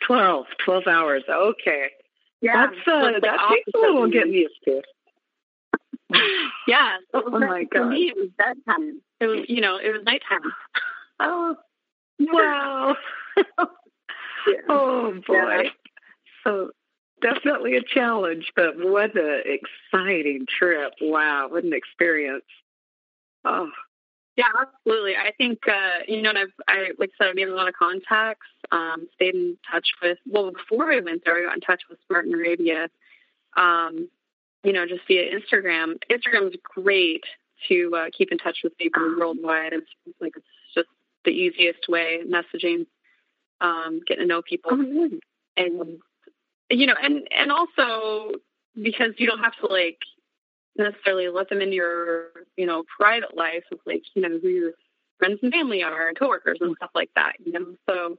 12, 0.07 0.47
12 0.65 0.87
hours? 0.87 1.23
Okay. 1.29 1.89
Yeah, 2.41 2.67
that's 2.67 2.89
uh, 2.89 3.21
that 3.21 3.49
takes 3.51 3.71
a 3.75 3.79
little 3.79 4.09
getting 4.09 4.33
used 4.33 4.55
to. 4.65 4.83
Yeah. 6.67 6.97
So 7.13 7.23
oh 7.27 7.39
my 7.39 7.65
god. 7.65 7.79
For 7.79 7.87
me, 7.87 8.13
it 8.15 8.17
was 8.17 8.29
bedtime. 8.37 9.01
It 9.21 9.27
was, 9.27 9.41
you 9.49 9.61
know, 9.61 9.77
it 9.77 9.91
was 9.93 10.03
nighttime. 10.05 10.41
Oh, 11.23 11.55
wow. 12.19 12.97
yeah. 13.37 14.55
Oh 14.71 15.13
boy. 15.27 15.35
Yeah. 15.35 15.71
So 16.45 16.71
definitely 17.21 17.77
a 17.77 17.83
challenge, 17.83 18.53
but 18.57 18.79
what 18.79 19.15
an 19.15 19.43
exciting 19.45 20.47
trip! 20.47 20.95
Wow, 21.03 21.49
what 21.51 21.65
an 21.65 21.75
experience! 21.75 22.45
Oh, 23.45 23.71
yeah, 24.37 24.47
absolutely. 24.59 25.17
I 25.17 25.33
think 25.37 25.59
uh, 25.69 26.05
you 26.09 26.23
know, 26.23 26.31
I've 26.31 26.53
I 26.69 26.93
like 26.99 27.11
I 27.21 27.25
said, 27.25 27.31
I 27.31 27.33
made 27.35 27.49
a 27.49 27.55
lot 27.55 27.69
of 27.69 27.75
contacts. 27.75 28.47
Um, 28.73 29.09
stayed 29.15 29.35
in 29.35 29.59
touch 29.71 29.89
with. 30.03 30.19
Well, 30.27 30.53
before 30.53 30.91
I 30.91 31.01
went 31.01 31.23
there, 31.25 31.37
I 31.37 31.47
got 31.47 31.55
in 31.55 31.61
touch 31.61 31.83
with 31.91 31.99
Spartan 32.03 32.33
Arabia. 32.33 32.89
Um, 33.57 34.09
you 34.63 34.73
know, 34.73 34.87
just 34.87 35.03
via 35.09 35.31
Instagram. 35.35 35.95
Instagram 36.11 36.49
is 36.49 36.57
great 36.63 37.25
to 37.69 37.93
uh, 37.97 38.07
keep 38.17 38.33
in 38.33 38.39
touch 38.39 38.59
with 38.65 38.77
people 38.79 39.03
worldwide. 39.19 39.73
It's 39.73 39.87
like 40.21 40.33
it's 40.37 40.47
just 40.75 40.89
the 41.25 41.31
easiest 41.31 41.89
way 41.89 42.21
messaging, 42.27 42.87
um, 43.61 44.01
getting 44.07 44.25
to 44.25 44.27
know 44.29 44.43
people, 44.43 44.73
oh, 44.73 45.11
and 45.57 45.99
you 46.71 46.87
know, 46.87 46.95
and 47.03 47.27
and 47.31 47.53
also 47.53 48.33
because 48.81 49.13
you 49.19 49.27
don't 49.27 49.41
have 49.41 49.57
to 49.61 49.67
like 49.67 49.99
necessarily 50.77 51.29
let 51.29 51.49
them 51.49 51.61
into 51.61 51.75
your, 51.75 52.29
you 52.57 52.67
know, 52.67 52.85
private 52.99 53.37
life 53.37 53.65
of 53.73 53.79
like, 53.87 54.03
you 54.15 54.23
know, 54.23 54.39
who 54.41 54.49
your 54.49 54.73
friends 55.19 55.39
and 55.43 55.53
family 55.53 55.83
are 55.83 56.09
and 56.09 56.19
coworkers 56.19 56.59
and 56.61 56.77
stuff 56.77 56.91
like 56.95 57.11
that, 57.17 57.33
you 57.45 57.53
know. 57.53 57.67
So 57.89 58.19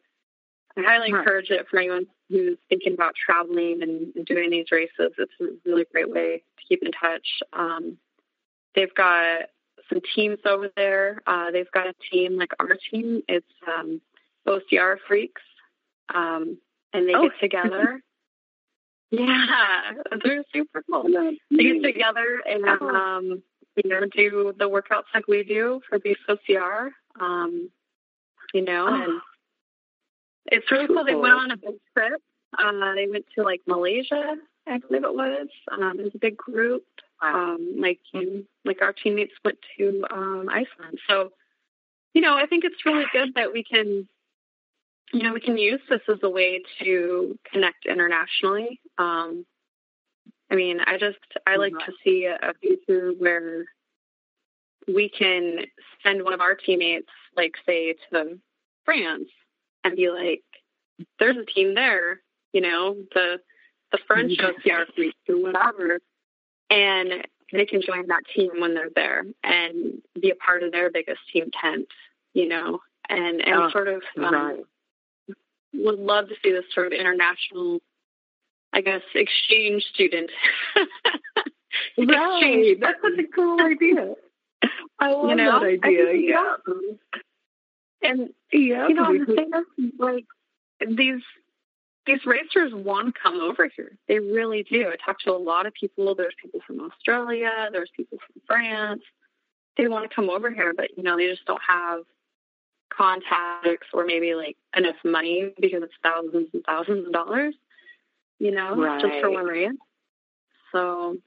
I 0.77 0.81
highly 0.84 1.10
encourage 1.10 1.49
it 1.49 1.67
for 1.69 1.79
anyone 1.79 2.05
who's 2.29 2.57
thinking 2.69 2.93
about 2.93 3.13
traveling 3.15 3.81
and, 3.81 4.25
doing 4.25 4.49
these 4.49 4.71
races. 4.71 5.13
It's 5.17 5.31
a 5.41 5.45
really 5.65 5.86
great 5.91 6.10
way 6.10 6.43
to 6.57 6.63
keep 6.67 6.81
in 6.84 6.91
touch. 6.91 7.27
Um, 7.53 7.97
they've 8.75 8.93
got 8.93 9.49
some 9.89 9.99
teams 10.15 10.39
over 10.45 10.69
there. 10.75 11.21
Uh, 11.27 11.51
they've 11.51 11.71
got 11.71 11.88
a 11.88 11.93
team 12.12 12.38
like 12.38 12.51
our 12.60 12.77
team. 12.89 13.21
It's 13.27 13.45
um, 13.67 14.01
OCR 14.47 14.97
Freaks, 15.07 15.41
um, 16.13 16.57
and 16.93 17.07
they 17.07 17.13
oh. 17.15 17.23
get 17.23 17.39
together 17.39 18.01
yeah, 19.12 19.81
they're 20.23 20.43
super 20.53 20.84
cool. 20.89 21.03
They 21.51 21.63
get 21.63 21.84
together 21.84 22.41
and 22.49 22.65
um, 22.65 23.43
you 23.75 23.89
know 23.89 24.01
do 24.15 24.53
the 24.57 24.69
workouts 24.69 25.13
like 25.13 25.27
we 25.27 25.43
do 25.43 25.81
for 25.88 25.99
BSOCR. 25.99 26.89
Um, 27.19 27.69
you 28.53 28.63
know, 28.63 28.88
oh. 28.89 28.93
and 28.93 29.21
it's 30.45 30.69
really 30.71 30.88
cool. 30.88 31.04
They 31.06 31.15
went 31.15 31.34
on 31.34 31.51
a 31.51 31.58
big 31.58 31.75
trip. 31.95 32.21
Uh, 32.58 32.95
they 32.95 33.08
went 33.08 33.25
to 33.36 33.43
like 33.43 33.62
Malaysia, 33.65 34.36
I 34.67 34.77
believe 34.80 35.04
it 35.04 35.13
was. 35.13 35.47
Um, 35.71 35.99
it 35.99 36.04
was 36.04 36.15
a 36.15 36.19
big 36.19 36.38
group. 36.38 36.84
Um, 37.21 37.75
like 37.77 37.99
you, 38.13 38.45
like 38.65 38.82
our 38.82 38.93
teammates 38.93 39.34
went 39.45 39.60
to 39.77 40.04
um, 40.12 40.49
Iceland. 40.49 40.99
So, 41.08 41.32
you 42.13 42.21
know, 42.21 42.36
I 42.36 42.47
think 42.47 42.63
it's 42.63 42.86
really 42.86 43.06
good 43.13 43.36
that 43.36 43.54
we 43.54 43.63
can 43.63 44.08
you 45.13 45.23
know, 45.23 45.34
we 45.34 45.41
can 45.41 45.58
use 45.58 45.82
this 45.89 46.01
as 46.08 46.19
a 46.23 46.30
way 46.30 46.62
to 46.82 47.38
connect 47.51 47.86
internationally. 47.86 48.80
Um, 48.97 49.45
I 50.49 50.56
mean, 50.56 50.80
I 50.86 50.97
just 50.97 51.17
I 51.47 51.58
like 51.58 51.73
to 51.73 51.91
see 52.04 52.25
a, 52.25 52.36
a 52.49 52.54
future 52.62 53.12
where 53.17 53.65
we 54.88 55.10
can 55.10 55.60
send 56.04 56.23
one 56.23 56.34
of 56.34 56.41
our 56.41 56.56
teammates, 56.56 57.10
like 57.36 57.54
say 57.65 57.95
to 58.12 58.39
France, 58.86 59.30
and 59.84 59.96
be 59.96 60.10
like, 60.10 60.44
"There's 61.20 61.38
a 61.38 61.46
team 61.46 61.76
there," 61.76 62.22
you 62.54 62.62
know, 62.62 62.96
the 63.13 63.39
the 63.91 64.00
French 64.08 64.38
OCR 64.38 64.86
fleet 64.94 65.15
or 65.28 65.41
whatever, 65.41 66.00
and 66.70 67.28
they 67.52 67.65
can 67.65 67.82
join 67.82 68.08
that 68.08 68.24
team 68.34 68.52
when 68.60 68.74
they're 68.74 68.89
there 68.96 69.26
and 69.44 70.02
be 70.20 70.30
a 70.30 70.36
part 70.36 70.63
of 70.63 70.72
their 70.72 70.89
biggest 70.89 71.20
team 71.34 71.50
tent, 71.62 71.88
you 72.34 72.48
know, 72.48 72.80
and 73.10 73.41
and 73.41 73.63
oh, 73.63 73.70
sort 73.72 73.88
of 73.88 74.02
um, 74.17 74.34
right 74.34 74.60
would 75.74 76.00
love 76.00 76.28
to 76.30 76.36
see 76.44 76.52
this 76.52 76.65
sort 76.74 76.88
of 76.88 76.94
international, 76.94 77.80
I 78.74 78.82
guess, 78.82 79.02
exchange 79.15 79.84
student. 79.94 80.30
right. 81.98 82.76
That's 82.80 83.02
such 83.02 83.20
a 83.20 83.28
cool 83.34 83.60
idea. 83.62 84.13
I 85.00 85.12
love 85.12 85.30
you 85.30 85.36
know? 85.36 85.60
that 85.60 85.65
idea. 85.65 86.13
Yeah. 86.13 86.54
And 88.02 88.30
yeah, 88.52 88.88
you 88.88 88.96
know, 88.96 89.18
the 89.18 89.26
thing 89.26 89.52
is, 89.56 89.92
like 90.00 90.26
these 90.80 91.22
these 92.08 92.26
racers 92.26 92.74
want 92.74 93.14
to 93.14 93.22
come 93.22 93.40
over 93.40 93.70
here. 93.76 93.96
They 94.08 94.20
really 94.20 94.64
do. 94.64 94.90
I 94.90 94.96
talk 95.04 95.20
to 95.20 95.32
a 95.32 95.38
lot 95.38 95.66
of 95.66 95.74
people. 95.74 96.16
There's 96.16 96.34
people 96.42 96.62
from 96.66 96.82
Australia. 96.82 97.70
There's 97.72 97.92
people 97.96 98.18
from 98.18 98.42
France. 98.48 99.02
They 99.78 99.88
want 99.88 100.10
to 100.10 100.16
come 100.16 100.30
over 100.30 100.52
here, 100.52 100.74
but 100.76 100.98
you 100.98 101.04
know, 101.04 101.18
they 101.18 101.28
just 101.28 101.46
don't 101.46 101.62
have 101.68 102.02
contacts 102.96 103.88
or 103.94 104.06
maybe 104.06 104.34
like 104.36 104.58
enough 104.76 104.96
money 105.06 105.54
because 105.60 105.84
it's 105.84 105.94
thousands 106.04 106.50
and 106.54 106.64
thousands 106.66 107.08
of 107.08 107.14
dollars, 107.14 107.56
you 108.40 108.52
know, 108.52 108.76
right. 108.76 109.02
just 109.02 109.14
for 109.22 109.30
one 109.30 109.46
race. 109.46 109.72
So, 110.72 111.18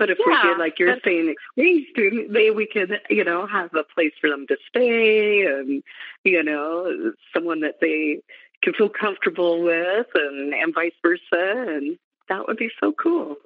but 0.00 0.08
if 0.08 0.16
yeah, 0.18 0.42
we 0.42 0.48
did, 0.48 0.58
like 0.58 0.78
you're 0.78 0.96
saying, 1.04 1.28
exchange 1.28 1.86
student, 1.90 2.32
they 2.32 2.50
we 2.50 2.66
could, 2.66 3.00
you 3.10 3.22
know, 3.22 3.46
have 3.46 3.74
a 3.74 3.84
place 3.84 4.14
for 4.18 4.30
them 4.30 4.46
to 4.46 4.56
stay, 4.66 5.42
and 5.42 5.82
you 6.24 6.42
know, 6.42 7.12
someone 7.34 7.60
that 7.60 7.80
they 7.82 8.22
can 8.62 8.72
feel 8.72 8.88
comfortable 8.88 9.62
with, 9.62 10.06
and 10.14 10.54
and 10.54 10.74
vice 10.74 10.94
versa, 11.02 11.20
and 11.32 11.98
that 12.30 12.48
would 12.48 12.56
be 12.56 12.70
so 12.80 12.92
cool. 12.92 13.36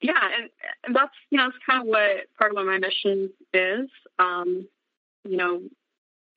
Yeah, 0.00 0.14
and 0.86 0.96
that's 0.96 1.12
you 1.28 1.36
know, 1.36 1.48
that's 1.50 1.64
kind 1.68 1.82
of 1.82 1.88
what 1.88 2.26
part 2.38 2.52
of 2.52 2.56
what 2.56 2.64
my 2.64 2.78
mission 2.78 3.30
is. 3.52 3.90
Um, 4.18 4.66
you 5.28 5.36
know, 5.36 5.60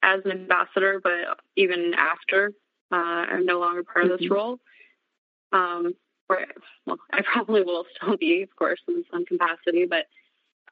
as 0.03 0.19
an 0.25 0.31
ambassador, 0.31 0.99
but 1.01 1.39
even 1.55 1.93
after 1.97 2.51
uh, 2.91 2.95
I'm 3.31 3.45
no 3.45 3.61
longer 3.61 3.83
part 3.83 4.07
of 4.07 4.11
this 4.11 4.27
mm-hmm. 4.27 4.33
role. 4.33 4.59
Um, 5.53 5.93
well, 6.85 6.97
I 7.11 7.21
probably 7.21 7.63
will 7.63 7.85
still 7.95 8.17
be, 8.17 8.43
of 8.43 8.55
course, 8.55 8.79
in 8.87 9.03
some 9.11 9.25
capacity, 9.25 9.85
but 9.85 10.05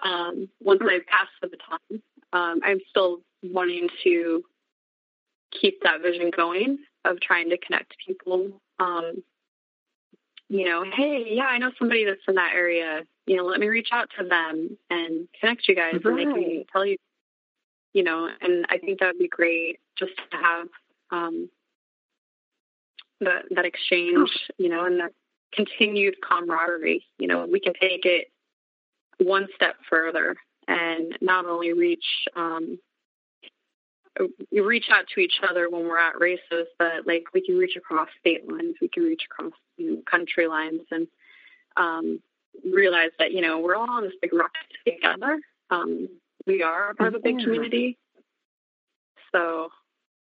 um, 0.08 0.50
once 0.62 0.82
I 0.84 1.00
pass 1.08 1.28
the 1.42 1.50
baton, 1.50 2.02
um, 2.32 2.62
I'm 2.64 2.80
still 2.90 3.22
wanting 3.44 3.90
to 4.04 4.44
keep 5.52 5.82
that 5.84 6.02
vision 6.02 6.32
going 6.36 6.80
of 7.06 7.20
trying 7.20 7.50
to 7.50 7.58
connect 7.58 7.96
people. 8.06 8.62
Um, 8.80 9.24
you 10.48 10.66
know, 10.66 10.84
hey, 10.96 11.26
yeah, 11.30 11.46
I 11.46 11.58
know 11.58 11.72
somebody 11.78 12.06
that's 12.06 12.22
in 12.28 12.36
that 12.36 12.54
area. 12.56 13.02
You 13.26 13.36
know, 13.36 13.46
let 13.46 13.60
me 13.60 13.68
reach 13.68 13.90
out 13.92 14.10
to 14.18 14.26
them 14.26 14.78
and 14.90 15.28
connect 15.40 15.68
you 15.68 15.76
guys, 15.76 15.96
right. 16.04 16.20
and 16.20 16.36
they 16.36 16.44
can 16.44 16.64
tell 16.72 16.86
you 16.86 16.98
you 17.94 18.04
know, 18.04 18.30
and 18.42 18.66
I 18.70 18.78
think 18.78 19.00
that 19.00 19.08
would 19.08 19.20
be 19.20 19.28
great 19.28 19.80
just 19.98 20.16
to 20.32 20.38
have 20.38 20.68
um, 21.12 21.50
that 23.22 23.46
that 23.52 23.66
exchange, 23.66 24.30
you 24.58 24.70
know, 24.70 24.86
and 24.86 25.00
that 25.00 25.12
continued 25.54 26.16
camaraderie. 26.28 27.06
You 27.18 27.28
know, 27.28 27.46
we 27.46 27.60
can 27.60 27.74
take 27.74 28.06
it 28.06 28.28
one 29.18 29.48
step 29.56 29.76
further 29.90 30.36
and 30.68 31.18
not 31.22 31.46
only 31.46 31.74
reach 31.74 32.06
um, 32.36 32.78
reach 34.52 34.86
out 34.92 35.06
to 35.14 35.22
each 35.22 35.40
other 35.50 35.70
when 35.70 35.88
we're 35.88 35.98
at 36.00 36.20
races, 36.20 36.68
but 36.78 37.08
like 37.08 37.26
we 37.34 37.46
can 37.46 37.58
reach 37.58 37.76
across 37.76 38.10
state 38.20 38.50
lines, 38.50 38.76
we 38.82 38.88
can 38.88 39.04
reach 39.04 39.24
across 39.30 39.54
you 39.78 39.96
know, 39.96 40.02
country 40.10 40.48
lines, 40.48 40.82
and 40.92 41.08
um, 41.78 42.22
realize 42.72 43.12
that 43.20 43.32
you 43.32 43.42
know 43.42 43.60
we're 43.60 43.76
all 43.76 43.90
on 43.90 44.04
this 44.04 44.14
big 44.22 44.34
rocket 44.34 44.68
together. 44.86 45.40
Um, 45.70 46.10
we 46.46 46.64
are 46.64 46.92
a 46.92 46.96
part 46.96 47.16
of 47.16 47.20
a 47.20 47.24
big 47.24 47.40
community. 47.40 47.98
So, 49.32 49.70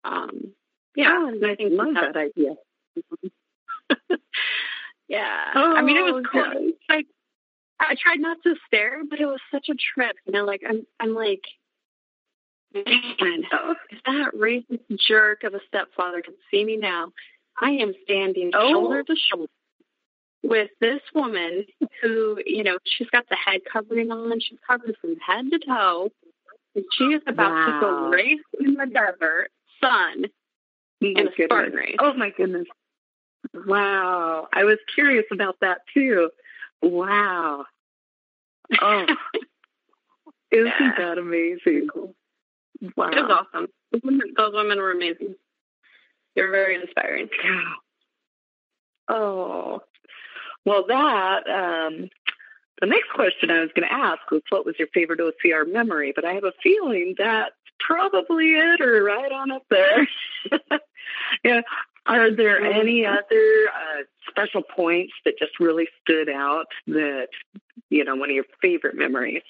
um, 0.03 0.53
yeah, 0.95 1.17
Oh, 1.19 1.47
I 1.47 1.55
think 1.55 1.73
love 1.73 1.95
that 1.95 2.15
idea. 2.15 2.55
yeah. 5.13 5.51
I 5.55 5.81
mean, 5.81 5.97
it 5.97 6.01
was 6.13 6.23
Oh, 6.25 6.29
cool. 6.31 6.71
Like, 6.89 7.05
I 7.79 7.95
tried 8.01 8.19
not 8.19 8.37
to 8.43 8.55
stare, 8.67 9.01
but 9.09 9.19
it 9.19 9.25
was 9.25 9.39
such 9.51 9.67
a 9.69 9.75
trip. 9.75 10.15
You 10.25 10.33
know, 10.33 10.45
like 10.45 10.61
I'm, 10.67 10.85
I'm 10.99 11.13
like, 11.13 11.41
man, 12.73 12.83
if 13.21 14.03
that 14.05 14.31
racist 14.35 14.79
jerk 15.07 15.43
of 15.43 15.53
a 15.53 15.59
stepfather 15.67 16.21
can 16.21 16.33
see 16.49 16.63
me 16.63 16.77
now, 16.77 17.11
I 17.61 17.71
am 17.71 17.93
standing 18.03 18.51
Oh. 18.53 18.69
shoulder 18.71 19.03
to 19.03 19.15
shoulder 19.15 19.51
with 20.43 20.69
this 20.81 21.01
woman 21.13 21.65
who, 22.01 22.39
you 22.45 22.63
know, 22.63 22.77
she's 22.85 23.09
got 23.09 23.25
the 23.29 23.35
head 23.35 23.61
covering 23.71 24.11
on. 24.11 24.39
She's 24.39 24.59
covered 24.67 24.95
from 24.99 25.15
head 25.25 25.45
to 25.51 25.59
toe. 25.59 26.09
And 26.75 26.83
she 26.97 27.03
is 27.05 27.21
about 27.27 27.49
to 27.67 27.79
go 27.79 28.09
race 28.09 28.39
in 28.59 28.73
the 28.73 28.87
desert, 28.87 29.49
sun, 29.79 30.25
oh 30.25 30.29
My 31.01 31.07
in 31.09 31.17
a 31.17 31.23
goodness. 31.29 31.45
Spartan 31.45 31.73
race. 31.73 31.95
Oh 31.99 32.13
my 32.15 32.31
goodness. 32.35 32.65
Wow. 33.53 34.47
I 34.53 34.63
was 34.63 34.77
curious 34.93 35.25
about 35.31 35.57
that 35.61 35.81
too. 35.93 36.29
Wow. 36.81 37.65
Oh. 38.81 39.05
Isn't 40.51 40.67
Yeah. 40.79 40.93
that 40.97 41.17
amazing? 41.17 41.89
Wow. 42.95 43.09
It 43.09 43.15
was 43.23 43.45
awesome. 43.53 43.67
Those 44.37 44.53
women, 44.53 44.79
were 44.79 44.91
amazing. 44.91 45.35
You're 46.35 46.51
very 46.51 46.75
inspiring. 46.75 47.29
Yeah. 47.43 47.73
Oh. 49.09 49.81
Well, 50.65 50.85
that, 50.87 51.47
um, 51.49 52.09
the 52.81 52.87
next 52.87 53.09
question 53.13 53.51
I 53.51 53.59
was 53.61 53.69
going 53.75 53.87
to 53.87 53.93
ask 53.93 54.19
was 54.31 54.41
what 54.49 54.65
was 54.65 54.75
your 54.79 54.87
favorite 54.93 55.19
OCR 55.19 55.71
memory? 55.71 56.11
But 56.15 56.25
I 56.25 56.33
have 56.33 56.43
a 56.43 56.53
feeling 56.61 57.15
that's 57.17 57.51
probably 57.79 58.53
it 58.53 58.81
or 58.81 59.03
right 59.03 59.31
on 59.31 59.51
up 59.51 59.63
there. 59.69 60.07
yeah. 61.43 61.61
Are 62.05 62.35
there 62.35 62.59
any 62.59 63.05
other 63.05 63.69
uh, 63.69 64.03
special 64.29 64.61
points 64.61 65.13
that 65.23 65.37
just 65.39 65.59
really 65.59 65.87
stood 66.01 66.29
out 66.29 66.67
that, 66.87 67.29
you 67.89 68.03
know, 68.03 68.15
one 68.15 68.29
of 68.29 68.35
your 68.35 68.45
favorite 68.61 68.95
memories? 68.95 69.43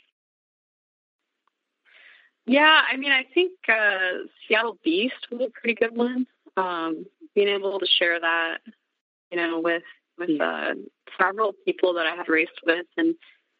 Yeah, 2.45 2.81
I 2.91 2.97
mean, 2.97 3.11
I 3.11 3.23
think 3.33 3.53
uh, 3.69 4.27
Seattle 4.47 4.77
Beast 4.83 5.15
was 5.31 5.41
a 5.41 5.49
pretty 5.49 5.75
good 5.75 5.95
one. 5.95 6.27
Um, 6.57 7.05
being 7.33 7.47
able 7.47 7.79
to 7.79 7.87
share 7.87 8.19
that, 8.19 8.57
you 9.31 9.37
know, 9.37 9.59
with 9.59 9.83
with 10.19 10.39
uh, 10.39 10.75
several 11.19 11.53
people 11.65 11.93
that 11.95 12.05
I 12.05 12.15
had 12.15 12.29
raced 12.29 12.59
with, 12.65 12.85
and 12.97 13.15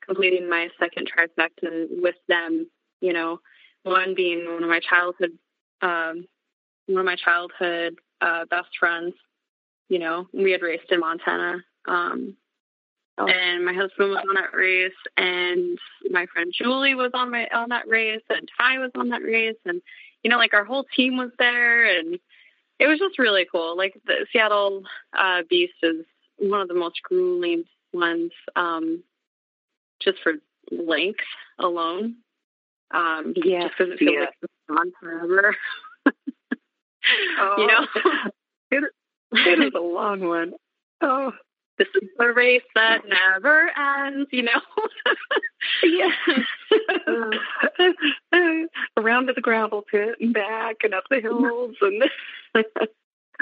completing 0.06 0.50
my 0.50 0.70
second 0.80 1.10
trifecta 1.10 1.88
with 1.90 2.16
them. 2.28 2.70
You 3.02 3.14
know, 3.14 3.40
one 3.84 4.14
being 4.16 4.46
one 4.54 4.64
of 4.64 4.70
my 4.70 4.82
childhood, 4.82 5.32
um, 5.82 6.26
one 6.88 7.00
of 7.00 7.06
my 7.06 7.16
childhood 7.16 7.96
uh, 8.24 8.46
best 8.46 8.70
friends. 8.80 9.14
You 9.90 10.00
know, 10.00 10.28
we 10.34 10.52
had 10.52 10.62
raced 10.64 10.92
in 10.92 11.00
Montana. 11.02 11.64
Um, 11.88 12.38
Oh. 13.16 13.28
and 13.28 13.64
my 13.64 13.74
husband 13.74 14.10
was 14.10 14.26
on 14.28 14.34
that 14.42 14.56
race, 14.58 14.92
and 15.18 15.78
my 16.10 16.26
friend 16.34 16.52
Julie 16.52 16.96
was 16.96 17.12
on 17.14 17.30
my 17.30 17.48
on 17.54 17.70
that 17.70 17.88
race, 17.88 18.24
and 18.30 18.50
Ty 18.58 18.80
was 18.80 18.90
on 18.96 19.10
that 19.10 19.22
race, 19.22 19.56
and 19.66 19.84
you 20.24 20.32
know, 20.32 20.38
like 20.38 20.56
our 20.56 20.66
whole 20.66 20.86
team 20.96 21.18
was 21.18 21.30
there, 21.38 21.86
and 21.86 22.18
it 22.80 22.88
was 22.88 22.98
just 22.98 23.20
really 23.20 23.46
cool. 23.52 23.78
Like 23.78 23.94
the 24.08 24.26
Seattle 24.34 24.82
uh, 25.16 25.44
Beast 25.48 25.76
is 25.84 26.06
one 26.40 26.62
of 26.62 26.68
the 26.68 26.74
most 26.74 27.04
grueling 27.04 27.66
ones, 27.94 28.32
um, 28.56 29.04
just 30.02 30.18
for 30.24 30.34
length 30.72 31.20
alone. 31.60 32.16
Um, 32.90 33.34
Yes, 33.36 33.66
just 33.66 33.78
because 33.78 33.94
it 33.94 34.00
feels 34.00 34.14
yeah. 34.16 34.20
like 34.22 34.36
it's 34.42 34.54
gone 34.68 34.92
forever. 35.00 35.56
Oh. 37.40 37.56
You 37.58 37.68
know, 37.68 37.88
oh. 37.96 38.30
it, 38.72 38.84
it 39.32 39.60
is 39.60 39.74
a 39.76 39.80
long 39.80 40.22
one. 40.28 40.54
Oh, 41.02 41.34
this 41.78 41.88
is 42.02 42.10
the 42.18 42.34
race 42.34 42.62
that 42.76 43.02
never 43.08 43.70
ends. 43.78 44.30
You 44.32 44.44
know. 44.44 44.62
yeah. 45.84 46.12
Around 48.98 49.28
to 49.28 49.34
the 49.34 49.42
gravel 49.42 49.82
pit 49.82 50.16
and 50.20 50.34
back 50.34 50.78
and 50.84 50.94
up 50.94 51.04
the 51.10 51.20
hills 51.20 51.76
and 51.82 52.04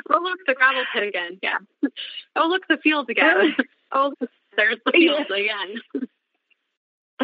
Oh, 0.09 0.19
look, 0.21 0.39
the 0.47 0.53
gravel 0.53 0.83
pit 0.93 1.03
again. 1.03 1.39
Yeah. 1.43 1.57
Oh, 2.35 2.47
look, 2.47 2.63
the 2.67 2.77
fields 2.77 3.09
again. 3.09 3.55
Oh, 3.91 4.13
there's 4.55 4.77
the 4.85 4.91
fields 4.93 5.29
again. 5.29 5.81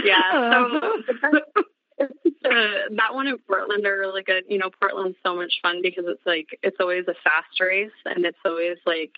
Yeah. 0.03 0.31
So 0.31 0.77
uh-huh. 0.77 1.63
Uh, 1.99 2.05
that 2.43 3.13
one 3.13 3.27
in 3.27 3.37
Portland 3.39 3.85
are 3.85 3.99
really 3.99 4.23
good. 4.23 4.43
You 4.47 4.57
know, 4.57 4.69
Portland's 4.79 5.17
so 5.23 5.35
much 5.35 5.53
fun 5.61 5.81
because 5.81 6.05
it's 6.07 6.25
like 6.25 6.57
it's 6.63 6.77
always 6.79 7.05
a 7.07 7.15
fast 7.23 7.59
race, 7.59 7.91
and 8.05 8.25
it's 8.25 8.37
always 8.45 8.77
like 8.85 9.11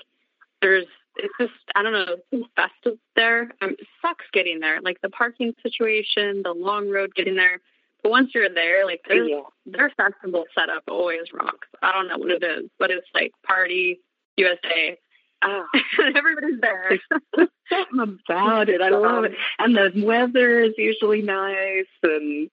there's 0.62 0.86
it's 1.18 1.34
just 1.40 1.54
I 1.76 1.84
don't 1.84 1.94
know 1.94 2.16
it's 2.32 2.48
festive 2.56 3.00
there. 3.16 3.52
Um, 3.62 3.72
it 3.72 3.88
sucks 4.02 4.26
getting 4.34 4.60
there, 4.60 4.82
like 4.82 5.02
the 5.02 5.10
parking 5.10 5.54
situation, 5.62 6.42
the 6.44 6.54
long 6.54 6.90
road 6.90 7.14
getting 7.16 7.36
there. 7.36 7.62
But 8.02 8.12
once 8.12 8.32
you're 8.34 8.54
there, 8.54 8.86
like 8.86 9.02
there's 9.08 9.30
yeah. 9.30 9.42
their 9.66 9.92
festival 9.98 10.46
setup 10.58 10.84
always 10.88 11.34
rocks. 11.34 11.68
I 11.82 11.92
don't 11.92 12.08
know 12.08 12.18
what 12.18 12.32
it 12.32 12.44
is, 12.44 12.70
but 12.80 12.92
it's 12.92 13.08
like 13.14 13.32
party 13.46 14.00
USA. 14.38 14.98
Oh, 15.42 15.66
Everybody's 16.16 16.60
there. 16.62 17.00
something 17.70 18.20
about 18.28 18.70
it. 18.70 18.82
I 18.82 18.90
love 18.90 19.26
it. 19.26 19.34
And 19.58 19.76
the 19.76 19.92
weather 20.04 20.62
is 20.62 20.74
usually 20.78 21.22
nice 21.22 21.86
and 22.04 22.50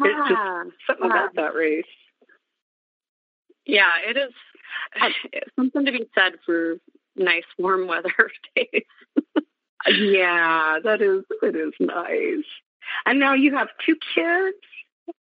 it's 0.00 0.28
just 0.28 0.30
Yeah. 0.30 0.64
something 0.86 1.06
about 1.10 1.34
that 1.34 1.54
race. 1.54 1.84
Yeah, 3.66 3.90
it 4.08 4.16
is 4.16 4.32
it's 5.34 5.50
something 5.56 5.84
to 5.86 5.92
be 5.92 6.08
said 6.14 6.34
for 6.44 6.78
nice 7.16 7.44
warm 7.58 7.86
weather 7.86 8.12
days. 8.56 8.84
Yeah, 9.88 10.78
that 10.84 11.00
is 11.02 11.24
it 11.42 11.56
is 11.56 11.72
nice. 11.80 12.44
And 13.06 13.18
now 13.20 13.34
you 13.34 13.54
have 13.54 13.68
two 13.86 13.96
kids 14.14 14.56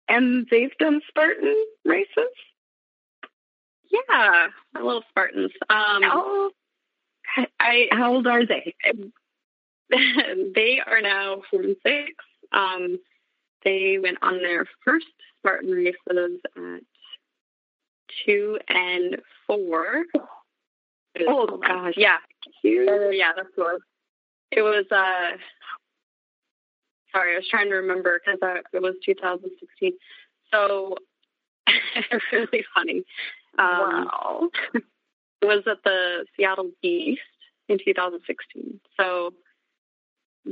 and 0.08 0.48
they've 0.50 0.76
done 0.80 1.02
Spartan 1.08 1.66
races? 1.86 2.34
Yeah, 3.92 4.48
my 4.74 4.82
little 4.82 5.04
Spartans. 5.10 5.52
Um, 5.70 6.04
Oh, 6.04 6.52
I 7.60 7.88
how 7.92 8.14
old 8.14 8.28
are 8.28 8.46
they? 8.46 8.76
they 9.90 10.80
are 10.86 11.02
now 11.02 11.42
four 11.50 11.62
and 11.62 11.76
six. 11.86 12.14
Um, 12.52 13.00
they 13.64 13.98
went 14.02 14.18
on 14.22 14.38
their 14.40 14.66
first 14.86 15.08
Spartan 15.40 15.72
races 15.72 16.40
at 16.56 16.82
two 18.26 18.58
and 18.68 19.18
four. 19.48 20.06
It 21.16 21.26
Oh, 21.28 21.48
hold 21.48 21.64
gosh. 21.66 21.94
Yeah. 21.98 22.18
Uh, 22.64 23.10
yeah, 23.10 23.32
that's 23.36 23.50
what 23.56 23.82
it 24.52 24.62
was. 24.62 24.86
Uh, 24.92 25.38
sorry, 27.12 27.34
I 27.34 27.38
was 27.38 27.48
trying 27.50 27.70
to 27.70 27.76
remember 27.76 28.20
because 28.24 28.40
it 28.74 28.82
was 28.82 28.96
2016. 29.06 29.94
So 30.52 30.96
really 32.32 32.66
funny. 32.74 33.04
Um, 33.58 33.66
wow. 33.68 34.50
was 35.42 35.64
at 35.68 35.84
the 35.84 36.26
Seattle 36.36 36.72
Beast 36.82 37.22
in 37.68 37.80
2016. 37.84 38.80
So 38.98 39.34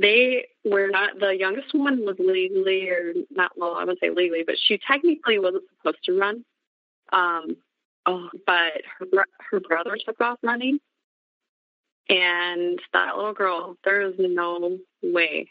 they 0.00 0.46
were 0.64 0.88
not 0.88 1.18
the 1.18 1.36
youngest 1.36 1.74
woman 1.74 2.04
was 2.06 2.16
legally 2.18 2.88
or 2.88 3.12
not 3.30 3.52
well 3.56 3.74
I 3.76 3.84
would 3.84 3.98
say 4.00 4.10
legally, 4.10 4.44
but 4.46 4.56
she 4.66 4.78
technically 4.86 5.38
wasn't 5.38 5.64
supposed 5.82 6.04
to 6.04 6.18
run. 6.18 6.44
Um, 7.12 7.56
Oh, 8.08 8.30
but 8.46 8.72
her 8.98 9.24
her 9.50 9.60
brother 9.60 9.98
took 10.02 10.18
off 10.22 10.38
running, 10.42 10.78
and 12.08 12.78
that 12.94 13.16
little 13.16 13.34
girl, 13.34 13.76
there 13.84 14.00
is 14.00 14.14
no 14.18 14.78
way, 15.02 15.50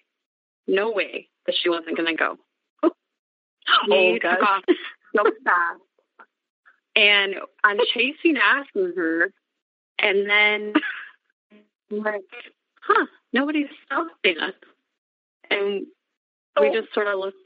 no 0.67 0.91
way 0.91 1.29
that 1.45 1.53
she 1.61 1.69
wasn't 1.69 1.95
going 1.95 2.09
to 2.09 2.15
go. 2.15 2.37
She 3.85 3.91
Oh, 3.91 4.17
gosh. 4.19 4.39
took 4.39 4.47
off 4.49 4.63
so 5.15 5.23
fast, 5.43 5.81
and 6.95 7.35
I'm 7.63 7.77
chasing 7.93 8.37
after 8.37 8.91
her, 8.95 9.31
and 9.99 10.27
then 10.27 10.73
like, 11.91 12.23
huh, 12.81 13.05
nobody's 13.33 13.67
stopping 13.85 14.39
us, 14.39 14.53
and 15.49 15.85
we 16.59 16.69
Oh. 16.69 16.73
just 16.73 16.93
sort 16.93 17.07
of 17.07 17.19
looked. 17.19 17.37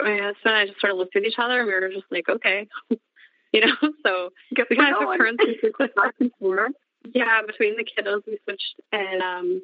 My 0.00 0.12
husband 0.16 0.36
and 0.46 0.54
I 0.54 0.66
just 0.66 0.80
sort 0.80 0.92
of 0.92 0.98
looked 0.98 1.16
at 1.16 1.24
each 1.24 1.38
other, 1.38 1.58
and 1.60 1.66
we 1.68 1.74
were 1.74 1.88
just 1.90 2.10
like, 2.10 2.28
okay, 2.28 2.66
you 3.52 3.60
know. 3.66 3.74
So 4.04 4.30
we 4.70 4.76
kind 4.76 4.94
of 4.94 5.00
took 5.00 5.18
turns 5.18 5.38
we 5.44 5.58
switched 5.60 5.94
back 5.94 6.14
and 6.20 6.30
forth. 6.38 6.72
Yeah, 7.14 7.42
between 7.46 7.76
the 7.76 7.84
kiddos, 7.84 8.22
we 8.26 8.38
switched, 8.44 8.80
and 8.92 9.22
um, 9.22 9.62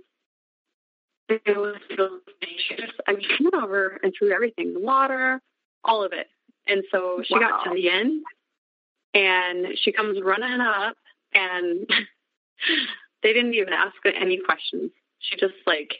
it 1.29 1.57
was. 1.57 1.77
I 3.07 3.13
mean, 3.13 3.23
she 3.37 3.45
went 3.45 3.55
over 3.55 3.99
and 4.03 4.13
through 4.19 4.33
everything, 4.33 4.75
the 4.75 4.81
water, 4.81 5.41
all 5.85 6.05
of 6.05 6.13
it. 6.13 6.29
And 6.67 6.83
so 6.91 7.23
she 7.25 7.35
got 7.39 7.65
to 7.65 7.71
the 7.75 7.91
end, 7.91 8.23
and 9.15 9.79
she 9.79 9.93
comes 9.93 10.19
running 10.23 10.61
up, 10.61 10.97
and 11.33 11.89
they 13.23 13.33
didn't 13.33 13.55
even 13.55 13.73
ask 13.73 13.95
any 14.05 14.39
questions. 14.39 14.91
She 15.21 15.37
just 15.37 15.55
like 15.67 15.95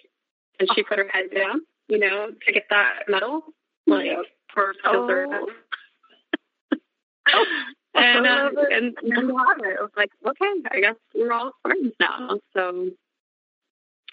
and 0.59 0.69
she 0.75 0.83
put 0.83 0.99
her 0.99 1.09
head 1.09 1.27
down, 1.35 1.61
you 1.89 1.99
know, 1.99 2.29
to 2.47 2.53
get 2.53 2.65
that 2.71 3.05
medal, 3.09 3.43
like 3.87 4.07
yep. 4.07 4.25
for 4.53 4.75
oh. 4.85 5.49
and 7.95 8.27
uh, 8.27 8.51
and 8.71 8.97
and 9.03 9.31
it. 9.31 9.79
I 9.79 9.83
was 9.83 9.91
like, 9.97 10.11
okay, 10.27 10.53
I 10.71 10.81
guess 10.81 10.97
we're 11.15 11.33
all 11.33 11.53
friends 11.63 11.93
now. 12.01 12.39
So 12.55 12.91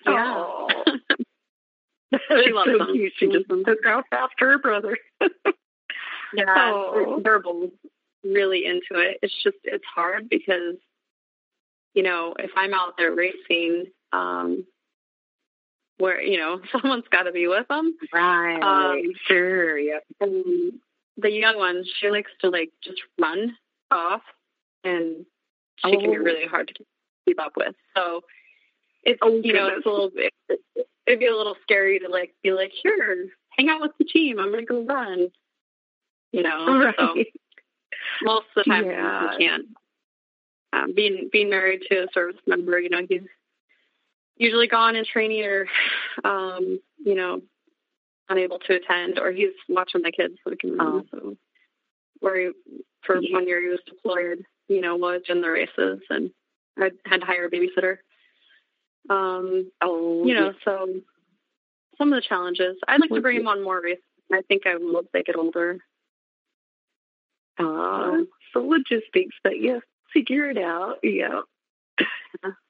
yeah. 0.06 0.34
Oh. 0.36 0.68
she 2.12 2.52
loves 2.52 2.72
so 2.72 2.78
them. 2.78 3.12
She 3.18 3.28
just 3.28 3.50
took 3.50 3.86
off 3.86 4.06
after 4.12 4.52
her 4.52 4.60
brother. 4.60 4.98
yeah, 6.34 6.46
oh. 6.48 7.22
they're 7.24 7.40
both 7.40 7.72
really 8.24 8.66
into 8.66 9.02
it. 9.02 9.18
It's 9.22 9.34
just 9.44 9.58
it's 9.64 9.86
hard 9.94 10.30
because 10.30 10.76
you 11.94 12.04
know 12.04 12.36
if 12.40 12.52
I'm 12.56 12.74
out 12.74 12.94
there 12.98 13.14
racing, 13.14 13.86
um, 14.12 14.66
where 15.98 16.22
you 16.22 16.38
know 16.38 16.62
someone's 16.72 17.08
got 17.12 17.24
to 17.24 17.32
be 17.32 17.48
with 17.48 17.68
them, 17.68 17.96
right? 18.14 18.62
Um, 18.62 19.02
sure, 19.28 19.78
yeah. 19.78 20.00
And 20.20 20.74
the 21.18 21.32
young 21.32 21.58
one, 21.58 21.84
she 22.00 22.10
likes 22.10 22.32
to 22.42 22.50
like 22.50 22.72
just 22.84 23.02
run 23.20 23.56
off, 23.92 24.22
and 24.84 25.26
she 25.78 25.96
oh. 25.96 26.00
can 26.00 26.12
be 26.12 26.18
oh. 26.18 26.22
really 26.22 26.46
hard 26.46 26.68
to 26.68 26.86
keep 27.26 27.40
up 27.40 27.54
with. 27.56 27.76
So 27.96 28.22
it's 29.04 29.20
oh, 29.22 29.42
you 29.44 29.54
know 29.54 29.68
it's 29.68 29.86
a 29.86 29.90
little 29.90 30.10
bit 30.10 30.34
it'd 31.06 31.20
be 31.20 31.28
a 31.28 31.36
little 31.36 31.56
scary 31.62 32.00
to 32.00 32.10
like 32.10 32.34
be 32.42 32.52
like 32.52 32.72
here 32.82 33.28
hang 33.58 33.70
out 33.70 33.82
with 33.82 33.92
the 34.00 34.06
team 34.06 34.40
i'm 34.40 34.52
gonna 34.52 34.66
go 34.66 34.84
run 34.84 35.30
you 36.32 36.44
know 36.44 36.80
right. 36.80 36.96
so 36.98 37.16
most 38.24 38.46
of 38.56 38.64
the 38.66 38.70
time 38.70 38.86
yeah. 38.86 39.32
we 39.32 39.46
can't 39.46 39.66
um, 40.72 40.94
being 40.96 41.30
being 41.32 41.50
married 41.50 41.82
to 41.90 42.04
a 42.04 42.08
service 42.14 42.40
member 42.48 42.80
you 42.80 42.90
know 42.90 43.02
he's 43.08 43.22
usually 44.38 44.68
gone 44.68 44.96
in 44.96 45.06
training 45.06 45.44
or 45.46 45.68
um 46.24 46.80
you 47.04 47.16
know 47.16 47.42
unable 48.30 48.60
to 48.60 48.76
attend 48.76 49.20
or 49.20 49.32
he's 49.32 49.54
watching 49.70 50.02
the 50.02 50.12
kids 50.12 50.36
so 50.44 50.52
we 50.52 50.58
can 50.58 50.78
oh. 50.80 51.04
so 51.12 51.36
where 52.20 52.40
he, 52.40 52.52
for 53.06 53.20
one 53.32 53.48
year 53.48 53.62
he 53.62 53.68
was 53.68 53.80
deployed 53.86 54.44
you 54.68 54.82
know 54.82 54.96
was 54.96 55.22
in 55.30 55.42
the 55.42 55.50
races 55.50 56.00
and 56.10 56.32
i 56.78 56.90
had 57.06 57.22
to 57.22 57.26
hire 57.26 57.46
a 57.46 57.52
babysitter 57.52 57.98
um, 59.10 59.70
oh, 59.82 60.26
you 60.26 60.34
know, 60.34 60.54
so 60.64 60.88
some 61.98 62.14
of 62.14 62.18
the 62.22 62.28
challenges. 62.28 62.78
I'd 62.88 63.02
like 63.02 63.10
to 63.12 63.22
bring 63.22 63.38
him 63.38 63.48
on 63.48 63.64
more 63.64 63.82
races. 63.82 64.04
I 64.32 64.42
think 64.48 64.66
I 64.66 64.76
will 64.78 65.00
as 65.00 65.06
they 65.14 65.24
get 65.24 65.36
older. 65.36 65.78
Uh, 67.60 68.24
so 68.54 68.62
logistics, 68.62 69.36
but 69.44 69.62
yeah, 69.62 69.80
figure 70.14 70.50
it 70.50 70.58
out. 70.58 70.96
Yeah. 71.04 71.42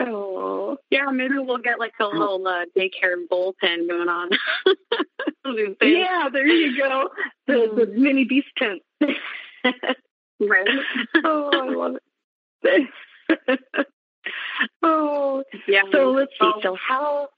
oh, 0.00 0.76
yeah. 0.90 1.10
Maybe 1.10 1.34
we'll 1.38 1.58
get 1.58 1.78
like 1.78 1.92
a 2.00 2.06
little 2.06 2.46
uh, 2.46 2.64
daycare 2.76 3.16
bullpen 3.30 3.88
going 3.88 4.08
on. 4.08 4.30
yeah, 5.82 6.28
there 6.32 6.46
you 6.46 6.76
go. 6.76 7.08
The, 7.46 7.70
the 7.74 7.86
hmm. 7.86 8.02
mini 8.02 8.24
beast 8.24 8.48
tent. 8.56 8.82
right. 10.40 10.68
oh, 11.24 11.50
I 11.52 11.68
love 11.74 11.96
it. 12.62 12.88
oh, 14.82 15.44
yeah. 15.68 15.82
So 15.92 16.10
let's 16.10 16.32
see. 16.40 16.52
So 16.62 16.76
how? 16.76 17.28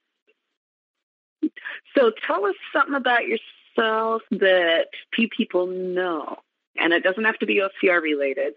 So 1.97 2.13
tell 2.27 2.47
us 2.47 2.55
something 2.73 2.95
about 2.95 3.23
yourself 3.27 4.23
that 4.31 4.87
few 5.15 5.29
people 5.29 5.67
know, 5.67 6.39
and 6.77 6.93
it 6.93 7.03
doesn't 7.03 7.25
have 7.25 7.39
to 7.39 7.47
be 7.47 7.61
OCR 7.61 8.01
related. 8.01 8.55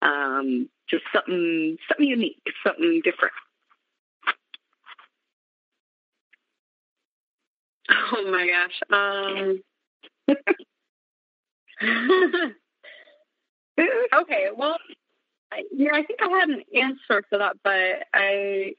Um, 0.00 0.68
just 0.92 1.02
something, 1.12 1.76
something 1.88 2.06
unique, 2.06 2.40
something 2.64 3.00
different. 3.02 3.34
Oh 7.90 8.30
my 8.30 8.46
gosh. 8.46 8.80
Um, 8.90 9.60
okay, 14.14 14.50
well, 14.54 14.76
yeah, 15.72 15.94
I 15.94 16.04
think 16.04 16.22
I 16.22 16.28
had 16.28 16.50
an 16.50 16.62
answer 16.74 17.24
for 17.28 17.38
that, 17.38 17.56
but 17.64 18.06
I 18.14 18.74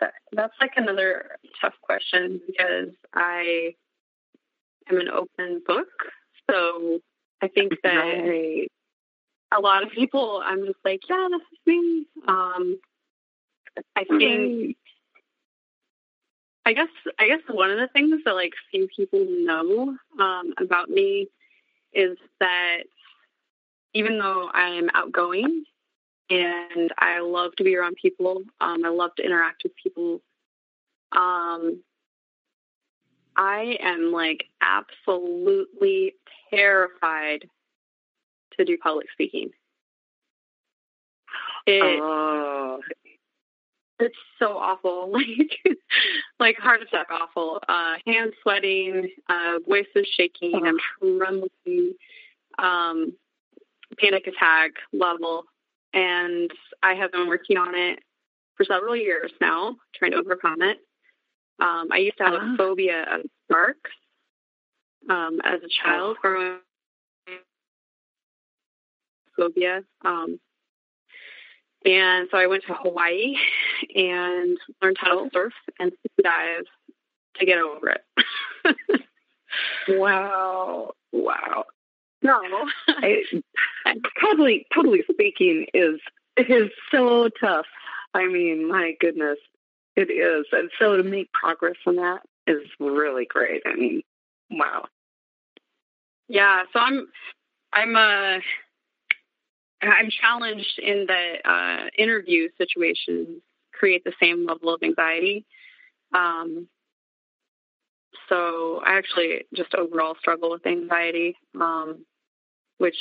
that, 0.00 0.14
that's 0.32 0.54
like 0.60 0.72
another 0.76 1.36
tough 1.60 1.74
question 1.82 2.40
because 2.46 2.88
I 3.14 3.74
am 4.90 4.98
an 4.98 5.08
open 5.08 5.62
book. 5.66 5.88
So 6.50 7.00
I 7.40 7.48
think 7.48 7.72
that 7.82 8.66
a 9.56 9.60
lot 9.60 9.82
of 9.82 9.90
people, 9.90 10.42
I'm 10.44 10.64
just 10.66 10.78
like, 10.84 11.00
yeah, 11.08 11.28
this 11.30 11.40
is 11.52 11.58
me. 11.66 12.06
Um, 12.26 12.78
I 13.96 14.04
think. 14.04 14.76
I 16.66 16.72
guess 16.72 16.88
I 17.18 17.28
guess 17.28 17.40
one 17.50 17.70
of 17.70 17.76
the 17.78 17.88
things 17.88 18.22
that 18.24 18.34
like 18.34 18.54
few 18.70 18.88
people 18.96 19.26
know 19.28 19.94
um, 20.18 20.54
about 20.58 20.88
me 20.88 21.28
is 21.92 22.16
that 22.40 22.84
even 23.92 24.18
though 24.18 24.50
I 24.52 24.68
am 24.68 24.88
outgoing 24.94 25.64
and 26.30 26.92
I 26.98 27.20
love 27.20 27.54
to 27.56 27.64
be 27.64 27.76
around 27.76 27.96
people. 28.00 28.42
Um, 28.60 28.84
I 28.84 28.88
love 28.88 29.14
to 29.16 29.24
interact 29.24 29.62
with 29.64 29.72
people. 29.76 30.20
Um, 31.12 31.82
I 33.36 33.76
am 33.80 34.12
like 34.12 34.44
absolutely 34.60 36.14
terrified 36.50 37.48
to 38.58 38.64
do 38.64 38.76
public 38.78 39.06
speaking. 39.12 39.50
It, 41.66 42.00
oh. 42.00 42.80
It's 44.00 44.16
so 44.38 44.58
awful, 44.58 45.10
like 45.12 45.76
like 46.40 46.56
heart 46.58 46.82
attack 46.82 47.06
awful. 47.10 47.60
Uh, 47.68 47.94
hands 48.06 48.34
sweating, 48.42 49.08
uh, 49.28 49.60
voice 49.66 49.86
is 49.94 50.06
shaking, 50.16 50.52
oh. 50.54 50.64
I'm 50.64 50.78
trembling, 50.98 51.94
um, 52.58 53.12
panic 53.98 54.26
attack 54.26 54.72
level 54.92 55.44
and 55.94 56.50
I 56.82 56.94
have 56.94 57.12
been 57.12 57.28
working 57.28 57.56
on 57.56 57.74
it 57.74 58.00
for 58.56 58.64
several 58.64 58.96
years 58.96 59.32
now, 59.40 59.76
trying 59.94 60.10
to 60.10 60.18
overcome 60.18 60.60
it. 60.60 60.78
Um, 61.60 61.88
I 61.92 61.98
used 61.98 62.18
to 62.18 62.24
have 62.24 62.34
uh-huh. 62.34 62.54
a 62.54 62.56
phobia 62.56 63.02
of 63.10 63.20
sharks 63.50 63.90
um, 65.08 65.40
as 65.44 65.60
a 65.62 65.68
child, 65.82 66.16
growing 66.20 66.58
phobia. 69.36 69.82
Um, 70.04 70.38
and 71.84 72.28
so 72.30 72.38
I 72.38 72.46
went 72.46 72.64
to 72.66 72.74
Hawaii 72.74 73.34
and 73.94 74.56
learned 74.82 74.96
how 74.98 75.24
to 75.24 75.30
surf 75.32 75.52
and 75.78 75.92
dive 76.22 76.64
to 77.36 77.46
get 77.46 77.58
over 77.58 77.90
it. 77.90 79.02
wow. 79.88 80.92
Wow. 81.12 81.64
No, 82.22 82.40
I, 82.88 83.22
public 84.18 84.66
public 84.70 85.02
speaking 85.12 85.66
is 85.74 86.00
is 86.38 86.70
so 86.90 87.28
tough. 87.38 87.66
I 88.14 88.26
mean, 88.26 88.66
my 88.66 88.94
goodness, 88.98 89.38
it 89.94 90.10
is, 90.10 90.46
and 90.52 90.70
so 90.78 90.96
to 90.96 91.02
make 91.02 91.30
progress 91.32 91.76
on 91.86 91.96
that 91.96 92.20
is 92.46 92.62
really 92.80 93.26
great. 93.26 93.62
I 93.66 93.74
mean, 93.74 94.02
wow. 94.50 94.86
Yeah, 96.28 96.62
so 96.72 96.78
I'm 96.80 97.08
I'm 97.74 97.94
uh 97.94 98.40
I'm 99.90 100.10
challenged 100.10 100.78
in 100.78 101.06
that 101.06 101.48
uh, 101.48 101.88
interview 101.98 102.48
situations 102.58 103.40
create 103.72 104.04
the 104.04 104.12
same 104.20 104.46
level 104.46 104.72
of 104.72 104.82
anxiety. 104.82 105.44
Um, 106.14 106.68
so 108.28 108.80
I 108.84 108.96
actually 108.96 109.44
just 109.54 109.74
overall 109.74 110.14
struggle 110.20 110.50
with 110.50 110.66
anxiety. 110.66 111.36
Um, 111.60 112.04
which 112.78 112.96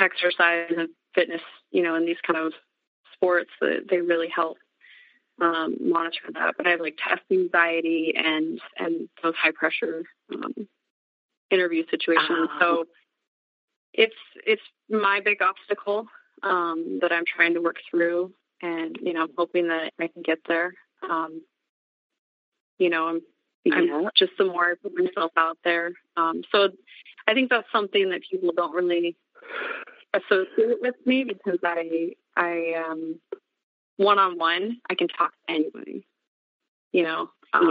exercise 0.00 0.72
and 0.76 0.88
fitness, 1.14 1.40
you 1.70 1.82
know, 1.82 1.94
in 1.94 2.06
these 2.06 2.16
kind 2.26 2.38
of 2.38 2.52
sports, 3.14 3.50
they 3.60 3.98
really 3.98 4.28
help 4.28 4.58
um, 5.40 5.76
monitor 5.80 6.28
that. 6.34 6.54
But 6.56 6.66
I 6.66 6.70
have 6.70 6.80
like 6.80 6.96
test 6.96 7.22
anxiety 7.30 8.14
and 8.16 8.60
and 8.78 9.08
those 9.22 9.34
high 9.36 9.52
pressure 9.52 10.04
um, 10.34 10.54
interview 11.50 11.84
situations. 11.90 12.28
Uh-huh. 12.30 12.60
So 12.60 12.84
it's 13.96 14.14
it's 14.46 14.62
my 14.88 15.20
big 15.24 15.42
obstacle 15.42 16.06
um, 16.42 16.98
that 17.00 17.12
I'm 17.12 17.24
trying 17.26 17.54
to 17.54 17.60
work 17.60 17.76
through, 17.90 18.32
and 18.62 18.96
you 19.02 19.12
know, 19.12 19.22
I'm 19.22 19.34
hoping 19.36 19.68
that 19.68 19.92
I 19.98 20.08
can 20.08 20.22
get 20.22 20.38
there. 20.46 20.74
Um, 21.08 21.42
you 22.78 22.90
know, 22.90 23.08
I'm, 23.08 23.20
yeah. 23.64 23.74
I'm 23.74 24.10
just 24.14 24.32
the 24.38 24.44
more 24.44 24.70
I 24.70 24.74
put 24.80 24.92
myself 24.96 25.32
out 25.36 25.58
there. 25.64 25.92
Um, 26.16 26.42
so 26.52 26.68
I 27.26 27.34
think 27.34 27.50
that's 27.50 27.66
something 27.72 28.10
that 28.10 28.20
people 28.30 28.52
don't 28.54 28.74
really 28.74 29.16
associate 30.12 30.80
with 30.80 30.94
me 31.04 31.24
because 31.24 31.58
I 31.64 32.12
I 32.36 32.74
um 32.88 33.18
one 33.96 34.18
on 34.18 34.38
one 34.38 34.78
I 34.90 34.94
can 34.94 35.08
talk 35.08 35.32
to 35.32 35.54
anybody. 35.54 36.06
You 36.92 37.04
know. 37.04 37.30
Um 37.54 37.70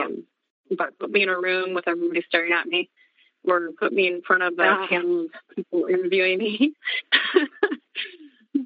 yeah. 0.69 0.75
but 0.77 0.97
put 0.97 1.11
me 1.11 1.21
in 1.21 1.29
a 1.29 1.39
room 1.39 1.75
with 1.75 1.87
everybody 1.87 2.23
staring 2.27 2.53
at 2.53 2.65
me 2.65 2.89
or 3.47 3.71
put 3.79 3.93
me 3.93 4.07
in 4.07 4.21
front 4.21 4.43
of 4.43 4.57
a 4.59 4.63
uh, 4.63 4.87
panel 4.87 5.25
of 5.25 5.55
people 5.55 5.85
interviewing 5.85 6.39
me. 6.39 6.73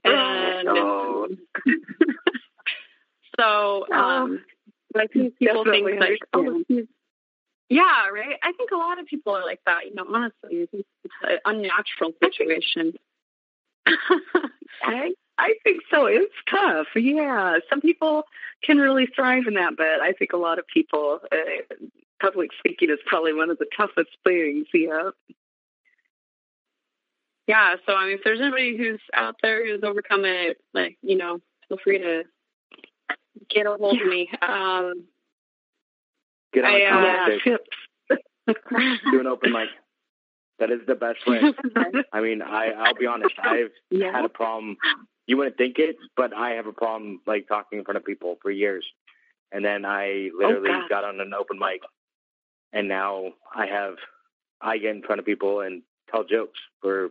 and 0.04 0.68
oh. 0.68 1.28
so 3.40 3.86
um 3.92 4.42
I 4.96 5.08
think 5.08 5.38
people 5.38 5.64
Definitely 5.64 5.94
think 5.94 6.02
like, 6.02 6.20
oh, 6.34 6.64
yeah, 7.70 8.08
right. 8.12 8.36
I 8.42 8.52
think 8.54 8.72
a 8.72 8.78
lot 8.78 9.00
of 9.00 9.06
people 9.06 9.36
are 9.36 9.46
like 9.46 9.62
that. 9.68 9.86
You 9.86 9.94
know, 9.94 10.06
honestly, 10.12 10.68
it's 10.74 10.74
an 11.22 11.38
unnatural 11.46 12.14
situation. 12.24 12.94
I 14.84 15.14
I 15.38 15.54
think 15.64 15.82
so. 15.92 16.08
It's 16.08 16.34
tough. 16.50 16.88
Yeah, 16.96 17.60
some 17.70 17.82
people 17.82 18.24
can 18.64 18.78
really 18.78 19.06
thrive 19.06 19.44
in 19.48 19.54
that, 19.54 19.78
but 19.78 20.02
I 20.02 20.14
think 20.14 20.34
a 20.34 20.38
lot 20.38 20.60
of 20.60 20.66
people, 20.68 21.20
uh, 21.32 21.76
public 22.22 22.49
speaking 22.57 22.89
is 22.89 22.99
probably 23.05 23.34
one 23.34 23.49
of 23.49 23.57
the 23.57 23.67
toughest 23.76 24.09
things. 24.24 24.67
Yeah. 24.74 25.09
Yeah. 27.47 27.76
So 27.86 27.95
I 27.95 28.05
mean, 28.05 28.15
if 28.15 28.22
there's 28.24 28.41
anybody 28.41 28.78
who's 28.78 29.01
out 29.13 29.36
there 29.41 29.65
who's 29.65 29.84
overcome 29.84 30.26
it, 30.26 30.57
like 30.74 30.97
you 31.01 31.17
know, 31.17 31.39
feel 31.67 31.78
free 31.84 31.99
to 31.99 32.24
get 33.49 33.65
a 33.65 33.70
hold 33.70 33.97
yeah. 33.97 34.03
of 34.03 34.07
me. 34.07 34.30
Um, 34.41 35.03
get 36.53 36.65
on 36.65 36.72
I, 36.72 37.38
uh, 38.09 38.15
Do 39.11 39.20
an 39.20 39.28
open 39.28 39.51
mic. 39.51 39.70
That 40.59 40.72
is 40.72 40.82
the 40.88 40.95
best 40.95 41.26
way. 41.26 41.41
I 42.13 42.22
mean, 42.22 42.41
I 42.41 42.72
I'll 42.72 42.95
be 42.95 43.05
honest. 43.05 43.36
I've 43.41 43.72
yeah. 43.89 44.11
had 44.11 44.26
a 44.26 44.30
problem. 44.30 44.78
You 45.26 45.38
wouldn't 45.38 45.57
think 45.57 45.78
it, 45.78 45.95
but 46.17 46.36
I 46.36 46.51
have 46.51 46.67
a 46.67 46.74
problem 46.74 47.22
like 47.26 47.47
talking 47.47 47.80
in 47.80 47.86
front 47.86 47.97
of 47.97 48.03
people 48.03 48.38
for 48.41 48.51
years. 48.51 48.86
And 49.51 49.63
then 49.63 49.86
I 49.86 50.30
literally 50.38 50.70
oh, 50.72 50.88
got 50.89 51.03
on 51.03 51.20
an 51.20 51.34
open 51.34 51.57
mic, 51.57 51.82
and 52.74 52.88
now 52.88 53.34
I 53.53 53.67
have 53.67 53.95
I 54.61 54.78
get 54.78 54.95
in 54.95 55.01
front 55.01 55.20
of 55.20 55.26
people 55.26 55.61
and 55.61 55.82
tell 56.11 56.24
jokes 56.24 56.59
for 56.82 57.09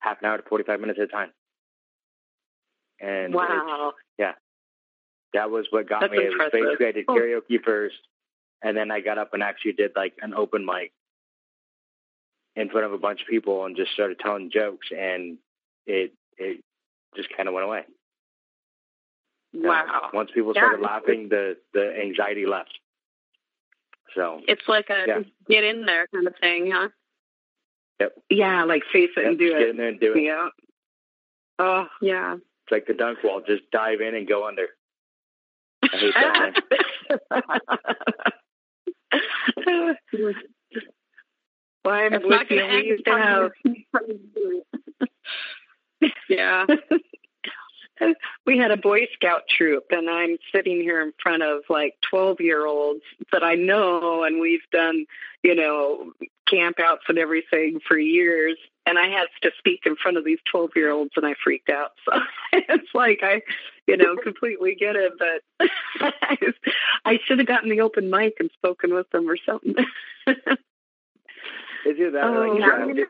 half 0.00 0.18
an 0.20 0.28
hour 0.28 0.36
to 0.38 0.42
forty 0.48 0.64
five 0.64 0.80
minutes 0.80 0.98
at 1.00 1.04
a 1.04 1.08
time. 1.08 1.30
And 3.00 3.34
wow, 3.34 3.92
yeah, 4.18 4.32
that 5.34 5.50
was 5.50 5.66
what 5.70 5.88
got 5.88 6.00
That's 6.00 6.12
me. 6.12 6.26
Impressive. 6.26 6.54
It 6.54 6.60
was 6.60 6.76
basically 6.78 6.86
I 6.86 6.92
did 6.92 7.06
karaoke 7.06 7.62
first, 7.62 7.96
and 8.62 8.76
then 8.76 8.90
I 8.90 9.00
got 9.00 9.18
up 9.18 9.34
and 9.34 9.42
actually 9.42 9.72
did 9.72 9.92
like 9.94 10.14
an 10.22 10.34
open 10.34 10.64
mic 10.64 10.92
in 12.54 12.70
front 12.70 12.86
of 12.86 12.92
a 12.92 12.98
bunch 12.98 13.20
of 13.20 13.28
people 13.28 13.66
and 13.66 13.76
just 13.76 13.92
started 13.92 14.18
telling 14.18 14.50
jokes, 14.50 14.88
and 14.96 15.38
it 15.86 16.12
it 16.38 16.60
just 17.14 17.28
kind 17.36 17.48
of 17.48 17.54
went 17.54 17.66
away. 17.66 17.82
Wow! 19.52 19.84
Uh, 20.04 20.08
once 20.14 20.30
people 20.34 20.52
started 20.52 20.80
yeah. 20.80 20.86
laughing, 20.86 21.28
the 21.28 21.56
the 21.74 21.94
anxiety 22.00 22.46
left. 22.46 22.78
So 24.16 24.40
it's 24.48 24.66
like 24.66 24.86
a 24.90 25.04
yeah. 25.06 25.20
get 25.48 25.62
in 25.62 25.84
there 25.86 26.08
kind 26.08 26.26
of 26.26 26.34
thing, 26.40 26.70
huh? 26.72 26.88
Yep. 28.00 28.12
Yeah, 28.30 28.64
like 28.64 28.82
face 28.92 29.10
it 29.16 29.20
yep. 29.20 29.28
and 29.28 29.38
do 29.38 29.50
just 29.50 29.56
it. 29.56 29.60
Get 29.60 29.68
in 29.68 29.76
there 29.76 29.88
and 29.88 30.00
do 30.00 30.14
it. 30.14 30.22
Yeah. 30.22 30.48
Oh 31.58 31.86
yeah. 32.02 32.34
It's 32.34 32.72
like 32.72 32.86
the 32.86 32.94
dunk 32.94 33.18
wall. 33.22 33.42
Just 33.46 33.70
dive 33.70 34.00
in 34.00 34.14
and 34.14 34.26
go 34.26 34.48
under. 34.48 34.66
I 35.82 35.88
hate 35.92 36.14
that. 36.14 36.62
It's 41.88 42.24
with 42.24 42.50
you. 42.50 42.56
We 42.56 42.84
used 42.84 43.04
to 43.04 43.12
have. 43.12 43.50
yeah. 46.28 46.66
we 48.46 48.58
had 48.58 48.70
a 48.70 48.76
Boy 48.76 49.06
Scout 49.14 49.42
troop, 49.48 49.86
and 49.90 50.08
I'm 50.08 50.36
sitting 50.54 50.80
here 50.80 51.02
in 51.02 51.12
front 51.22 51.42
of 51.42 51.62
like 51.68 51.94
12 52.10 52.40
year 52.40 52.66
olds 52.66 53.02
that 53.32 53.42
I 53.42 53.54
know, 53.54 54.24
and 54.24 54.40
we've 54.40 54.68
done, 54.72 55.06
you 55.42 55.54
know, 55.54 56.12
camp 56.48 56.78
outs 56.80 57.04
and 57.08 57.18
everything 57.18 57.80
for 57.86 57.98
years. 57.98 58.56
And 58.88 58.98
I 58.98 59.08
had 59.08 59.26
to 59.42 59.50
speak 59.58 59.80
in 59.84 59.96
front 59.96 60.16
of 60.16 60.24
these 60.24 60.38
12 60.50 60.70
year 60.76 60.90
olds, 60.90 61.12
and 61.16 61.26
I 61.26 61.34
freaked 61.42 61.70
out. 61.70 61.92
So 62.08 62.20
it's 62.52 62.94
like 62.94 63.20
I, 63.22 63.42
you 63.86 63.96
know, 63.96 64.16
completely 64.16 64.74
get 64.74 64.96
it, 64.96 65.12
but 65.18 65.68
I 67.04 67.18
should 67.24 67.38
have 67.38 67.46
gotten 67.46 67.68
the 67.68 67.80
open 67.80 68.08
mic 68.08 68.36
and 68.38 68.50
spoken 68.54 68.94
with 68.94 69.10
them 69.10 69.28
or 69.28 69.36
something. 69.44 69.74
Is 71.86 71.96
it 71.98 72.12
that? 72.14 72.24
Oh, 72.24 72.32
like, 72.32 72.60
yeah. 72.60 72.92
do, 72.94 73.06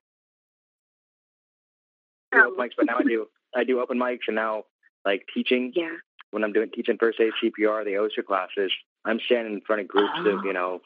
open 2.35 2.59
mics, 2.59 2.73
but 2.77 2.87
now 2.87 2.97
I 2.99 3.03
do 3.05 3.29
I 3.55 3.65
do 3.65 3.81
open 3.81 3.99
mics 3.99 4.27
and 4.27 4.37
now 4.37 4.65
like 5.07 5.27
teaching. 5.33 5.73
Yeah. 5.75 5.97
When 6.33 6.45
I'm 6.45 6.53
doing 6.53 6.69
teaching 6.75 6.99
first 6.99 7.21
aid, 7.21 7.33
CPR, 7.43 7.85
the 7.85 7.93
OSHA 7.93 8.27
classes, 8.27 8.73
I'm 9.05 9.21
standing 9.25 9.55
in 9.55 9.61
front 9.63 9.83
of 9.83 9.89
groups 9.89 10.13
oh. 10.19 10.39
of 10.39 10.45
you 10.45 10.53
know 10.53 10.81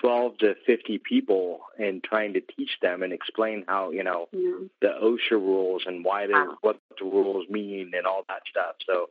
12 0.00 0.38
to 0.38 0.54
50 0.66 0.98
people 0.98 1.60
and 1.78 2.04
trying 2.04 2.34
to 2.34 2.40
teach 2.40 2.70
them 2.82 3.02
and 3.02 3.12
explain 3.12 3.64
how 3.66 3.90
you 3.90 4.04
know 4.04 4.28
the 4.32 4.88
OSHA 5.02 5.32
rules 5.32 5.84
and 5.86 6.04
why 6.04 6.26
they 6.26 6.34
wow. 6.34 6.58
what 6.60 6.78
the 6.98 7.04
rules 7.04 7.48
mean 7.48 7.92
and 7.96 8.06
all 8.06 8.24
that 8.28 8.42
stuff. 8.48 8.76
So 8.86 9.06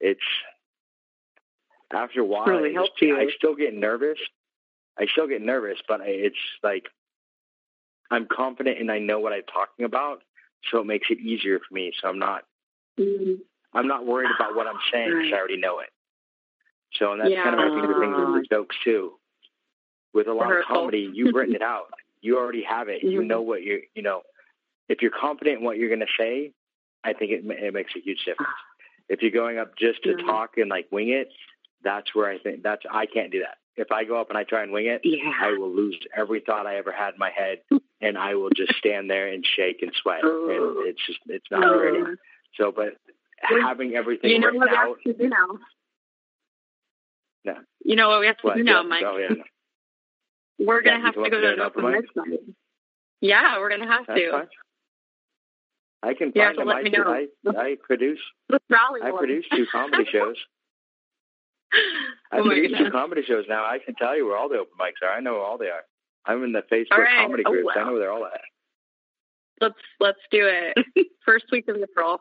it's 0.00 0.20
after 1.92 2.20
a 2.20 2.24
while, 2.24 2.46
really 2.46 2.72
helps 2.72 3.00
you. 3.00 3.16
I 3.16 3.28
still 3.36 3.54
get 3.54 3.74
nervous. 3.74 4.18
I 4.98 5.06
still 5.06 5.26
get 5.26 5.42
nervous, 5.42 5.78
but 5.86 6.00
it's 6.02 6.36
like 6.62 6.86
I'm 8.10 8.26
confident 8.26 8.78
and 8.78 8.90
I 8.90 8.98
know 8.98 9.20
what 9.20 9.32
I'm 9.32 9.42
talking 9.42 9.84
about, 9.84 10.22
so 10.70 10.80
it 10.80 10.86
makes 10.86 11.08
it 11.10 11.18
easier 11.18 11.58
for 11.58 11.74
me. 11.74 11.92
So 12.00 12.08
I'm 12.08 12.18
not 12.18 12.44
mm-hmm. 12.98 13.34
I'm 13.72 13.86
not 13.86 14.06
worried 14.06 14.30
about 14.34 14.54
what 14.54 14.66
I'm 14.66 14.80
saying 14.92 15.10
because 15.10 15.32
I 15.32 15.38
already 15.38 15.58
know 15.58 15.80
it. 15.80 15.88
So 16.94 17.12
and 17.12 17.20
that's 17.20 17.30
yeah. 17.30 17.44
kind 17.44 17.54
of 17.54 17.60
my 17.60 17.80
favorite 17.80 18.00
thing 18.00 18.32
with 18.32 18.42
the 18.42 18.46
jokes 18.54 18.76
too. 18.82 19.12
With 20.12 20.26
a 20.26 20.32
lot 20.32 20.50
of 20.50 20.64
comedy, 20.64 21.08
you've 21.12 21.34
written 21.34 21.54
it 21.54 21.62
out. 21.62 21.86
You 22.20 22.38
already 22.38 22.64
have 22.64 22.88
it. 22.88 23.02
You 23.02 23.20
mm-hmm. 23.20 23.28
know 23.28 23.42
what 23.42 23.62
you're. 23.62 23.80
You 23.94 24.02
know, 24.02 24.22
if 24.88 25.02
you're 25.02 25.12
confident 25.12 25.60
in 25.60 25.64
what 25.64 25.76
you're 25.76 25.88
going 25.88 26.00
to 26.00 26.06
say, 26.18 26.52
I 27.04 27.12
think 27.12 27.30
it 27.30 27.44
it 27.44 27.72
makes 27.72 27.92
a 27.96 28.00
huge 28.00 28.24
difference. 28.24 28.50
If 29.08 29.22
you're 29.22 29.30
going 29.30 29.58
up 29.58 29.76
just 29.78 30.02
to 30.04 30.16
talk 30.16 30.56
and 30.56 30.68
like 30.68 30.88
wing 30.90 31.10
it, 31.10 31.28
that's 31.82 32.14
where 32.14 32.28
I 32.28 32.38
think 32.38 32.62
that's 32.62 32.82
I 32.90 33.06
can't 33.06 33.30
do 33.30 33.40
that. 33.40 33.58
If 33.76 33.92
I 33.92 34.04
go 34.04 34.20
up 34.20 34.28
and 34.28 34.36
I 34.36 34.44
try 34.44 34.62
and 34.62 34.72
wing 34.72 34.86
it, 34.86 35.00
yeah. 35.04 35.32
I 35.40 35.52
will 35.56 35.74
lose 35.74 35.98
every 36.16 36.40
thought 36.40 36.66
I 36.66 36.76
ever 36.76 36.92
had 36.92 37.14
in 37.14 37.18
my 37.18 37.30
head, 37.30 37.60
and 38.00 38.18
I 38.18 38.34
will 38.34 38.50
just 38.50 38.74
stand 38.74 39.08
there 39.08 39.28
and 39.28 39.46
shake 39.46 39.82
and 39.82 39.92
sweat, 40.02 40.22
and 40.24 40.88
it's 40.88 41.00
just 41.06 41.20
it's 41.26 41.46
not 41.50 41.64
oh. 41.64 41.78
pretty. 41.78 42.16
So, 42.56 42.72
but 42.72 42.96
having 43.40 43.94
everything 43.94 44.30
you 44.30 44.38
know 44.38 44.52
what 44.52 44.68
out. 44.68 44.96
We 45.04 45.10
have 45.10 45.18
to 45.18 45.22
do 45.24 45.28
now? 45.28 45.46
No. 47.44 47.54
You 47.84 47.96
know 47.96 48.08
what 48.08 48.20
we 48.20 48.26
have 48.26 48.38
to 48.38 48.46
what? 48.46 48.56
do 48.56 48.62
now, 48.62 48.82
Mike? 48.82 49.02
Oh, 49.06 49.16
yeah. 49.16 49.34
We're 50.58 50.82
gonna 50.82 50.98
yeah, 50.98 51.04
have 51.04 51.14
to 51.14 51.30
go 51.30 51.40
to 51.40 51.52
an 51.54 51.60
open 51.60 51.90
mic. 51.90 52.04
Yeah, 53.22 53.58
we're 53.58 53.70
gonna 53.70 53.90
have 53.90 54.06
That's 54.06 54.20
to. 54.20 54.30
Fine. 54.30 54.46
I 56.02 56.14
can 56.14 56.32
find 56.32 56.58
them. 56.58 56.68
I, 56.68 57.26
I, 57.46 57.50
I 57.50 57.76
produce. 57.82 58.18
I 58.50 59.12
produce 59.18 59.44
two 59.54 59.66
comedy 59.70 60.04
shows. 60.10 60.36
I 62.32 62.38
oh 62.38 62.44
produce 62.44 62.76
two 62.76 62.90
comedy 62.90 63.22
shows 63.26 63.44
now. 63.48 63.64
I 63.64 63.78
can 63.84 63.94
tell 63.94 64.16
you 64.16 64.26
where 64.26 64.36
all 64.36 64.48
the 64.48 64.56
open 64.56 64.72
mics 64.80 65.06
are. 65.06 65.12
I 65.12 65.20
know 65.20 65.34
where 65.34 65.42
all 65.42 65.58
they 65.58 65.66
are. 65.66 65.82
I'm 66.26 66.42
in 66.44 66.52
the 66.52 66.62
Facebook 66.72 66.98
right. 66.98 67.22
comedy 67.22 67.42
oh, 67.46 67.50
groups. 67.50 67.66
wow. 67.66 67.82
I 67.82 67.84
know 67.84 67.92
where 67.92 68.00
they're 68.00 68.12
all 68.12 68.26
at. 68.26 68.40
Let's 69.60 69.74
let's 69.98 70.18
do 70.30 70.48
it. 70.48 71.08
First 71.24 71.46
week 71.52 71.68
of 71.68 71.76
April. 71.76 72.20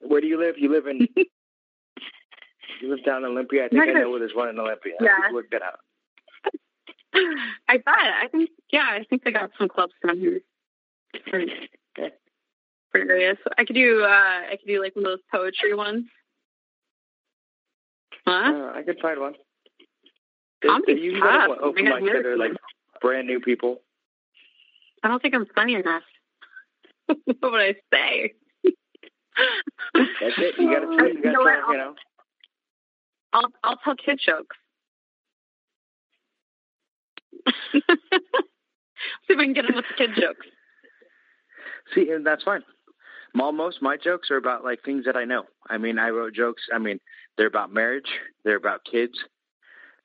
Where 0.00 0.20
do 0.20 0.26
you 0.26 0.38
live? 0.38 0.56
You 0.58 0.72
live 0.72 0.86
in 0.86 1.08
you 1.16 2.90
live 2.90 3.04
down 3.04 3.24
in 3.24 3.30
Olympia. 3.30 3.66
I 3.66 3.68
think 3.68 3.82
I 3.82 3.92
know 3.92 4.10
where 4.10 4.18
there's 4.18 4.34
one 4.34 4.48
in 4.48 4.58
Olympia. 4.58 4.94
Yeah. 5.00 5.32
Work 5.32 5.46
that 5.50 5.62
out. 5.62 5.80
I 7.68 7.78
bet. 7.78 7.86
I 7.88 8.28
think 8.30 8.50
yeah, 8.70 8.88
I 8.90 9.04
think 9.08 9.24
they 9.24 9.30
got 9.30 9.50
some 9.58 9.68
clubs 9.68 9.92
down 10.06 10.18
here. 10.18 10.40
Pretty, 11.28 11.52
pretty 12.90 13.08
areas. 13.08 13.38
I 13.56 13.64
could 13.64 13.76
do 13.76 14.02
uh 14.02 14.06
I 14.08 14.56
could 14.58 14.66
do 14.66 14.82
like 14.82 14.94
one 14.96 15.06
of 15.06 15.12
those 15.12 15.24
poetry 15.32 15.74
ones. 15.74 16.04
Huh? 18.26 18.32
Uh, 18.32 18.72
I 18.78 18.82
could 18.82 18.98
find 19.00 19.20
one. 19.20 19.34
Comedy's 20.64 21.02
you 21.02 21.20
tough. 21.20 21.48
Got 21.48 21.62
open 21.62 21.84
mics 21.84 22.06
that 22.06 22.26
are 22.26 22.36
like 22.36 22.52
brand 23.00 23.26
new 23.26 23.40
people. 23.40 23.82
I 25.02 25.08
don't 25.08 25.20
think 25.20 25.34
I'm 25.34 25.46
funny 25.54 25.74
enough. 25.74 26.02
what 27.06 27.52
would 27.52 27.60
I 27.60 27.74
say? 27.92 28.32
That's 29.94 30.34
it. 30.38 30.54
You 30.58 30.70
got 30.72 30.80
to, 30.98 31.08
you 31.08 31.22
got 31.22 31.30
to, 31.30 31.42
try. 31.42 31.72
you 31.72 31.78
know. 31.78 31.94
I'll 33.32 33.52
I'll 33.64 33.76
tell 33.78 33.94
kid 33.96 34.20
jokes. 34.24 34.56
See 37.72 39.34
if 39.34 39.38
we 39.38 39.44
can 39.44 39.52
get 39.52 39.66
them 39.66 39.76
with 39.76 39.84
the 39.88 39.94
kid 39.96 40.10
jokes. 40.14 40.46
See, 41.94 42.10
and 42.10 42.24
that's 42.24 42.42
fine. 42.44 42.62
Most 43.34 43.82
my 43.82 43.96
jokes 43.96 44.30
are 44.30 44.36
about 44.36 44.64
like 44.64 44.82
things 44.84 45.04
that 45.06 45.16
I 45.16 45.24
know. 45.24 45.44
I 45.68 45.76
mean, 45.78 45.98
I 45.98 46.10
wrote 46.10 46.34
jokes. 46.34 46.62
I 46.72 46.78
mean, 46.78 47.00
they're 47.36 47.48
about 47.48 47.72
marriage. 47.72 48.08
They're 48.44 48.56
about 48.56 48.84
kids. 48.90 49.18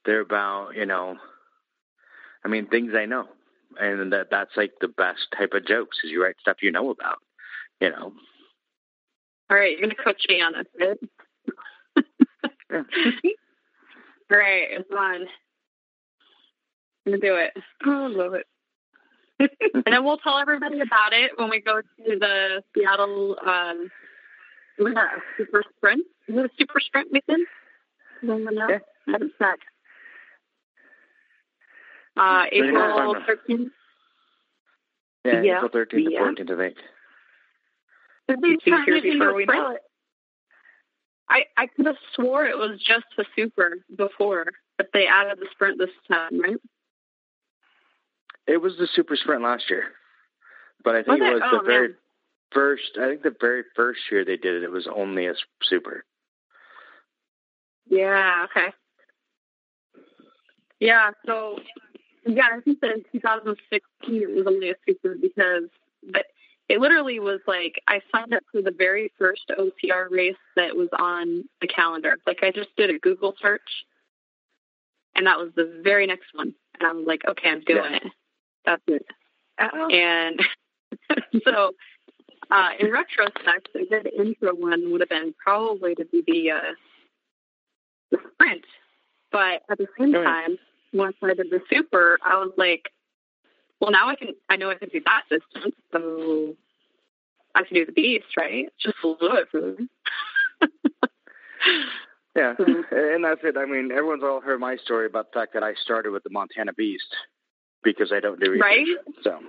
They're 0.06 0.22
about 0.22 0.72
you 0.76 0.86
know. 0.86 1.16
I 2.44 2.48
mean, 2.48 2.68
things 2.68 2.94
I 2.96 3.06
know, 3.06 3.28
and 3.80 4.12
that 4.12 4.28
that's 4.32 4.58
like 4.58 4.72
the 4.82 4.88
best 4.88 5.28
type 5.38 5.54
of 5.54 5.68
jokes 5.68 5.98
is 6.04 6.10
you 6.12 6.24
write 6.24 6.36
stuff 6.42 6.58
you 6.62 6.72
know 6.72 6.90
about. 6.90 7.18
You 7.80 7.92
know. 7.92 8.14
All 9.50 9.58
right, 9.58 9.72
you're 9.72 9.82
gonna 9.82 9.96
coach 9.96 10.24
me 10.30 10.42
on 10.42 10.54
this, 10.54 10.68
right? 10.80 10.98
All 14.32 14.38
right, 14.38 14.68
it's 14.72 14.92
on. 14.92 15.22
I'm 17.06 17.14
gonna 17.14 17.18
do 17.18 17.36
it. 17.36 17.54
Oh, 17.86 18.06
I 18.06 18.08
love 18.08 18.34
it. 18.36 18.46
and 19.40 19.84
then 19.86 20.04
we'll 20.04 20.18
tell 20.18 20.38
everybody 20.38 20.82
about 20.82 21.14
it 21.14 21.32
when 21.38 21.50
we 21.50 21.62
go 21.62 21.82
to 21.82 22.20
the 22.20 22.62
Seattle 22.76 23.38
um, 23.46 23.90
super 25.38 25.64
sprint. 25.78 26.06
Is 26.28 26.36
it 26.38 26.46
a 26.46 26.50
super 26.60 26.80
sprint 26.80 27.12
weekend? 27.12 27.48
Yeah, 28.70 28.80
That 29.08 29.22
is 29.22 29.32
that. 29.40 29.58
Uh, 32.18 32.46
April 32.52 33.16
13th. 33.16 33.70
Yeah, 35.26 35.42
yeah, 35.42 35.58
April 35.64 35.86
13th 35.86 36.08
yeah. 36.12 36.20
to 36.20 36.26
14th, 36.44 36.52
I 36.52 36.58
think. 36.58 36.78
Did 38.30 38.42
they 38.42 38.56
turn 38.70 38.86
it 38.88 39.06
into 39.06 39.34
we 39.34 39.46
know? 39.46 39.78
I, 41.30 41.46
I 41.58 41.68
could 41.68 41.88
have 41.88 41.96
swore 42.16 42.46
it 42.46 42.58
was 42.58 42.80
just 42.80 43.06
the 43.18 43.26
super 43.36 43.78
before, 43.96 44.46
but 44.78 44.90
they 44.94 45.08
added 45.08 45.40
the 45.40 45.48
sprint 45.52 45.80
this 45.80 45.90
time, 46.08 46.40
right? 46.40 46.58
It 48.48 48.58
was 48.62 48.74
the 48.78 48.88
super 48.94 49.16
sprint 49.16 49.44
last 49.44 49.70
year, 49.70 49.86
but 50.84 50.96
I 50.96 51.04
think 51.04 51.22
was 51.22 51.30
it 51.30 51.34
was 51.34 51.42
oh, 51.46 51.58
the 51.58 51.64
very 51.64 51.90
first. 52.52 52.98
I 53.00 53.10
think 53.10 53.24
the 53.24 53.36
very 53.40 53.64
first 53.76 54.00
year 54.12 54.24
they 54.24 54.38
did 54.38 54.56
it, 54.56 54.64
it 54.64 54.72
was 54.72 54.88
only 54.88 55.28
a 55.28 55.34
super. 55.64 56.04
Yeah. 57.88 58.46
Okay. 58.46 58.74
Yeah. 60.80 61.12
So 61.26 61.60
yeah, 62.26 62.48
I 62.56 62.62
think 62.62 62.80
that 62.82 62.92
in 62.92 63.04
2016 63.12 64.22
it 64.22 64.30
was 64.30 64.46
only 64.48 64.72
a 64.72 64.76
super 64.88 65.16
because 65.20 65.70
but 66.12 66.26
it 66.70 66.80
literally 66.80 67.20
was 67.20 67.40
like 67.48 67.82
I 67.88 68.00
signed 68.14 68.34
up 68.34 68.44
for 68.52 68.62
the 68.62 68.72
very 68.72 69.12
first 69.18 69.52
OCR 69.58 70.10
race 70.10 70.36
that 70.56 70.76
was 70.76 70.90
on 70.98 71.44
the 71.62 71.68
calendar. 71.68 72.18
Like 72.28 72.44
I 72.44 72.52
just 72.52 72.70
did 72.78 72.92
a 72.92 73.00
Google 73.00 73.34
search, 73.42 73.86
and 75.16 75.26
that 75.26 75.40
was 75.40 75.50
the 75.56 75.82
very 75.84 76.06
next 76.06 76.28
one. 76.34 76.54
And 76.80 76.88
I 76.88 76.94
was 76.94 77.06
like, 77.08 77.24
okay, 77.28 77.50
I'm 77.50 77.62
doing 77.62 77.92
yeah. 77.92 77.98
it. 77.98 78.04
That's 78.66 78.84
it. 78.88 79.06
Uh-oh. 79.60 79.90
And 79.90 80.40
so, 81.44 81.72
uh, 82.52 82.70
in 82.80 82.92
retrospect, 82.92 83.70
a 83.76 83.86
good 83.86 84.10
intro 84.18 84.54
one 84.54 84.92
would 84.92 85.02
have 85.02 85.10
been 85.10 85.34
probably 85.44 85.96
to 85.96 86.06
be 86.06 86.24
the, 86.26 86.52
uh, 86.52 86.74
the 88.12 88.18
sprint. 88.34 88.64
But 89.32 89.64
at 89.70 89.78
the 89.78 89.88
same 90.00 90.14
time, 90.14 90.58
once 90.94 91.18
I 91.22 91.34
did 91.34 91.50
the 91.50 91.62
super, 91.70 92.18
I 92.24 92.38
was 92.38 92.54
like, 92.58 92.90
well, 93.80 93.92
now 93.92 94.10
I 94.10 94.16
can, 94.16 94.30
I 94.50 94.56
know 94.58 94.70
I 94.70 94.76
can 94.76 94.90
do 94.90 95.02
that 95.06 95.24
distance, 95.30 95.76
so 95.92 96.56
I 97.56 97.64
can 97.64 97.76
do 97.76 97.86
the 97.86 97.92
beast, 97.92 98.26
right? 98.38 98.68
Just 98.82 98.96
a 99.04 99.08
little 99.08 99.38
bit 99.52 99.90
yeah, 102.36 102.54
and 102.92 103.24
that's 103.24 103.42
it. 103.44 103.56
I 103.58 103.66
mean, 103.66 103.92
everyone's 103.92 104.24
all 104.24 104.42
heard 104.42 104.60
my 104.60 104.76
story 104.78 105.06
about 105.06 105.32
the 105.32 105.40
fact 105.40 105.54
that 105.54 105.64
I 105.64 105.74
started 105.76 106.12
with 106.12 106.24
the 106.24 106.30
Montana 106.30 106.74
Beast 106.74 107.16
because 107.84 108.12
I 108.12 108.20
don't 108.20 108.40
do 108.40 108.52
research. 108.52 108.62
Right. 108.62 108.88
So, 109.24 109.40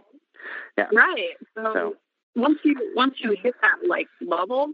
yeah. 0.79 0.87
Right. 0.93 1.37
So, 1.55 1.73
so, 1.75 1.97
once 2.37 2.59
you 2.65 2.93
once 2.95 3.15
you 3.19 3.37
hit 3.43 3.55
that 3.61 3.89
like 3.89 4.07
level, 4.21 4.73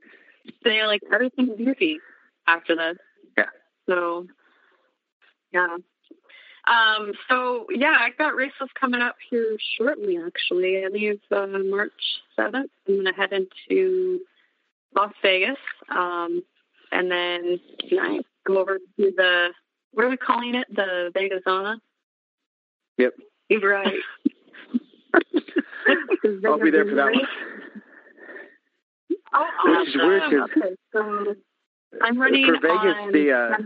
then 0.63 0.75
you're 0.75 0.87
like 0.87 1.03
everything's 1.13 1.59
easy 1.59 1.99
after 2.47 2.77
this. 2.77 2.97
Yeah. 3.37 3.45
So, 3.89 4.27
yeah. 5.53 5.77
Um, 6.67 7.13
so 7.29 7.67
yeah, 7.71 7.97
I've 8.01 8.19
got 8.19 8.35
races 8.35 8.69
coming 8.79 9.01
up 9.01 9.17
here 9.31 9.57
shortly. 9.77 10.19
Actually, 10.19 10.85
I 10.85 10.89
leave 10.89 11.21
uh, 11.31 11.47
March 11.65 11.93
seventh. 12.35 12.71
I'm 12.89 12.97
gonna 12.97 13.15
head 13.15 13.33
into 13.33 14.21
Las 14.95 15.13
Vegas, 15.23 15.59
um, 15.91 16.43
and 16.91 17.11
then 17.11 17.61
I 18.01 18.21
go 18.47 18.59
over 18.59 18.79
to 18.79 19.13
the 19.17 19.51
what 19.93 20.07
are 20.07 20.11
we 20.11 20.17
calling 20.17 20.55
it? 20.55 20.67
The 20.75 21.11
Vegas 21.15 21.43
Vegasana. 21.47 21.77
Yep. 22.99 23.15
Right. 23.63 23.95
I'll 26.45 26.59
be 26.59 26.71
there 26.71 26.85
for 26.85 26.95
that 26.97 27.13
one. 27.13 27.27
Oh, 29.33 29.39
awesome. 29.39 29.81
Which 29.81 29.89
is 29.89 29.95
weird 29.97 30.43
okay, 30.43 30.77
so 30.93 31.35
I'm 32.03 32.21
running 32.21 32.47
for 32.47 32.61
Vegas. 32.61 32.97
On 33.01 33.13
the 33.13 33.33
uh, 33.33 33.57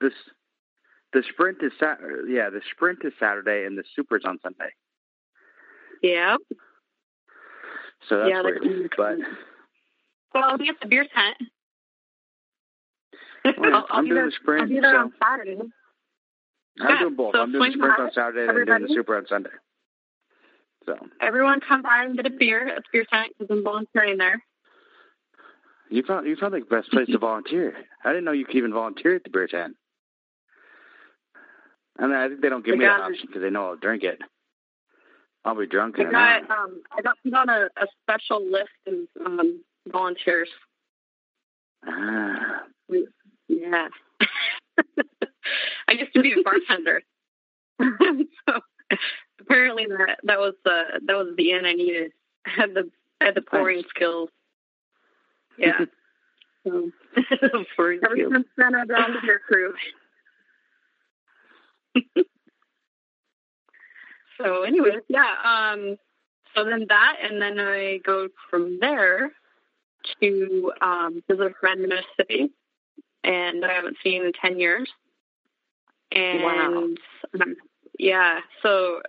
this 0.00 0.12
the 1.12 1.22
sprint 1.32 1.58
is 1.62 1.72
Sat. 1.78 1.98
Yeah, 2.28 2.50
the 2.50 2.60
sprint 2.74 3.00
is 3.04 3.12
Saturday, 3.18 3.64
and 3.66 3.76
the 3.76 3.84
super's 3.94 4.22
on 4.24 4.38
Sunday. 4.42 4.70
Yeah. 6.02 6.36
So 8.08 8.18
that's 8.18 8.30
yeah, 8.30 8.42
weird, 8.42 8.92
but. 8.96 9.16
Well, 10.34 10.44
I'll 10.44 10.58
be 10.58 10.68
at 10.68 10.76
the 10.80 10.88
beer 10.88 11.06
tent. 11.12 11.36
Well, 13.58 13.74
I'll, 13.74 13.86
I'm 13.90 14.04
doing 14.04 14.14
there, 14.14 14.26
the 14.26 14.32
sprint. 14.40 14.62
I'll 14.62 14.68
be 14.68 14.80
there 14.80 14.94
so. 14.94 14.98
on 14.98 15.12
Saturday. 15.22 15.58
I'm 16.80 16.88
yeah, 16.88 16.98
doing 17.00 17.16
both. 17.16 17.34
So 17.34 17.42
I'm 17.42 17.52
doing 17.52 17.72
the 17.72 17.76
sprint 17.78 17.98
on 17.98 18.10
Saturday 18.14 18.48
and 18.48 18.50
I'm 18.50 18.64
doing 18.64 18.82
the 18.82 18.94
super 18.94 19.16
on 19.16 19.26
Sunday. 19.26 19.50
So 20.86 20.96
everyone 21.20 21.60
come 21.60 21.82
by 21.82 22.04
and 22.04 22.16
get 22.16 22.26
a 22.26 22.30
beer 22.30 22.68
at 22.68 22.76
the 22.76 22.82
beer 22.92 23.04
tent 23.12 23.32
because 23.38 23.54
I'm 23.54 23.62
volunteering 23.62 24.16
there. 24.16 24.42
You 25.90 26.02
found 26.04 26.26
you 26.26 26.36
found 26.36 26.54
the 26.54 26.60
best 26.60 26.90
place 26.90 27.08
to 27.08 27.18
volunteer. 27.18 27.74
I 28.04 28.10
didn't 28.10 28.24
know 28.24 28.32
you 28.32 28.46
could 28.46 28.56
even 28.56 28.72
volunteer 28.72 29.16
at 29.16 29.24
the 29.24 29.30
beer 29.30 29.48
tent. 29.48 29.76
I 32.00 32.06
mean, 32.06 32.16
I 32.16 32.28
think 32.28 32.40
they 32.40 32.48
don't 32.48 32.64
give 32.64 32.78
me 32.78 32.86
that 32.86 33.00
option 33.00 33.26
because 33.26 33.42
they 33.42 33.50
know 33.50 33.66
I'll 33.66 33.76
drink 33.76 34.02
it. 34.02 34.18
I'll 35.44 35.54
be 35.54 35.66
drunk. 35.66 35.96
I 35.98 36.04
got, 36.04 36.50
um, 36.50 36.82
I 36.96 37.02
got 37.02 37.16
put 37.22 37.34
on 37.34 37.48
a, 37.48 37.68
a 37.76 37.86
special 38.02 38.44
list 38.44 38.70
of 38.86 38.94
um, 39.24 39.62
volunteers. 39.86 40.48
Ah. 41.86 42.64
Yeah. 43.48 43.88
I 45.88 45.92
used 45.92 46.12
to 46.14 46.22
be 46.22 46.32
a 46.32 46.42
bartender. 46.42 47.02
so 48.48 48.60
apparently 49.40 49.86
that 49.86 50.18
that 50.24 50.38
was 50.38 50.54
the 50.64 50.82
that 51.06 51.16
was 51.16 51.34
the 51.36 51.52
end 51.52 51.66
I 51.66 51.72
needed. 51.72 52.12
I 52.46 52.50
had 52.50 52.74
the 52.74 52.90
I 53.20 53.26
had 53.26 53.34
the 53.34 53.42
pouring 53.42 53.78
nice. 53.78 53.86
skills. 53.94 54.28
Yeah. 55.58 55.84
so 56.66 56.90
pouring 57.76 58.00
everything's 58.04 58.44
centered 58.58 58.90
around 58.90 59.16
your 59.24 59.38
crew. 59.38 59.72
so 64.38 64.62
anyways, 64.62 65.02
yeah. 65.08 65.34
Um, 65.44 65.96
so 66.54 66.64
then 66.64 66.86
that, 66.88 67.16
and 67.22 67.40
then 67.40 67.58
I 67.58 67.98
go 68.04 68.28
from 68.50 68.78
there 68.80 69.30
to 70.20 70.72
um, 70.80 71.22
visit 71.28 71.46
a 71.46 71.54
friend 71.60 71.82
in 71.82 71.88
Mississippi, 71.90 72.50
and 73.24 73.64
I 73.64 73.72
haven't 73.72 73.96
seen 74.02 74.24
in 74.24 74.32
ten 74.32 74.58
years. 74.58 74.88
And 76.12 76.42
wow. 76.42 76.88
um, 77.40 77.56
yeah, 77.98 78.40
so 78.62 79.00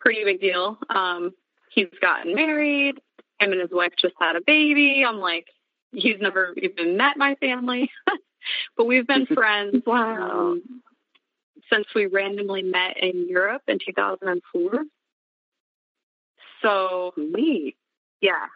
pretty 0.00 0.22
big 0.24 0.40
deal. 0.40 0.78
Um, 0.88 1.32
he's 1.70 1.88
gotten 2.00 2.34
married. 2.34 3.00
Him 3.40 3.52
and 3.52 3.60
his 3.60 3.70
wife 3.72 3.92
just 3.98 4.14
had 4.20 4.36
a 4.36 4.40
baby. 4.46 5.04
I'm 5.06 5.18
like, 5.18 5.46
he's 5.92 6.20
never 6.20 6.54
even 6.56 6.96
met 6.96 7.16
my 7.16 7.34
family, 7.36 7.90
but 8.76 8.84
we've 8.84 9.06
been 9.06 9.26
friends. 9.34 9.82
wow. 9.86 10.52
Um, 10.52 10.82
since 11.74 11.86
we 11.94 12.06
randomly 12.06 12.62
met 12.62 12.96
in 12.96 13.28
Europe 13.28 13.62
in 13.68 13.78
2004. 13.84 14.84
So, 16.62 17.12
me, 17.16 17.74
yeah, 18.20 18.46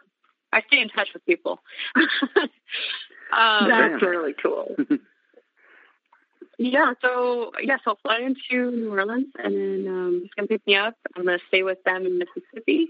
I 0.51 0.61
stay 0.67 0.81
in 0.81 0.89
touch 0.89 1.09
with 1.13 1.25
people. 1.25 1.59
um, 1.95 3.69
That's 3.69 4.01
really 4.01 4.33
cool. 4.41 4.75
yeah, 6.57 6.93
so 7.01 7.51
yes, 7.61 7.81
I'll 7.85 7.99
fly 8.01 8.19
into 8.19 8.71
New 8.71 8.91
Orleans 8.91 9.27
and 9.37 9.53
then 9.53 9.87
um, 9.87 10.19
he's 10.23 10.31
gonna 10.35 10.47
pick 10.47 10.65
me 10.65 10.75
up. 10.75 10.95
I'm 11.15 11.25
gonna 11.25 11.39
stay 11.47 11.63
with 11.63 11.83
them 11.83 12.05
in 12.05 12.17
Mississippi, 12.17 12.87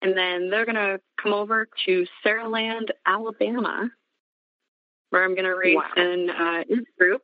and 0.00 0.16
then 0.16 0.50
they're 0.50 0.66
gonna 0.66 1.00
come 1.20 1.32
over 1.32 1.66
to 1.86 2.06
Saraland, 2.24 2.90
Alabama, 3.04 3.90
where 5.10 5.24
I'm 5.24 5.34
gonna 5.34 5.56
race 5.56 5.76
wow. 5.76 5.90
in 5.96 6.30
uh, 6.30 6.64
his 6.68 6.84
group 6.98 7.22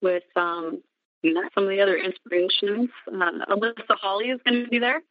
with 0.00 0.22
um, 0.36 0.82
some 1.54 1.64
of 1.64 1.70
the 1.70 1.80
other 1.80 1.96
inspirations. 1.96 2.90
Uh, 3.06 3.30
Alyssa 3.50 3.96
Hawley 4.00 4.26
is 4.26 4.40
going 4.46 4.64
to 4.64 4.70
be 4.70 4.78
there. 4.78 5.02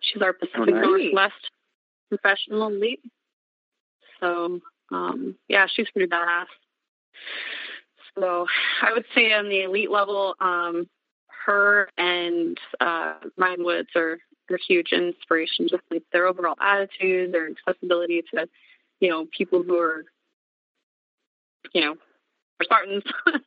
She's 0.00 0.22
our 0.22 0.32
Pacific 0.32 0.60
oh, 0.60 0.64
nice. 0.64 0.84
Northwest 0.84 1.50
professional 2.08 2.68
elite. 2.68 3.00
So, 4.20 4.60
um, 4.90 5.36
yeah, 5.48 5.66
she's 5.72 5.88
pretty 5.90 6.08
badass. 6.08 6.46
So, 8.18 8.46
I 8.82 8.92
would 8.92 9.06
say 9.14 9.32
on 9.32 9.48
the 9.48 9.62
elite 9.62 9.90
level, 9.90 10.34
um, 10.40 10.88
her 11.46 11.88
and 11.96 12.58
uh, 12.80 13.14
Ryan 13.36 13.64
Woods 13.64 13.88
are, 13.96 14.18
are 14.50 14.58
huge 14.68 14.92
inspiration. 14.92 15.68
Just 15.68 15.82
like 15.90 16.02
their 16.12 16.26
overall 16.26 16.56
attitude, 16.60 17.32
their 17.32 17.48
accessibility 17.48 18.22
to, 18.34 18.48
you 19.00 19.08
know, 19.08 19.26
people 19.36 19.62
who 19.62 19.78
are, 19.78 20.04
you 21.72 21.80
know, 21.80 21.96
Spartans, 22.64 23.04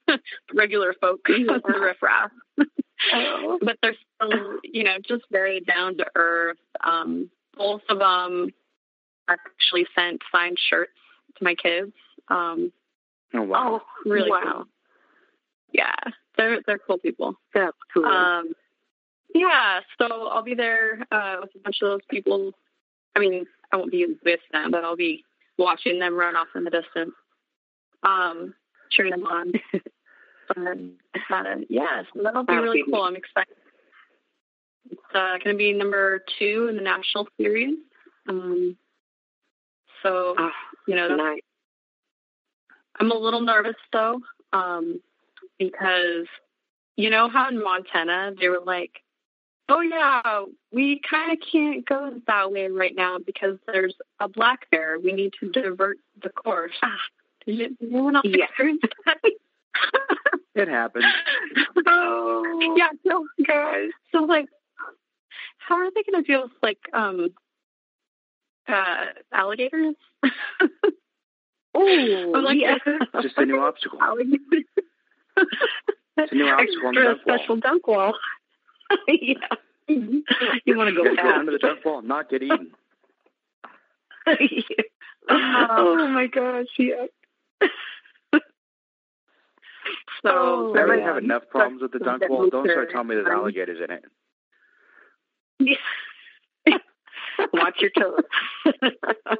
regular 0.53 0.93
folk, 0.99 1.21
yeah. 1.29 1.57
the 1.67 1.79
riffraff. 1.79 2.31
oh. 3.13 3.59
But 3.61 3.77
they're 3.81 3.95
still, 4.15 4.59
you 4.63 4.83
know, 4.83 4.97
just 5.07 5.23
very 5.31 5.61
down 5.61 5.97
to 5.97 6.05
earth. 6.15 6.57
Um, 6.83 7.29
both 7.57 7.81
of 7.89 7.99
them 7.99 8.51
actually 9.27 9.85
sent 9.95 10.21
signed 10.31 10.57
shirts 10.69 10.91
to 11.37 11.43
my 11.43 11.55
kids. 11.55 11.93
Um, 12.27 12.71
oh 13.33 13.41
wow! 13.41 13.81
Oh, 13.81 14.09
really 14.09 14.29
wow. 14.29 14.41
cool. 14.43 14.65
Yeah, 15.71 15.95
they're 16.37 16.59
they're 16.65 16.79
cool 16.79 16.97
people. 16.97 17.35
That's 17.53 17.77
cool. 17.93 18.05
Um, 18.05 18.53
yeah, 19.33 19.81
so 19.97 20.27
I'll 20.27 20.43
be 20.43 20.55
there 20.55 21.05
uh, 21.11 21.37
with 21.41 21.51
a 21.55 21.59
bunch 21.59 21.77
of 21.81 21.89
those 21.89 22.05
people. 22.09 22.53
I 23.15 23.19
mean, 23.19 23.45
I 23.71 23.77
won't 23.77 23.91
be 23.91 24.05
with 24.23 24.39
them, 24.51 24.71
but 24.71 24.83
I'll 24.83 24.95
be 24.95 25.23
watching 25.57 25.99
them 25.99 26.15
run 26.15 26.35
off 26.35 26.47
in 26.55 26.63
the 26.63 26.69
distance. 26.69 27.13
Um, 28.03 28.53
cheering 28.95 29.11
them 29.11 29.25
on. 29.25 29.53
Uh, 30.55 30.75
yeah, 31.69 32.03
so 32.13 32.21
that'll 32.21 32.43
be 32.43 32.53
really 32.53 32.83
cool. 32.85 33.01
I'm 33.01 33.15
excited. 33.15 33.55
It's 34.91 35.01
uh, 35.13 35.37
going 35.43 35.55
to 35.55 35.57
be 35.57 35.73
number 35.73 36.23
two 36.37 36.67
in 36.69 36.75
the 36.75 36.83
national 36.83 37.27
series. 37.37 37.77
Um, 38.29 38.77
so 40.03 40.35
oh, 40.37 40.51
you 40.87 40.95
know, 40.95 41.15
nice. 41.15 41.41
I'm 42.99 43.11
a 43.11 43.15
little 43.15 43.41
nervous 43.41 43.75
though, 43.91 44.19
um, 44.53 45.01
because 45.57 46.27
you 46.95 47.09
know 47.09 47.29
how 47.29 47.49
in 47.49 47.61
Montana 47.61 48.33
they 48.39 48.47
were 48.47 48.61
like, 48.63 48.91
"Oh 49.67 49.81
yeah, 49.81 50.43
we 50.71 51.01
kind 51.09 51.31
of 51.31 51.39
can't 51.51 51.85
go 51.87 52.21
that 52.27 52.51
way 52.51 52.67
right 52.67 52.95
now 52.95 53.17
because 53.17 53.57
there's 53.65 53.95
a 54.19 54.27
black 54.27 54.69
bear. 54.69 54.99
We 54.99 55.11
need 55.11 55.33
to 55.39 55.51
divert 55.51 55.97
the 56.21 56.29
course." 56.29 56.73
Ah, 56.83 56.97
did 57.45 57.77
anyone 57.81 58.15
else 58.15 58.25
yeah. 58.27 58.45
it 60.55 60.67
happens. 60.67 61.05
Oh 61.85 62.75
yeah, 62.77 62.89
no 63.03 63.25
guys. 63.45 63.89
So 64.11 64.19
like, 64.19 64.47
how 65.57 65.75
are 65.75 65.91
they 65.91 66.03
going 66.09 66.23
to 66.23 66.27
deal 66.31 66.43
with 66.43 66.51
like 66.63 66.79
um 66.93 67.29
uh 68.67 69.05
alligators? 69.31 69.95
Oh, 71.77 72.31
like, 72.41 72.57
yeah. 72.57 72.77
just 73.21 73.37
a 73.37 73.45
new 73.45 73.59
obstacle. 73.59 73.99
it's 76.17 76.31
a 76.31 76.35
new 76.35 76.47
obstacle 76.47 76.87
on 76.87 76.95
the 76.95 77.15
special 77.21 77.57
dunk 77.57 77.85
wall. 77.85 78.13
yeah. 79.09 79.33
You 79.89 80.23
want 80.77 80.89
to 80.89 80.95
go 80.95 81.03
Go 81.03 81.15
fast. 81.17 81.37
under 81.37 81.51
the 81.51 81.57
dunk 81.57 81.83
wall 81.83 81.99
and 81.99 82.07
not 82.07 82.29
get 82.29 82.43
eaten. 82.43 82.71
oh 85.29 86.07
my 86.13 86.27
gosh, 86.27 86.67
yeah. 86.79 87.07
So 90.23 90.29
Oh, 90.31 90.73
I 90.75 90.79
already 90.79 91.01
yeah. 91.01 91.07
have 91.07 91.17
enough 91.23 91.43
problems 91.51 91.81
with 91.83 91.91
the 91.91 91.99
dunk 91.99 92.23
wall. 92.27 92.49
Don't 92.49 92.67
start 92.69 92.89
telling 92.91 93.07
me 93.09 93.15
there's 93.15 93.27
alligators 93.27 93.77
in 93.83 93.91
it. 93.91 94.03
Yeah. 96.67 96.77
Watch 97.53 97.75
your 97.79 97.91
toes. 97.91 98.23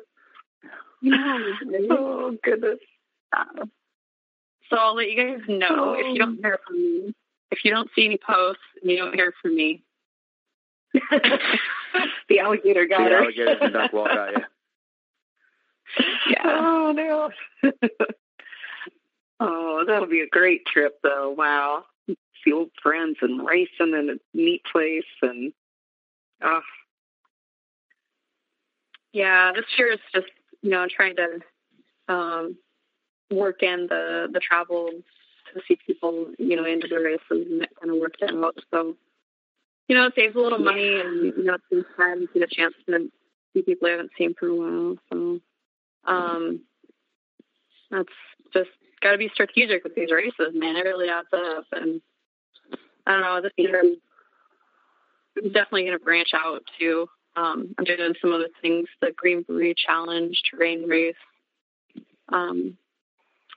oh 1.90 2.38
goodness. 2.44 2.80
So 4.70 4.78
I'll 4.78 4.96
let 4.96 5.10
you 5.10 5.18
guys 5.18 5.40
know 5.48 5.94
if 5.94 6.06
you 6.06 6.14
oh. 6.14 6.18
don't 6.18 6.38
hear 6.38 6.60
from 6.68 6.76
me. 6.78 7.16
If 7.52 7.60
you 7.64 7.72
don't 7.72 7.90
see 7.96 8.06
any 8.06 8.18
posts 8.18 8.62
and 8.82 8.92
you 8.92 8.98
don't 8.98 9.14
hear 9.16 9.34
from 9.42 9.56
me, 9.56 9.82
the 10.94 12.40
alligator 12.40 12.86
got 12.86 13.00
The 13.00 13.10
her. 13.10 13.24
alligators 13.24 13.58
and 13.62 13.74
dunk 13.74 13.94
wall 13.94 14.06
got 14.06 14.32
you. 14.38 14.44
yeah. 16.30 16.42
Oh 16.44 16.94
no. 16.96 17.72
oh, 19.40 19.84
that'll 19.88 20.08
be 20.08 20.22
a 20.22 20.28
great 20.28 20.66
trip 20.66 21.00
though. 21.04 21.32
Wow. 21.38 21.86
See 22.08 22.54
old 22.54 22.72
friends 22.82 23.18
and 23.22 23.46
racing 23.46 23.94
in 23.94 24.10
a 24.10 24.38
neat 24.38 24.62
place 24.72 25.04
and 25.22 25.52
oh 26.44 26.62
Yeah, 29.16 29.54
this 29.56 29.64
year 29.78 29.94
is 29.94 30.00
just 30.14 30.28
you 30.62 30.72
know 30.72 30.88
trying 30.94 31.16
to 31.16 31.40
um, 32.14 32.58
work 33.32 33.64
in 33.64 33.88
the 33.90 34.28
the 34.32 34.42
travel 34.42 34.90
to 35.54 35.62
see 35.66 35.78
people 35.88 36.28
you 36.38 36.58
know 36.58 36.66
into 36.66 36.90
the 36.90 37.00
races 37.00 37.48
and 37.50 37.62
that 37.62 37.70
kind 37.80 37.94
of 37.94 38.02
work 38.02 38.16
that 38.20 38.32
out. 38.36 38.58
So 38.72 38.98
you 39.88 39.96
know 39.96 40.08
it 40.08 40.14
saves 40.18 40.36
a 40.36 40.40
little 40.40 40.60
money 40.60 41.00
and 41.00 41.34
you 41.38 41.44
know 41.46 41.58
it's 41.72 41.88
time 41.96 42.28
to 42.28 42.34
get 42.34 42.44
a 42.52 42.54
chance 42.54 42.74
to 42.90 43.10
see 43.54 43.62
people 43.62 43.88
I 43.88 43.92
haven't 43.92 44.12
seen 44.18 44.34
for 44.38 44.48
a 44.48 44.56
while. 44.56 44.98
So 45.10 45.40
um, 46.06 46.62
that's 47.92 48.10
just 48.54 48.70
got 49.02 49.12
to 49.12 49.18
be 49.18 49.30
strategic 49.34 49.84
with 49.84 49.96
these 49.96 50.12
races, 50.12 50.54
man. 50.54 50.76
It 50.76 50.86
really 50.86 51.10
adds 51.10 51.28
up, 51.34 51.66
and 51.72 52.02
I 53.06 53.12
don't 53.14 53.22
know 53.22 53.42
this 53.42 53.52
year. 53.58 53.82
I'm 53.82 55.52
definitely 55.52 55.84
going 55.84 55.98
to 55.98 56.04
branch 56.04 56.30
out 56.34 56.64
too. 56.80 57.08
Um, 57.36 57.76
I'm 57.78 57.84
doing 57.84 58.14
some 58.22 58.32
other 58.32 58.48
things, 58.62 58.88
the 59.02 59.12
Green 59.16 59.44
Beret 59.44 59.78
Challenge, 59.78 60.42
terrain 60.50 60.88
race. 60.88 61.16
Um, 62.30 62.78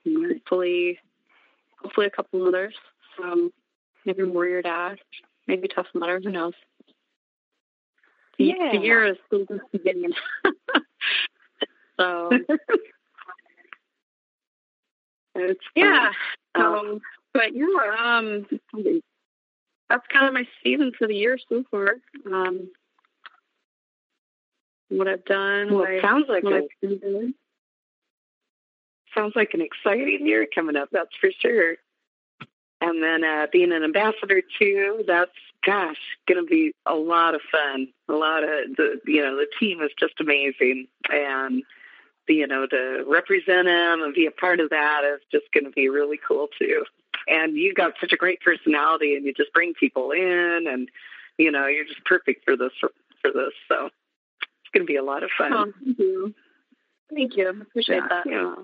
hopefully, 0.05 0.99
hopefully 1.80 2.07
a 2.07 2.11
couple 2.11 2.46
others. 2.46 2.74
Um, 3.22 3.53
maybe 4.05 4.24
Warrior 4.24 4.62
Dash, 4.62 4.99
maybe 5.46 5.68
Tough 5.68 5.86
Mudder. 5.94 6.20
Who 6.22 6.30
knows? 6.30 6.55
The, 8.38 8.44
Yeah. 8.46 8.70
the 8.72 8.78
year 8.78 9.07
is 9.07 9.16
still 9.26 9.44
just 9.46 9.70
beginning. 9.72 10.12
so 11.99 12.30
it's 15.34 15.64
yeah. 15.74 16.11
So, 16.57 17.01
but 17.34 17.55
yeah, 17.55 17.96
um, 17.99 18.46
that's 19.88 20.07
kind 20.12 20.26
of 20.26 20.34
my 20.34 20.46
season 20.62 20.92
for 20.99 21.07
the 21.07 21.14
year 21.14 21.38
so 21.49 21.64
far. 21.70 21.96
Um, 22.26 22.70
what 24.88 25.07
I've 25.09 25.24
done, 25.24 25.74
Well, 25.74 25.84
it 25.84 26.01
sounds 26.03 26.26
like 26.28 26.42
what 26.44 26.55
a, 26.55 26.57
I've 26.57 26.68
been 26.80 26.99
doing. 26.99 27.34
sounds 29.14 29.34
like 29.36 29.51
an 29.55 29.61
exciting 29.61 30.26
year 30.26 30.46
coming 30.53 30.76
up. 30.76 30.88
That's 30.92 31.14
for 31.20 31.30
sure. 31.40 31.76
And 32.80 33.03
then 33.03 33.24
uh, 33.24 33.46
being 33.53 33.72
an 33.72 33.82
ambassador 33.82 34.40
too. 34.59 35.05
That's 35.07 35.30
gosh, 35.66 35.99
going 36.26 36.42
to 36.42 36.49
be 36.49 36.72
a 36.86 36.94
lot 36.94 37.34
of 37.34 37.40
fun. 37.51 37.88
A 38.09 38.12
lot 38.12 38.44
of 38.44 38.51
the 38.76 39.01
you 39.07 39.20
know 39.20 39.36
the 39.36 39.46
team 39.61 39.80
is 39.82 39.90
just 39.99 40.14
amazing, 40.20 40.86
and 41.11 41.62
you 42.29 42.47
know 42.47 42.66
to 42.66 43.05
represent 43.07 43.66
them 43.66 44.03
and 44.03 44.14
be 44.14 44.26
a 44.26 44.31
part 44.31 44.61
of 44.61 44.70
that 44.70 45.03
is 45.05 45.20
just 45.31 45.53
going 45.53 45.64
to 45.64 45.70
be 45.70 45.89
really 45.89 46.18
cool 46.26 46.49
too. 46.59 46.85
And 47.26 47.57
you've 47.57 47.74
got 47.76 47.93
such 48.01 48.12
a 48.12 48.16
great 48.16 48.41
personality, 48.41 49.14
and 49.14 49.24
you 49.24 49.35
just 49.35 49.53
bring 49.53 49.74
people 49.74 50.11
in, 50.12 50.64
and 50.68 50.89
you 51.37 51.51
know 51.51 51.66
you're 51.66 51.85
just 51.85 52.05
perfect 52.05 52.45
for 52.45 52.57
this 52.57 52.72
for, 52.81 52.91
this. 53.24 53.53
So 53.68 53.87
it's 53.87 54.70
going 54.72 54.87
to 54.87 54.91
be 54.91 54.97
a 54.97 55.03
lot 55.03 55.22
of 55.22 55.31
fun. 55.37 55.53
Oh, 55.53 55.72
thank 55.85 55.99
you. 55.99 56.35
Thank 57.14 57.37
you. 57.37 57.47
I 57.49 57.51
appreciate 57.62 57.97
Yeah. 57.97 58.09
that. 58.09 58.26
Yeah. 58.26 58.55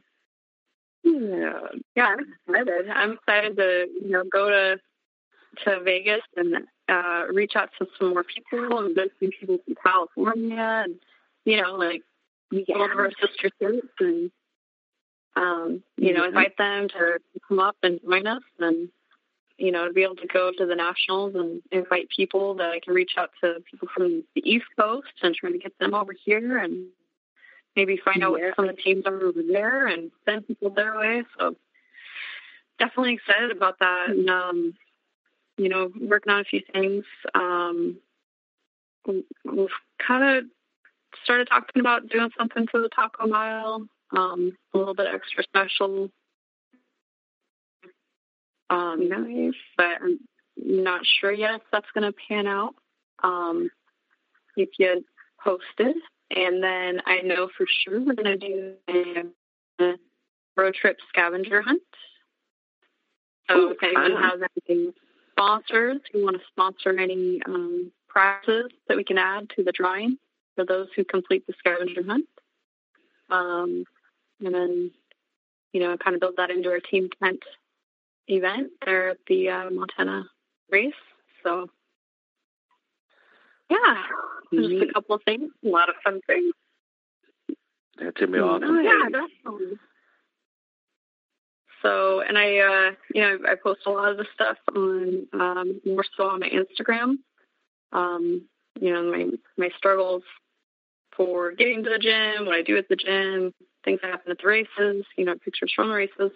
Yeah. 1.04 1.60
Yeah, 1.96 2.16
I'm 2.16 2.20
excited. 2.48 2.88
I'm 2.90 3.12
excited 3.12 3.56
to 3.56 3.86
you 4.02 4.10
know 4.10 4.24
go 4.24 4.48
to 4.48 4.80
to 5.64 5.80
Vegas 5.80 6.22
and 6.36 6.56
uh, 6.88 7.24
reach 7.32 7.52
out 7.56 7.70
to 7.78 7.86
some 7.98 8.10
more 8.10 8.24
people 8.24 8.78
and 8.78 8.96
go 8.96 9.04
see 9.20 9.30
people 9.38 9.58
from 9.64 9.74
California 9.82 10.82
and 10.84 10.94
you 11.44 11.60
know 11.60 11.74
like 11.74 12.02
all 12.52 12.84
of 12.84 12.98
our 12.98 13.10
sister 13.20 13.50
states 13.56 13.86
and 14.00 14.30
um, 15.36 15.82
you 15.96 16.12
know 16.12 16.24
invite 16.24 16.56
them 16.56 16.88
to 16.88 17.18
come 17.48 17.58
up 17.58 17.76
and 17.82 18.00
join 18.02 18.26
us 18.26 18.42
and 18.58 18.88
you 19.58 19.72
know 19.72 19.88
to 19.88 19.92
be 19.92 20.02
able 20.02 20.16
to 20.16 20.26
go 20.26 20.50
to 20.56 20.66
the 20.66 20.74
nationals 20.74 21.34
and 21.34 21.62
invite 21.72 22.08
people 22.14 22.54
that 22.54 22.70
I 22.70 22.80
can 22.80 22.94
reach 22.94 23.12
out 23.16 23.30
to 23.42 23.56
people 23.70 23.88
from 23.94 24.24
the 24.34 24.42
East 24.48 24.66
Coast 24.78 25.08
and 25.22 25.34
try 25.34 25.50
to 25.50 25.58
get 25.58 25.78
them 25.78 25.94
over 25.94 26.14
here 26.24 26.58
and 26.58 26.86
maybe 27.76 28.00
find 28.04 28.22
out 28.22 28.32
what 28.32 28.40
some 28.56 28.68
of 28.68 28.76
the 28.76 28.82
teams 28.82 29.04
are 29.06 29.22
over 29.22 29.42
there 29.42 29.86
and 29.86 30.10
send 30.24 30.46
people 30.46 30.70
their 30.70 30.96
way. 30.96 31.22
So 31.38 31.56
definitely 32.78 33.14
excited 33.14 33.50
about 33.50 33.78
that. 33.80 34.10
And, 34.10 34.30
um, 34.30 34.74
you 35.56 35.68
know, 35.68 35.90
working 36.00 36.32
on 36.32 36.40
a 36.40 36.44
few 36.44 36.62
things. 36.72 37.04
Um, 37.34 37.98
we've 39.06 39.68
kind 39.98 40.38
of 40.38 40.44
started 41.22 41.48
talking 41.48 41.80
about 41.80 42.08
doing 42.08 42.30
something 42.36 42.66
for 42.70 42.80
the 42.80 42.88
Taco 42.88 43.26
Mile, 43.26 43.86
um, 44.16 44.56
a 44.72 44.78
little 44.78 44.94
bit 44.94 45.06
extra 45.12 45.42
special. 45.44 46.10
Um, 48.70 49.08
Nice. 49.08 49.54
but 49.76 50.02
I'm 50.02 50.18
not 50.56 51.02
sure 51.20 51.32
yet 51.32 51.56
if 51.56 51.62
that's 51.70 51.86
going 51.94 52.10
to 52.10 52.16
pan 52.28 52.46
out. 52.46 52.74
Um, 53.22 53.70
if 54.56 54.70
you 54.78 55.04
posted, 55.42 55.96
and 56.30 56.62
then 56.62 57.00
I 57.06 57.20
know 57.22 57.48
for 57.56 57.66
sure 57.68 58.00
we're 58.00 58.14
going 58.14 58.24
to 58.24 58.36
do 58.36 58.74
a, 58.88 59.94
road 60.56 60.74
trip 60.74 60.96
scavenger 61.08 61.62
hunt. 61.62 61.82
So 63.50 63.56
Ooh, 63.56 63.70
if 63.70 63.82
anyone 63.82 64.12
fun. 64.12 64.22
has 64.22 64.40
anything 64.68 64.92
sponsors 65.32 66.00
who 66.12 66.22
want 66.24 66.36
to 66.36 66.42
sponsor 66.52 66.98
any 66.98 67.40
um, 67.46 67.90
prizes 68.08 68.70
that 68.88 68.96
we 68.96 69.02
can 69.02 69.18
add 69.18 69.50
to 69.56 69.64
the 69.64 69.72
drawing 69.72 70.16
for 70.54 70.64
those 70.64 70.88
who 70.94 71.04
complete 71.04 71.46
the 71.46 71.54
scavenger 71.58 72.02
hunt, 72.02 72.26
um, 73.30 73.84
and 74.44 74.54
then 74.54 74.90
you 75.72 75.80
know 75.80 75.96
kind 75.96 76.14
of 76.14 76.20
build 76.20 76.36
that 76.36 76.50
into 76.50 76.70
our 76.70 76.80
team 76.80 77.08
tent 77.22 77.42
event 78.28 78.70
there 78.84 79.10
at 79.10 79.18
the 79.26 79.48
uh, 79.48 79.70
Montana 79.70 80.24
race. 80.70 80.92
So 81.42 81.68
yeah, 83.70 84.02
just 84.52 84.90
a 84.90 84.92
couple 84.92 85.16
of 85.16 85.22
things, 85.24 85.50
a 85.64 85.68
lot 85.68 85.88
of 85.88 85.96
fun 86.04 86.20
things. 86.26 86.52
That's 87.98 88.18
gonna 88.18 88.32
be 88.32 88.38
awesome. 88.38 88.82
Nice. 88.82 88.84
Yeah, 88.84 89.08
definitely. 89.10 89.78
So, 91.82 92.22
and 92.22 92.38
I, 92.38 92.58
uh, 92.58 92.90
you 93.14 93.20
know, 93.20 93.38
I 93.46 93.56
post 93.62 93.80
a 93.86 93.90
lot 93.90 94.10
of 94.10 94.16
the 94.16 94.26
stuff 94.32 94.56
on 94.74 95.26
um, 95.34 95.80
more 95.84 96.04
so 96.16 96.24
on 96.24 96.40
my 96.40 96.48
Instagram. 96.48 97.16
Um, 97.92 98.48
you 98.80 98.92
know, 98.92 99.10
my 99.10 99.26
my 99.58 99.68
struggles 99.76 100.22
for 101.16 101.52
getting 101.52 101.84
to 101.84 101.90
the 101.90 101.98
gym, 101.98 102.46
what 102.46 102.56
I 102.56 102.62
do 102.62 102.76
at 102.76 102.88
the 102.88 102.96
gym, 102.96 103.52
things 103.84 104.00
that 104.02 104.10
happen 104.10 104.32
at 104.32 104.38
the 104.38 104.46
races. 104.46 105.04
You 105.16 105.24
know, 105.24 105.34
pictures 105.44 105.72
from 105.74 105.88
the 105.88 105.94
races. 105.94 106.30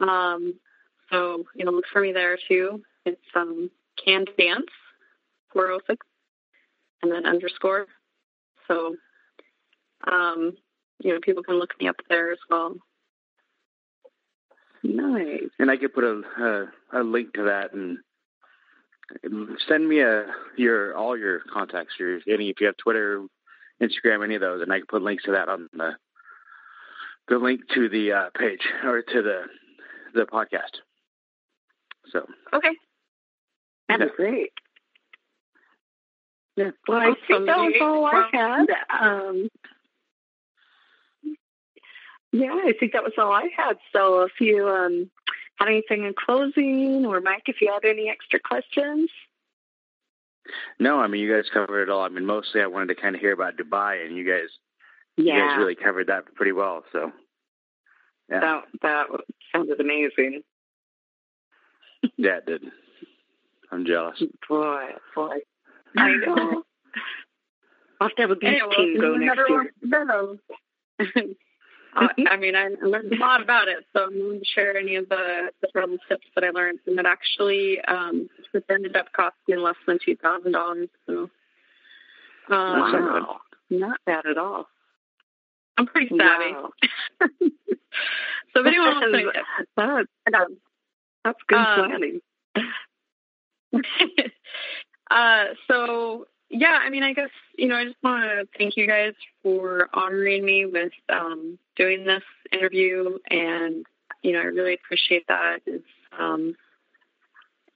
Um, 0.00 0.54
so 1.10 1.44
you 1.54 1.64
know, 1.64 1.72
look 1.72 1.86
for 1.92 2.00
me 2.00 2.12
there 2.12 2.38
too. 2.48 2.82
It's 3.04 3.20
um, 3.34 3.70
canned 4.02 4.30
dance 4.38 4.66
four 5.52 5.70
oh 5.70 5.80
six, 5.86 6.06
and 7.02 7.10
then 7.10 7.26
underscore. 7.26 7.86
So, 8.66 8.96
um, 10.10 10.56
you 11.00 11.12
know, 11.12 11.20
people 11.20 11.42
can 11.42 11.58
look 11.58 11.72
me 11.80 11.88
up 11.88 11.96
there 12.08 12.32
as 12.32 12.38
well. 12.50 12.74
Nice. 14.82 15.50
And 15.58 15.70
I 15.70 15.76
could 15.76 15.94
put 15.94 16.04
a 16.04 16.22
a, 16.92 17.00
a 17.00 17.02
link 17.02 17.32
to 17.34 17.44
that 17.44 17.72
and 17.72 17.98
send 19.68 19.88
me 19.88 20.00
a 20.00 20.26
your 20.56 20.94
all 20.94 21.16
your 21.16 21.40
contacts. 21.52 21.94
Your 21.98 22.20
any 22.28 22.50
if 22.50 22.60
you 22.60 22.66
have 22.66 22.76
Twitter, 22.76 23.24
Instagram, 23.82 24.24
any 24.24 24.34
of 24.34 24.40
those, 24.40 24.62
and 24.62 24.72
I 24.72 24.78
can 24.78 24.86
put 24.86 25.02
links 25.02 25.24
to 25.24 25.32
that 25.32 25.48
on 25.48 25.68
the 25.72 25.96
the 27.28 27.38
link 27.38 27.60
to 27.74 27.88
the 27.88 28.12
uh, 28.12 28.30
page 28.38 28.66
or 28.84 29.02
to 29.02 29.22
the 29.22 29.42
the 30.14 30.26
podcast. 30.26 30.80
So 32.10 32.26
okay, 32.52 32.70
that'd 33.88 34.08
yeah. 34.08 34.14
great. 34.16 34.52
Yeah. 36.56 36.70
Well, 36.88 36.98
I 36.98 37.14
think 37.28 37.46
that 37.46 37.58
was 37.58 37.74
all 37.80 38.04
I 38.04 38.28
had. 38.32 38.66
Um, 39.00 39.48
yeah, 42.32 42.52
I 42.52 42.72
think 42.78 42.92
that 42.92 43.04
was 43.04 43.12
all 43.16 43.32
I 43.32 43.48
had. 43.56 43.78
So 43.92 44.22
if 44.22 44.32
you 44.40 44.68
um, 44.68 45.08
had 45.56 45.68
anything 45.68 46.04
in 46.04 46.14
closing, 46.14 47.06
or 47.06 47.20
Mike, 47.20 47.44
if 47.46 47.60
you 47.60 47.72
had 47.72 47.88
any 47.88 48.08
extra 48.08 48.40
questions. 48.40 49.10
No, 50.78 51.00
I 51.00 51.06
mean 51.06 51.20
you 51.20 51.32
guys 51.32 51.50
covered 51.52 51.82
it 51.82 51.90
all. 51.90 52.02
I 52.02 52.08
mean 52.08 52.26
mostly 52.26 52.60
I 52.60 52.66
wanted 52.66 52.94
to 52.94 53.00
kind 53.00 53.14
of 53.14 53.20
hear 53.20 53.32
about 53.32 53.56
Dubai, 53.56 54.04
and 54.04 54.16
you 54.16 54.24
guys, 54.24 54.48
yeah. 55.16 55.34
you 55.34 55.40
guys 55.40 55.58
really 55.58 55.74
covered 55.74 56.06
that 56.08 56.34
pretty 56.34 56.52
well. 56.52 56.84
So 56.92 57.12
yeah. 58.30 58.40
that 58.40 58.62
that 58.82 59.06
sounded 59.52 59.80
amazing. 59.80 60.42
yeah, 62.16 62.38
it 62.38 62.46
did. 62.46 62.62
I'm 63.70 63.84
jealous. 63.84 64.22
Boy, 64.48 64.84
boy, 65.14 65.36
I 65.96 66.14
know. 66.24 66.62
I'll 68.00 68.08
have 68.08 68.16
to 68.16 68.22
have 68.22 68.30
a 68.30 68.36
beach 68.36 68.48
anyway, 68.48 68.74
team 68.76 69.00
go 69.00 69.16
next 69.16 69.40
year. 69.48 69.72
uh, 71.96 72.08
I 72.30 72.36
mean, 72.36 72.54
I 72.54 72.68
learned 72.80 73.12
a 73.12 73.16
lot 73.16 73.42
about 73.42 73.68
it, 73.68 73.84
so 73.92 74.04
I'm 74.04 74.18
going 74.18 74.40
to 74.40 74.46
share 74.46 74.76
any 74.76 74.96
of 74.96 75.08
the, 75.08 75.50
the 75.60 75.68
little 75.74 75.96
tips 76.08 76.26
that 76.34 76.44
I 76.44 76.50
learned. 76.50 76.78
And 76.86 76.98
it 76.98 77.06
actually 77.06 77.80
um, 77.88 78.28
it 78.58 78.72
ended 78.72 78.96
up 78.96 79.06
costing 79.12 79.62
less 79.62 79.76
than 79.86 79.98
two 80.04 80.16
thousand 80.16 80.52
dollars. 80.52 80.88
So, 81.06 81.30
um, 82.50 82.80
wow, 82.80 83.40
not 83.70 84.00
bad 84.06 84.26
at 84.26 84.38
all. 84.38 84.66
I'm 85.76 85.86
pretty 85.86 86.08
savvy. 86.08 86.52
Wow. 86.52 86.70
so, 87.20 88.60
if 88.60 88.66
anyone 88.66 89.00
wants 89.00 89.38
that's, 89.76 90.50
that's 91.24 91.38
good 91.46 91.58
um, 91.58 91.88
planning. 91.88 92.20
uh, 95.10 95.44
so 95.70 96.26
yeah, 96.50 96.78
I 96.82 96.88
mean, 96.90 97.02
I 97.02 97.12
guess, 97.12 97.30
you 97.56 97.68
know, 97.68 97.76
I 97.76 97.84
just 97.84 97.96
want 98.02 98.24
to 98.24 98.48
thank 98.58 98.76
you 98.76 98.86
guys 98.86 99.12
for 99.42 99.88
honoring 99.92 100.44
me 100.44 100.64
with 100.64 100.92
um, 101.08 101.58
doing 101.76 102.04
this 102.04 102.22
interview. 102.52 103.18
And, 103.30 103.84
you 104.22 104.32
know, 104.32 104.40
I 104.40 104.44
really 104.44 104.74
appreciate 104.74 105.26
that. 105.28 105.58
It's, 105.66 105.84
um, 106.18 106.56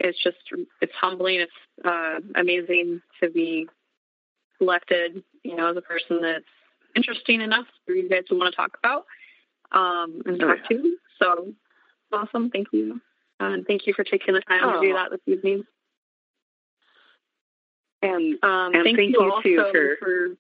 it's 0.03 0.23
just, 0.23 0.37
it's 0.81 0.93
humbling. 1.01 1.41
It's 1.41 1.53
uh, 1.85 2.21
amazing 2.35 3.01
to 3.23 3.31
be 3.31 3.69
selected, 4.59 5.23
you 5.43 5.57
know, 5.57 5.71
as 5.71 5.77
a 5.77 5.81
person 5.81 6.21
that's 6.23 6.45
interesting 6.95 7.41
enough 7.41 7.67
for 7.87 7.93
you 7.93 8.09
guys 8.09 8.25
to 8.29 8.35
want 8.35 8.53
to 8.53 8.57
talk 8.57 8.77
about 8.83 9.07
um, 9.73 10.23
and 10.27 10.39
talk 10.39 10.59
oh, 10.59 10.67
yeah. 10.71 10.77
to. 10.77 10.97
So 11.21 11.53
awesome. 12.13 12.51
Thank 12.51 12.69
you. 12.73 13.01
And 13.41 13.67
thank 13.67 13.87
you 13.87 13.95
for 13.95 14.05
taking 14.05 14.35
the 14.35 14.41
time 14.41 14.61
oh. 14.63 14.81
to 14.81 14.87
do 14.87 14.93
that 14.95 15.11
this 15.11 15.21
evening. 15.27 15.65
And, 18.03 18.39
um, 18.43 18.75
and 18.75 18.85
thank, 18.85 18.97
thank, 18.97 19.13
you, 19.13 19.23
you 19.23 19.43
too 19.43 19.65
for, 19.73 19.97
for. 20.01 20.37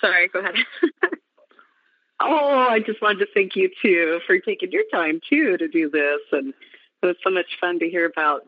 Sorry, 0.00 0.28
go 0.28 0.40
ahead. 0.40 0.54
oh, 2.20 2.68
I 2.70 2.80
just 2.80 3.02
wanted 3.02 3.20
to 3.20 3.26
thank 3.34 3.56
you 3.56 3.70
too 3.82 4.20
for 4.26 4.38
taking 4.38 4.72
your 4.72 4.84
time 4.92 5.20
too 5.28 5.56
to 5.56 5.68
do 5.68 5.90
this, 5.90 6.20
and 6.32 6.54
it 7.02 7.06
was 7.06 7.16
so 7.22 7.30
much 7.30 7.46
fun 7.60 7.78
to 7.80 7.88
hear 7.88 8.06
about, 8.06 8.42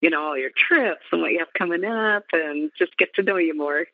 you 0.00 0.10
know, 0.10 0.22
all 0.22 0.38
your 0.38 0.50
trips 0.56 1.04
and 1.12 1.20
what 1.22 1.32
you 1.32 1.40
have 1.40 1.52
coming 1.56 1.84
up, 1.84 2.24
and 2.32 2.70
just 2.78 2.96
get 2.96 3.14
to 3.14 3.22
know 3.22 3.36
you 3.36 3.56
more. 3.56 3.86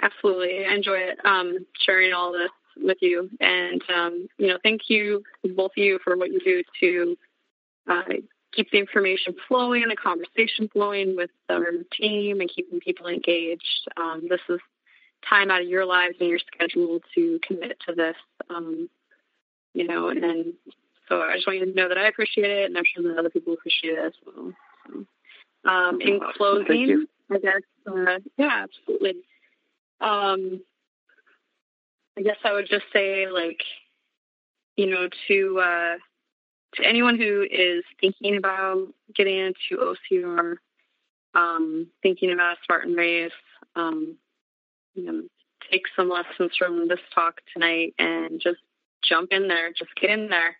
Absolutely, 0.00 0.64
I 0.66 0.74
enjoy 0.74 0.98
it. 0.98 1.18
Um, 1.24 1.66
sharing 1.80 2.12
all 2.12 2.32
this 2.32 2.50
with 2.76 2.98
you, 3.00 3.30
and 3.40 3.82
um, 3.94 4.26
you 4.38 4.48
know, 4.48 4.58
thank 4.62 4.88
you 4.88 5.22
both 5.44 5.72
of 5.76 5.82
you 5.82 5.98
for 6.02 6.16
what 6.16 6.30
you 6.32 6.40
do 6.40 6.62
to 6.80 7.16
uh, 7.88 8.02
keep 8.52 8.70
the 8.70 8.78
information 8.78 9.34
flowing, 9.46 9.84
the 9.88 9.96
conversation 9.96 10.68
flowing 10.72 11.14
with 11.14 11.30
our 11.50 11.72
team, 11.92 12.40
and 12.40 12.50
keeping 12.50 12.80
people 12.80 13.06
engaged. 13.06 13.86
Um, 13.96 14.22
this 14.28 14.40
is 14.48 14.60
time 15.28 15.50
out 15.50 15.62
of 15.62 15.68
your 15.68 15.84
lives 15.84 16.16
and 16.20 16.28
your 16.28 16.38
schedule 16.38 17.00
to 17.14 17.40
commit 17.46 17.78
to 17.88 17.94
this. 17.94 18.16
Um, 18.50 18.88
you 19.74 19.86
know, 19.86 20.08
and 20.08 20.54
so 21.08 21.22
I 21.22 21.34
just 21.34 21.46
want 21.46 21.58
you 21.58 21.66
to 21.66 21.74
know 21.74 21.88
that 21.88 21.98
I 21.98 22.08
appreciate 22.08 22.50
it, 22.50 22.66
and 22.66 22.76
I'm 22.76 22.84
sure 22.94 23.02
that 23.04 23.18
other 23.18 23.30
people 23.30 23.54
appreciate 23.54 23.98
it 23.98 24.04
as 24.04 24.12
well. 24.24 24.52
So, 24.86 25.06
um, 25.70 26.00
in 26.00 26.20
closing, 26.36 27.06
I 27.30 27.38
guess, 27.38 27.62
uh, 27.86 28.18
yeah, 28.36 28.64
absolutely. 28.64 29.22
Um, 30.00 30.60
I 32.18 32.22
guess 32.22 32.36
I 32.44 32.52
would 32.52 32.68
just 32.68 32.84
say, 32.92 33.28
like, 33.28 33.62
you 34.76 34.86
know, 34.86 35.08
to 35.28 35.60
uh, 35.60 35.96
to 36.74 36.86
anyone 36.86 37.18
who 37.18 37.46
is 37.50 37.84
thinking 38.00 38.36
about 38.36 38.88
getting 39.14 39.38
into 39.38 39.94
OCR, 40.12 40.56
um, 41.34 41.86
thinking 42.02 42.32
about 42.32 42.56
a 42.56 42.62
Spartan 42.62 42.94
race, 42.94 43.32
um, 43.76 44.16
you 44.94 45.04
know, 45.04 45.22
take 45.70 45.84
some 45.96 46.08
lessons 46.08 46.52
from 46.58 46.88
this 46.88 47.00
talk 47.14 47.40
tonight 47.52 47.94
and 47.98 48.40
just 48.40 48.58
jump 49.02 49.32
in 49.32 49.48
there, 49.48 49.70
just 49.70 49.94
get 50.00 50.10
in 50.10 50.28
there, 50.28 50.56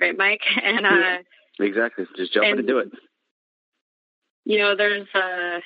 right, 0.00 0.16
Mike? 0.16 0.42
And 0.62 0.86
uh, 0.86 0.90
yeah, 0.90 1.18
exactly, 1.60 2.06
just 2.16 2.32
jump 2.32 2.44
and, 2.44 2.52
in 2.54 2.58
and 2.60 2.68
do 2.68 2.78
it. 2.78 2.88
You 4.44 4.58
know, 4.58 4.76
there's 4.76 5.08
a 5.14 5.60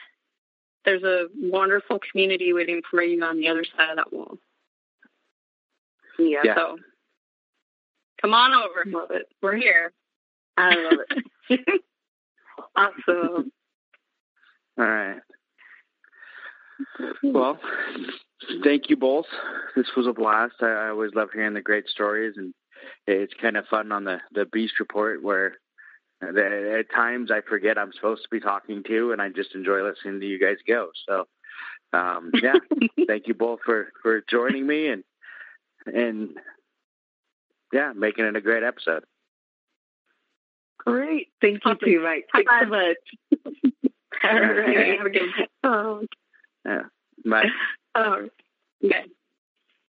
there's 0.84 1.02
a 1.02 1.26
wonderful 1.36 1.98
community 2.10 2.52
waiting 2.52 2.80
for 2.90 3.02
you 3.02 3.22
on 3.22 3.38
the 3.38 3.48
other 3.48 3.64
side 3.64 3.90
of 3.90 3.96
that 3.96 4.12
wall. 4.12 4.38
Yeah. 6.18 6.40
yeah. 6.44 6.54
So 6.54 6.76
Come 8.20 8.34
on 8.34 8.52
over. 8.52 8.84
Love 8.86 9.10
it. 9.12 9.28
We're 9.40 9.56
here. 9.56 9.92
I 10.56 10.74
love 10.74 10.98
it. 11.48 11.82
awesome. 12.76 13.52
All 14.78 14.84
right. 14.84 15.20
Well, 17.22 17.58
thank 18.64 18.90
you 18.90 18.96
both. 18.96 19.26
This 19.76 19.86
was 19.96 20.06
a 20.06 20.12
blast. 20.12 20.54
I, 20.60 20.66
I 20.66 20.88
always 20.90 21.14
love 21.14 21.28
hearing 21.32 21.54
the 21.54 21.60
great 21.60 21.88
stories, 21.88 22.34
and 22.36 22.54
it's 23.06 23.34
kind 23.40 23.56
of 23.56 23.66
fun 23.66 23.92
on 23.92 24.04
the 24.04 24.18
the 24.32 24.46
Beast 24.46 24.80
Report 24.80 25.22
where 25.22 25.54
the, 26.20 26.78
at 26.80 26.94
times 26.94 27.30
I 27.30 27.40
forget 27.40 27.78
I'm 27.78 27.92
supposed 27.92 28.22
to 28.22 28.28
be 28.30 28.40
talking 28.40 28.82
to, 28.84 29.12
and 29.12 29.22
I 29.22 29.28
just 29.30 29.54
enjoy 29.54 29.82
listening 29.82 30.20
to 30.20 30.26
you 30.26 30.38
guys 30.38 30.56
go. 30.66 30.88
So, 31.08 31.26
um, 31.92 32.30
yeah, 32.42 32.54
thank 33.06 33.26
you 33.26 33.34
both 33.34 33.60
for 33.64 33.88
for 34.02 34.22
joining 34.28 34.66
me, 34.66 34.88
and 34.88 35.04
and 35.86 36.30
yeah, 37.72 37.92
making 37.94 38.24
it 38.24 38.36
a 38.36 38.40
great 38.40 38.62
episode. 38.62 39.04
Great. 40.78 41.28
Thank 41.40 41.60
you 41.64 41.74
too, 41.84 42.02
Mike. 42.02 42.26
Thanks 42.32 42.52
so 42.60 42.66
much. 42.66 42.96
All 44.24 44.40
right. 44.40 44.98
Have 44.98 45.06
a 45.06 45.10
good 45.10 45.30
Oh. 45.62 46.04
Yeah. 46.64 46.82
Bye. 47.24 47.46
Oh. 47.96 48.28
Okay. 48.84 49.06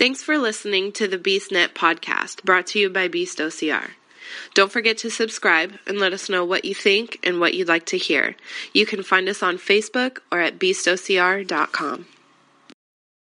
Thanks 0.00 0.22
for 0.22 0.38
listening 0.38 0.92
to 0.92 1.06
the 1.06 1.18
BeastNet 1.18 1.74
podcast 1.74 2.42
brought 2.42 2.68
to 2.68 2.78
you 2.78 2.88
by 2.88 3.06
Beast 3.06 3.36
OCR. 3.36 3.90
Don't 4.54 4.72
forget 4.72 4.96
to 4.96 5.10
subscribe 5.10 5.74
and 5.86 5.98
let 5.98 6.14
us 6.14 6.30
know 6.30 6.42
what 6.42 6.64
you 6.64 6.74
think 6.74 7.18
and 7.22 7.38
what 7.38 7.52
you'd 7.52 7.68
like 7.68 7.84
to 7.84 7.98
hear. 7.98 8.34
You 8.72 8.86
can 8.86 9.02
find 9.02 9.28
us 9.28 9.42
on 9.42 9.58
Facebook 9.58 10.20
or 10.32 10.40
at 10.40 10.58
beastocr.com. 10.58 12.06